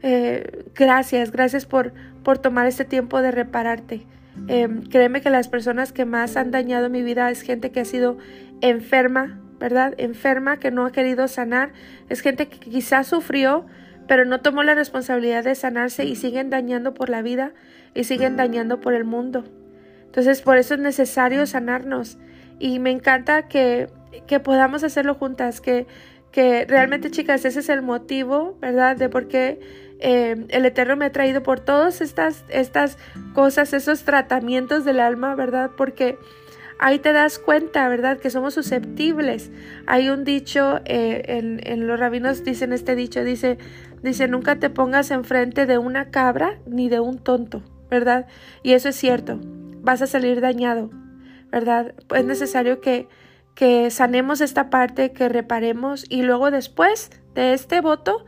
eh, 0.03 0.65
gracias, 0.75 1.33
gracias 1.33 1.67
por, 1.67 1.93
por 2.23 2.39
tomar 2.39 2.67
este 2.67 2.85
tiempo 2.85 3.23
de 3.23 3.31
repararte. 3.31 4.07
Em, 4.49 4.83
créeme 4.85 5.21
que 5.21 5.31
las 5.31 5.49
personas 5.49 5.93
que 5.93 6.05
más 6.05 6.37
han 6.37 6.51
dañado 6.51 6.89
mi 6.89 7.03
vida 7.03 7.31
es 7.31 7.43
gente 7.43 7.71
que 7.71 7.81
ha 7.81 7.85
sido 7.85 8.17
enferma, 8.61 9.41
¿verdad? 9.59 9.95
Enferma, 9.99 10.59
que 10.59 10.71
no 10.71 10.87
ha 10.87 10.93
querido 10.93 11.29
sanar. 11.29 11.73
Es 12.09 12.21
gente 12.21 12.49
que 12.49 12.59
quizás 12.59 13.07
sufrió, 13.07 13.67
pero 14.07 14.25
no 14.25 14.41
tomó 14.41 14.63
la 14.63 14.75
responsabilidad 14.75 15.45
de 15.45 15.55
sanarse 15.55 16.05
y 16.05 16.17
siguen 16.17 16.51
dañando 16.51 16.95
por 16.95 17.09
la 17.09 17.23
vida 17.23 17.53
y 17.95 18.05
siguen 18.05 18.37
dañando 18.37 18.81
por 18.81 18.95
el 18.95 19.05
mundo. 19.05 19.45
Entonces, 20.07 20.43
por 20.43 20.59
eso 20.59 20.75
es 20.75 20.81
necesario 20.81 21.47
sanarnos. 21.47 22.19
Y 22.59 22.79
me 22.79 22.91
encanta 22.91 23.49
que, 23.49 23.89
que 24.27 24.41
podamos 24.41 24.85
hacerlo 24.85 25.15
juntas, 25.15 25.61
que, 25.61 25.87
que 26.31 26.67
realmente, 26.69 27.11
chicas, 27.11 27.45
ese 27.45 27.61
es 27.61 27.69
el 27.69 27.83
motivo, 27.83 28.59
¿verdad? 28.61 28.97
De 28.97 29.09
por 29.09 29.29
qué 29.29 29.61
eh, 30.01 30.47
el 30.49 30.67
Eterno 30.67 30.97
me 30.97 31.07
ha 31.07 31.13
traído 31.13 31.43
por 31.43 31.61
todas 31.61 32.01
estas, 32.01 32.45
estas 32.49 32.99
cosas, 33.35 33.73
esos 33.73 34.03
tratamientos 34.03 34.85
del 34.85 35.01
alma, 35.01 35.35
¿verdad? 35.35 35.71
Porque 35.77 36.19
ahí 36.79 36.99
te 36.99 37.13
das 37.13 37.39
cuenta, 37.39 37.89
¿verdad? 37.89 38.19
Que 38.19 38.29
somos 38.29 38.55
susceptibles. 38.55 39.51
Hay 39.87 40.09
un 40.09 40.25
dicho, 40.25 40.81
eh, 40.85 41.23
en, 41.29 41.61
en, 41.63 41.87
los 41.87 42.01
rabinos 42.01 42.43
dicen 42.43 42.73
este 42.73 42.97
dicho, 42.97 43.23
dice, 43.23 43.59
dice, 44.03 44.29
nunca 44.29 44.57
te 44.57 44.71
pongas 44.71 45.11
enfrente 45.11 45.67
de 45.67 45.79
una 45.79 46.11
cabra 46.11 46.59
ni 46.67 46.89
de 46.89 47.01
un 47.01 47.19
tonto, 47.19 47.63
¿verdad? 47.91 48.27
Y 48.63 48.73
eso 48.73 48.89
es 48.89 48.97
cierto, 48.97 49.41
vas 49.83 50.03
a 50.03 50.07
salir 50.07 50.41
dañado, 50.41 50.91
¿verdad? 51.51 51.95
Es 52.15 52.25
necesario 52.25 52.81
que, 52.81 53.09
que 53.55 53.91
sanemos 53.91 54.41
esta 54.41 54.71
parte, 54.71 55.13
que 55.13 55.29
reparemos 55.29 56.05
y 56.09 56.23
luego 56.23 56.51
después 56.51 57.11
de 57.35 57.53
este 57.53 57.81
voto, 57.81 58.25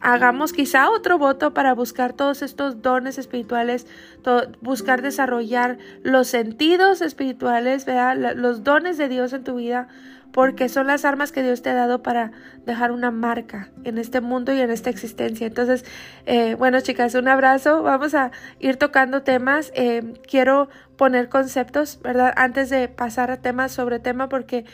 hagamos 0.00 0.52
quizá 0.52 0.90
otro 0.90 1.16
voto 1.16 1.54
para 1.54 1.72
buscar 1.74 2.12
todos 2.12 2.42
estos 2.42 2.82
dones 2.82 3.16
espirituales, 3.16 3.86
buscar 4.60 5.00
desarrollar 5.00 5.78
los 6.02 6.28
sentidos 6.28 7.00
espirituales, 7.00 7.86
los 8.36 8.64
dones 8.64 8.98
de 8.98 9.08
Dios 9.08 9.32
en 9.32 9.44
tu 9.44 9.54
vida, 9.54 9.88
porque 10.34 10.68
son 10.68 10.88
las 10.88 11.04
armas 11.04 11.30
que 11.30 11.44
Dios 11.44 11.62
te 11.62 11.70
ha 11.70 11.74
dado 11.74 12.02
para 12.02 12.32
dejar 12.66 12.90
una 12.90 13.12
marca 13.12 13.68
en 13.84 13.98
este 13.98 14.20
mundo 14.20 14.52
y 14.52 14.60
en 14.60 14.68
esta 14.68 14.90
existencia. 14.90 15.46
Entonces, 15.46 15.84
eh, 16.26 16.56
bueno, 16.56 16.80
chicas, 16.80 17.14
un 17.14 17.28
abrazo. 17.28 17.84
Vamos 17.84 18.16
a 18.16 18.32
ir 18.58 18.76
tocando 18.76 19.22
temas. 19.22 19.70
Eh, 19.76 20.14
quiero 20.28 20.68
poner 20.96 21.28
conceptos, 21.28 22.00
¿verdad? 22.02 22.34
Antes 22.36 22.68
de 22.68 22.88
pasar 22.88 23.30
a 23.30 23.36
temas 23.36 23.70
sobre 23.70 24.00
tema, 24.00 24.28
porque 24.28 24.64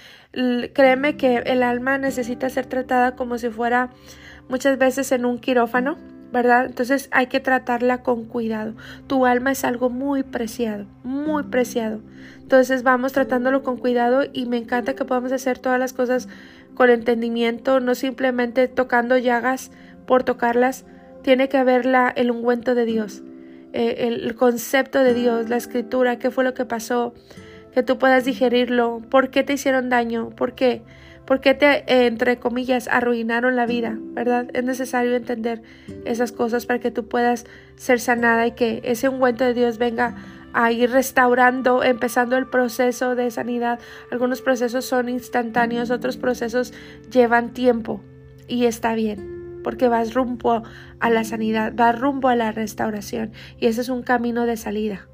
créeme 0.73 1.19
que 1.19 1.37
el 1.45 1.63
alma 1.63 1.99
necesita 1.99 2.49
ser 2.49 2.65
tratada 2.65 3.15
como 3.15 3.37
si 3.37 3.51
fuera 3.51 3.91
muchas 4.49 4.79
veces 4.79 5.13
en 5.13 5.27
un 5.27 5.39
quirófano, 5.39 5.99
¿verdad? 6.33 6.67
Entonces 6.67 7.09
hay 7.13 7.27
que 7.27 7.41
tratarla 7.41 8.03
con 8.03 8.25
cuidado. 8.25 8.75
Tu 9.07 9.27
alma 9.27 9.53
es 9.53 9.65
algo 9.65 9.91
muy 9.91 10.23
preciado, 10.23 10.87
muy 11.03 11.45
preciado. 11.45 12.01
Entonces 12.41 12.83
vamos 12.83 13.13
tratándolo 13.13 13.63
con 13.63 13.77
cuidado 13.77 14.25
y 14.33 14.47
me 14.47 14.57
encanta 14.57 14.95
que 14.95 15.05
podamos 15.05 15.33
hacer 15.33 15.59
todas 15.59 15.79
las 15.79 15.93
cosas 15.93 16.29
con 16.75 16.91
entendimiento, 16.91 17.81
no 17.81 17.95
simplemente 17.95 18.69
tocando 18.69 19.19
llagas 19.19 19.71
por 20.07 20.25
tocarlas. 20.25 20.85
Tiene 21.23 21.49
que 21.49 21.59
haber 21.59 21.87
el 22.17 22.31
ungüento 22.31 22.75
de 22.75 22.85
Dios, 22.87 23.23
eh, 23.73 24.09
el 24.09 24.35
concepto 24.35 25.01
de 25.01 25.15
Dios, 25.15 25.49
la 25.49 25.57
escritura, 25.57 26.19
qué 26.19 26.31
fue 26.31 26.45
lo 26.45 26.55
que 26.55 26.65
pasó, 26.65 27.13
que 27.75 27.83
tú 27.83 27.99
puedas 27.99 28.25
digerirlo, 28.25 29.03
por 29.11 29.31
qué 29.31 29.43
te 29.43 29.53
hicieron 29.53 29.89
daño, 29.91 30.31
por 30.31 30.55
qué. 30.55 30.83
¿Por 31.31 31.41
qué 31.41 31.55
te, 31.55 31.85
eh, 31.87 32.07
entre 32.09 32.41
comillas, 32.41 32.89
arruinaron 32.89 33.55
la 33.55 33.65
vida? 33.65 33.97
¿Verdad? 33.97 34.49
Es 34.53 34.65
necesario 34.65 35.15
entender 35.15 35.63
esas 36.05 36.33
cosas 36.33 36.67
para 36.67 36.81
que 36.81 36.91
tú 36.91 37.07
puedas 37.07 37.47
ser 37.77 38.01
sanada 38.01 38.49
y 38.49 38.51
que 38.57 38.81
ese 38.83 39.09
ungüento 39.09 39.45
de 39.45 39.55
Dios 39.55 39.79
venga 39.79 40.17
a 40.53 40.73
ir 40.73 40.91
restaurando, 40.91 41.85
empezando 41.85 42.37
el 42.37 42.49
proceso 42.49 43.15
de 43.15 43.31
sanidad. 43.31 43.79
Algunos 44.11 44.43
procesos 44.43 44.87
son 44.87 45.09
instantáneos, 45.09 45.93
otros 45.93 46.17
procesos 46.17 46.75
llevan 47.13 47.51
tiempo 47.51 48.01
y 48.49 48.65
está 48.65 48.97
bien, 48.97 49.61
porque 49.63 49.87
vas 49.87 50.15
rumbo 50.15 50.65
a 50.99 51.11
la 51.11 51.23
sanidad, 51.23 51.73
vas 51.77 51.97
rumbo 51.97 52.27
a 52.27 52.35
la 52.35 52.51
restauración 52.51 53.31
y 53.61 53.67
ese 53.67 53.83
es 53.83 53.89
un 53.89 54.03
camino 54.03 54.47
de 54.47 54.57
salida. 54.57 55.10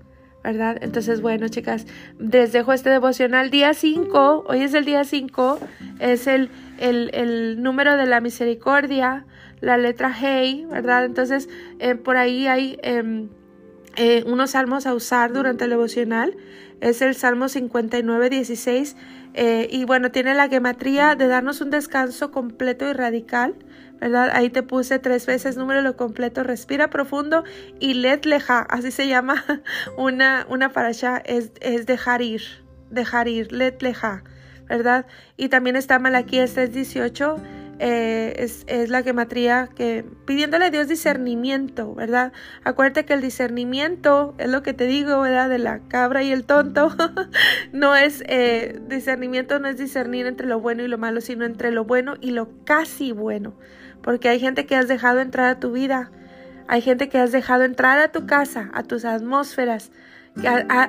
¿Verdad? 0.47 0.79
Entonces, 0.81 1.23
bueno, 1.23 1.49
chicas, 1.49 1.87
les 2.21 2.53
dejo 2.53 2.73
este 2.73 2.89
devocional 2.89 3.51
día 3.51 3.75
5, 3.75 4.45
hoy 4.47 4.63
es 4.63 4.75
el 4.75 4.85
día 4.85 5.03
5, 5.03 5.59
es 5.99 6.29
el, 6.29 6.51
el, 6.79 7.61
número 7.61 7.97
de 7.97 8.07
la 8.07 8.21
misericordia, 8.21 9.27
la 9.61 9.77
letra 9.77 10.15
Hey, 10.17 10.65
¿verdad? 10.71 11.05
Entonces, 11.05 11.49
eh, 11.81 11.97
por 11.97 12.17
ahí 12.17 12.47
hay 12.47 12.79
em, 12.85 13.29
eh, 13.97 14.23
unos 14.29 14.51
salmos 14.53 14.87
a 14.87 14.95
usar 14.95 15.33
durante 15.33 15.65
el 15.65 15.71
devocional, 15.71 16.37
es 16.81 17.03
el 17.03 17.17
Salmo 17.17 17.49
59, 17.49 18.31
16, 18.31 18.97
eh, 19.35 19.67
y 19.69 19.85
bueno, 19.85 20.13
tiene 20.13 20.33
la 20.35 20.49
gematría 20.49 21.17
de 21.17 21.27
darnos 21.27 21.61
un 21.61 21.71
descanso 21.71 22.31
completo 22.31 22.89
y 22.89 22.93
radical, 22.93 23.57
¿verdad? 24.01 24.31
Ahí 24.33 24.51
te 24.51 24.63
puse 24.63 24.99
tres 24.99 25.27
veces 25.27 25.57
número 25.57 25.83
lo 25.83 25.97
completo, 25.97 26.43
respira 26.43 26.91
profundo 26.91 27.45
y 27.81 27.95
let 27.95 28.21
leja, 28.25 28.61
así 28.61 28.91
se 28.91 29.09
llama 29.09 29.45
una, 29.97 30.47
una 30.49 30.73
parasha, 30.73 31.19
es, 31.25 31.53
es 31.61 31.87
dejar 31.87 32.23
ir, 32.23 32.43
dejar 32.91 33.29
ir, 33.29 33.53
let 33.53 33.79
leja, 33.81 34.23
¿verdad? 34.69 35.07
Y 35.37 35.49
también 35.49 35.77
está 35.77 35.99
Malaquías 35.99 36.53
318, 36.53 37.37
eh, 37.79 38.35
es, 38.39 38.65
es, 38.69 38.89
la 38.89 39.03
gematría 39.03 39.69
que 39.75 40.03
pidiéndole 40.25 40.67
a 40.67 40.71
Dios 40.71 40.89
discernimiento, 40.89 41.95
¿verdad? 41.95 42.33
Acuérdate 42.65 43.05
que 43.05 43.13
el 43.13 43.21
discernimiento 43.21 44.35
es 44.39 44.49
lo 44.49 44.63
que 44.63 44.73
te 44.73 44.87
digo, 44.87 45.21
¿verdad? 45.21 45.51
De 45.51 45.59
la 45.59 45.81
cabra 45.81 46.23
y 46.23 46.33
el 46.33 46.45
tonto. 46.47 46.89
no 47.73 47.95
es 47.95 48.25
eh, 48.29 48.81
discernimiento, 48.89 49.59
no 49.59 49.69
es 49.69 49.77
discernir 49.77 50.27
entre 50.27 50.47
lo 50.47 50.59
bueno 50.59 50.85
y 50.85 50.89
lo 50.89 50.97
malo, 50.97 51.21
sino 51.21 51.45
entre 51.45 51.71
lo 51.71 51.85
bueno 51.85 52.15
y 52.23 52.31
lo 52.31 52.49
casi 52.65 53.13
bueno 53.13 53.55
porque 54.07 54.29
hay 54.29 54.39
gente 54.39 54.67
que 54.67 54.77
has 54.77 54.87
dejado 54.87 55.19
entrar 55.19 55.49
a 55.49 55.59
tu 55.59 55.73
vida, 55.73 56.13
hay 56.69 56.81
gente 56.81 57.09
que 57.09 57.19
has 57.19 57.33
dejado 57.33 57.65
entrar 57.65 57.99
a 57.99 58.13
tu 58.13 58.25
casa, 58.25 58.71
a 58.73 58.85
tus 58.85 59.05
atmósferas, 59.05 59.91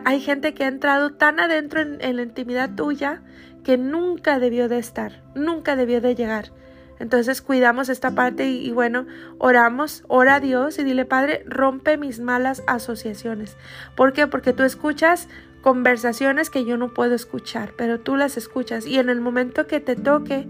hay 0.06 0.22
gente 0.22 0.54
que 0.54 0.66
ha 0.66 0.68
entrado 0.68 1.14
tan 1.14 1.40
adentro 1.40 1.82
en, 1.82 2.16
la 2.16 2.22
intimidad 2.22 2.76
tuya 2.76 3.24
que 3.64 3.76
nunca 3.76 4.38
debió 4.38 4.70
de 4.70 4.78
estar, 4.78 5.24
nunca 5.34 5.76
debió 5.76 6.00
de 6.00 6.14
llegar. 6.14 6.52
Entonces 7.00 7.42
cuidamos 7.42 7.90
esta 7.90 8.12
parte 8.12 8.50
y, 8.50 8.70
bueno, 8.72 9.08
oramos, 9.40 10.04
ora 10.08 10.36
a 10.36 10.40
Dios 10.40 10.78
y 10.78 10.84
dile, 10.84 11.06
Padre, 11.06 11.44
rompe 11.48 11.98
mis 11.98 12.20
malas 12.20 12.62
asociaciones. 12.68 13.58
¿Por 13.96 14.14
qué? 14.14 14.28
Porque 14.28 14.54
tú 14.54 14.62
escuchas 14.62 15.28
conversaciones 15.68 16.50
que 16.50 16.64
yo 16.64 16.78
no 16.78 16.94
puedo 16.94 17.14
escuchar, 17.14 17.74
pero 17.78 18.00
tú 18.00 18.16
las 18.16 18.38
escuchas 18.38 18.88
y 18.88 19.00
en 19.00 19.10
el 19.10 19.20
momento 19.20 19.68
que 19.68 19.82
te 19.82 19.98
toque 19.98 20.48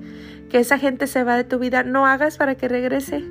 que 0.47 0.59
esa 0.59 0.77
gente 0.77 1.07
se 1.07 1.23
va 1.23 1.35
de 1.35 1.43
tu 1.43 1.57
vida, 1.57 1.81
no 1.81 2.05
hagas 2.05 2.37
para 2.37 2.53
que 2.53 2.67
regrese. 2.67 3.23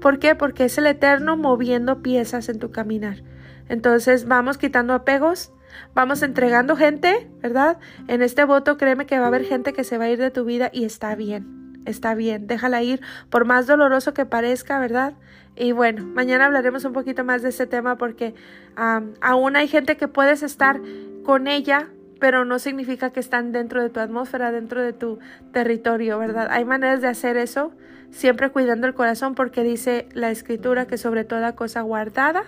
¿Por 0.00 0.20
qué? 0.20 0.36
Porque 0.36 0.66
es 0.66 0.78
el 0.78 0.86
Eterno 0.86 1.36
moviendo 1.36 2.00
piezas 2.00 2.48
en 2.48 2.60
tu 2.60 2.70
caminar. 2.70 3.24
Entonces 3.68 4.28
vamos 4.28 4.56
quitando 4.56 4.94
apegos, 4.94 5.52
vamos 5.94 6.22
entregando 6.22 6.76
gente, 6.76 7.28
¿verdad? 7.40 7.78
En 8.06 8.22
este 8.22 8.44
voto 8.44 8.76
créeme 8.76 9.06
que 9.06 9.18
va 9.18 9.24
a 9.24 9.26
haber 9.26 9.44
gente 9.44 9.72
que 9.72 9.82
se 9.82 9.98
va 9.98 10.04
a 10.04 10.10
ir 10.10 10.20
de 10.20 10.30
tu 10.30 10.44
vida 10.44 10.70
y 10.72 10.84
está 10.84 11.16
bien. 11.16 11.82
está 11.86 12.14
bien, 12.14 12.46
déjala 12.46 12.84
ir, 12.84 13.00
por 13.30 13.46
más 13.46 13.66
doloroso 13.66 14.14
que 14.14 14.26
parezca, 14.26 14.78
¿verdad? 14.78 15.14
Y 15.56 15.72
bueno, 15.72 16.04
mañana 16.04 16.46
hablaremos 16.46 16.84
un 16.84 16.92
poquito 16.92 17.24
más 17.24 17.42
de 17.42 17.50
ese 17.50 17.66
tema 17.66 17.96
porque 17.96 18.34
aún 18.76 19.56
hay 19.56 19.68
gente 19.68 19.96
que 19.96 20.08
puedes 20.08 20.42
estar 20.42 20.80
con 21.24 21.46
ella, 21.46 21.88
pero 22.18 22.44
no 22.44 22.58
significa 22.58 23.10
que 23.10 23.20
están 23.20 23.52
dentro 23.52 23.82
de 23.82 23.90
tu 23.90 24.00
atmósfera, 24.00 24.50
dentro 24.50 24.80
de 24.80 24.92
tu 24.92 25.18
territorio, 25.52 26.18
¿verdad? 26.18 26.48
Hay 26.50 26.64
maneras 26.64 27.00
de 27.00 27.08
hacer 27.08 27.36
eso, 27.36 27.72
siempre 28.10 28.50
cuidando 28.50 28.86
el 28.86 28.94
corazón 28.94 29.34
porque 29.34 29.62
dice 29.62 30.08
la 30.12 30.30
escritura 30.30 30.86
que 30.86 30.96
sobre 30.96 31.24
toda 31.24 31.54
cosa 31.54 31.82
guardada, 31.82 32.44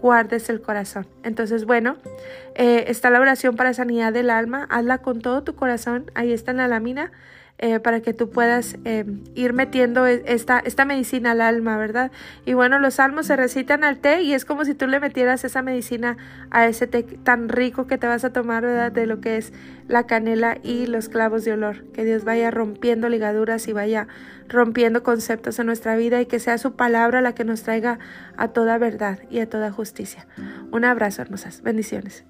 guardes 0.00 0.50
el 0.50 0.60
corazón. 0.60 1.06
Entonces, 1.22 1.64
bueno, 1.64 1.96
eh, 2.56 2.86
está 2.88 3.08
la 3.10 3.20
oración 3.20 3.54
para 3.54 3.72
sanidad 3.72 4.12
del 4.12 4.30
alma, 4.30 4.66
hazla 4.68 4.98
con 4.98 5.20
todo 5.20 5.44
tu 5.44 5.54
corazón, 5.54 6.10
ahí 6.14 6.32
está 6.32 6.50
en 6.50 6.56
la 6.56 6.68
lámina. 6.68 7.12
Eh, 7.64 7.78
para 7.78 8.00
que 8.00 8.12
tú 8.12 8.28
puedas 8.28 8.76
eh, 8.84 9.04
ir 9.36 9.52
metiendo 9.52 10.04
e, 10.04 10.24
esta, 10.26 10.58
esta 10.58 10.84
medicina 10.84 11.30
al 11.30 11.40
alma, 11.40 11.76
¿verdad? 11.76 12.10
Y 12.44 12.54
bueno, 12.54 12.80
los 12.80 12.94
salmos 12.94 13.26
se 13.26 13.36
recitan 13.36 13.84
al 13.84 13.98
té 13.98 14.22
y 14.22 14.34
es 14.34 14.44
como 14.44 14.64
si 14.64 14.74
tú 14.74 14.88
le 14.88 14.98
metieras 14.98 15.44
esa 15.44 15.62
medicina 15.62 16.16
a 16.50 16.66
ese 16.66 16.88
té 16.88 17.04
tan 17.04 17.48
rico 17.48 17.86
que 17.86 17.98
te 17.98 18.08
vas 18.08 18.24
a 18.24 18.32
tomar, 18.32 18.64
¿verdad? 18.64 18.90
De 18.90 19.06
lo 19.06 19.20
que 19.20 19.36
es 19.36 19.52
la 19.86 20.08
canela 20.08 20.58
y 20.64 20.86
los 20.86 21.08
clavos 21.08 21.44
de 21.44 21.52
olor. 21.52 21.84
Que 21.92 22.04
Dios 22.04 22.24
vaya 22.24 22.50
rompiendo 22.50 23.08
ligaduras 23.08 23.68
y 23.68 23.72
vaya 23.72 24.08
rompiendo 24.48 25.04
conceptos 25.04 25.60
en 25.60 25.66
nuestra 25.66 25.94
vida 25.94 26.20
y 26.20 26.26
que 26.26 26.40
sea 26.40 26.58
su 26.58 26.74
palabra 26.74 27.20
la 27.20 27.32
que 27.36 27.44
nos 27.44 27.62
traiga 27.62 28.00
a 28.36 28.48
toda 28.48 28.76
verdad 28.78 29.20
y 29.30 29.38
a 29.38 29.48
toda 29.48 29.70
justicia. 29.70 30.26
Un 30.72 30.84
abrazo, 30.84 31.22
hermosas. 31.22 31.62
Bendiciones. 31.62 32.24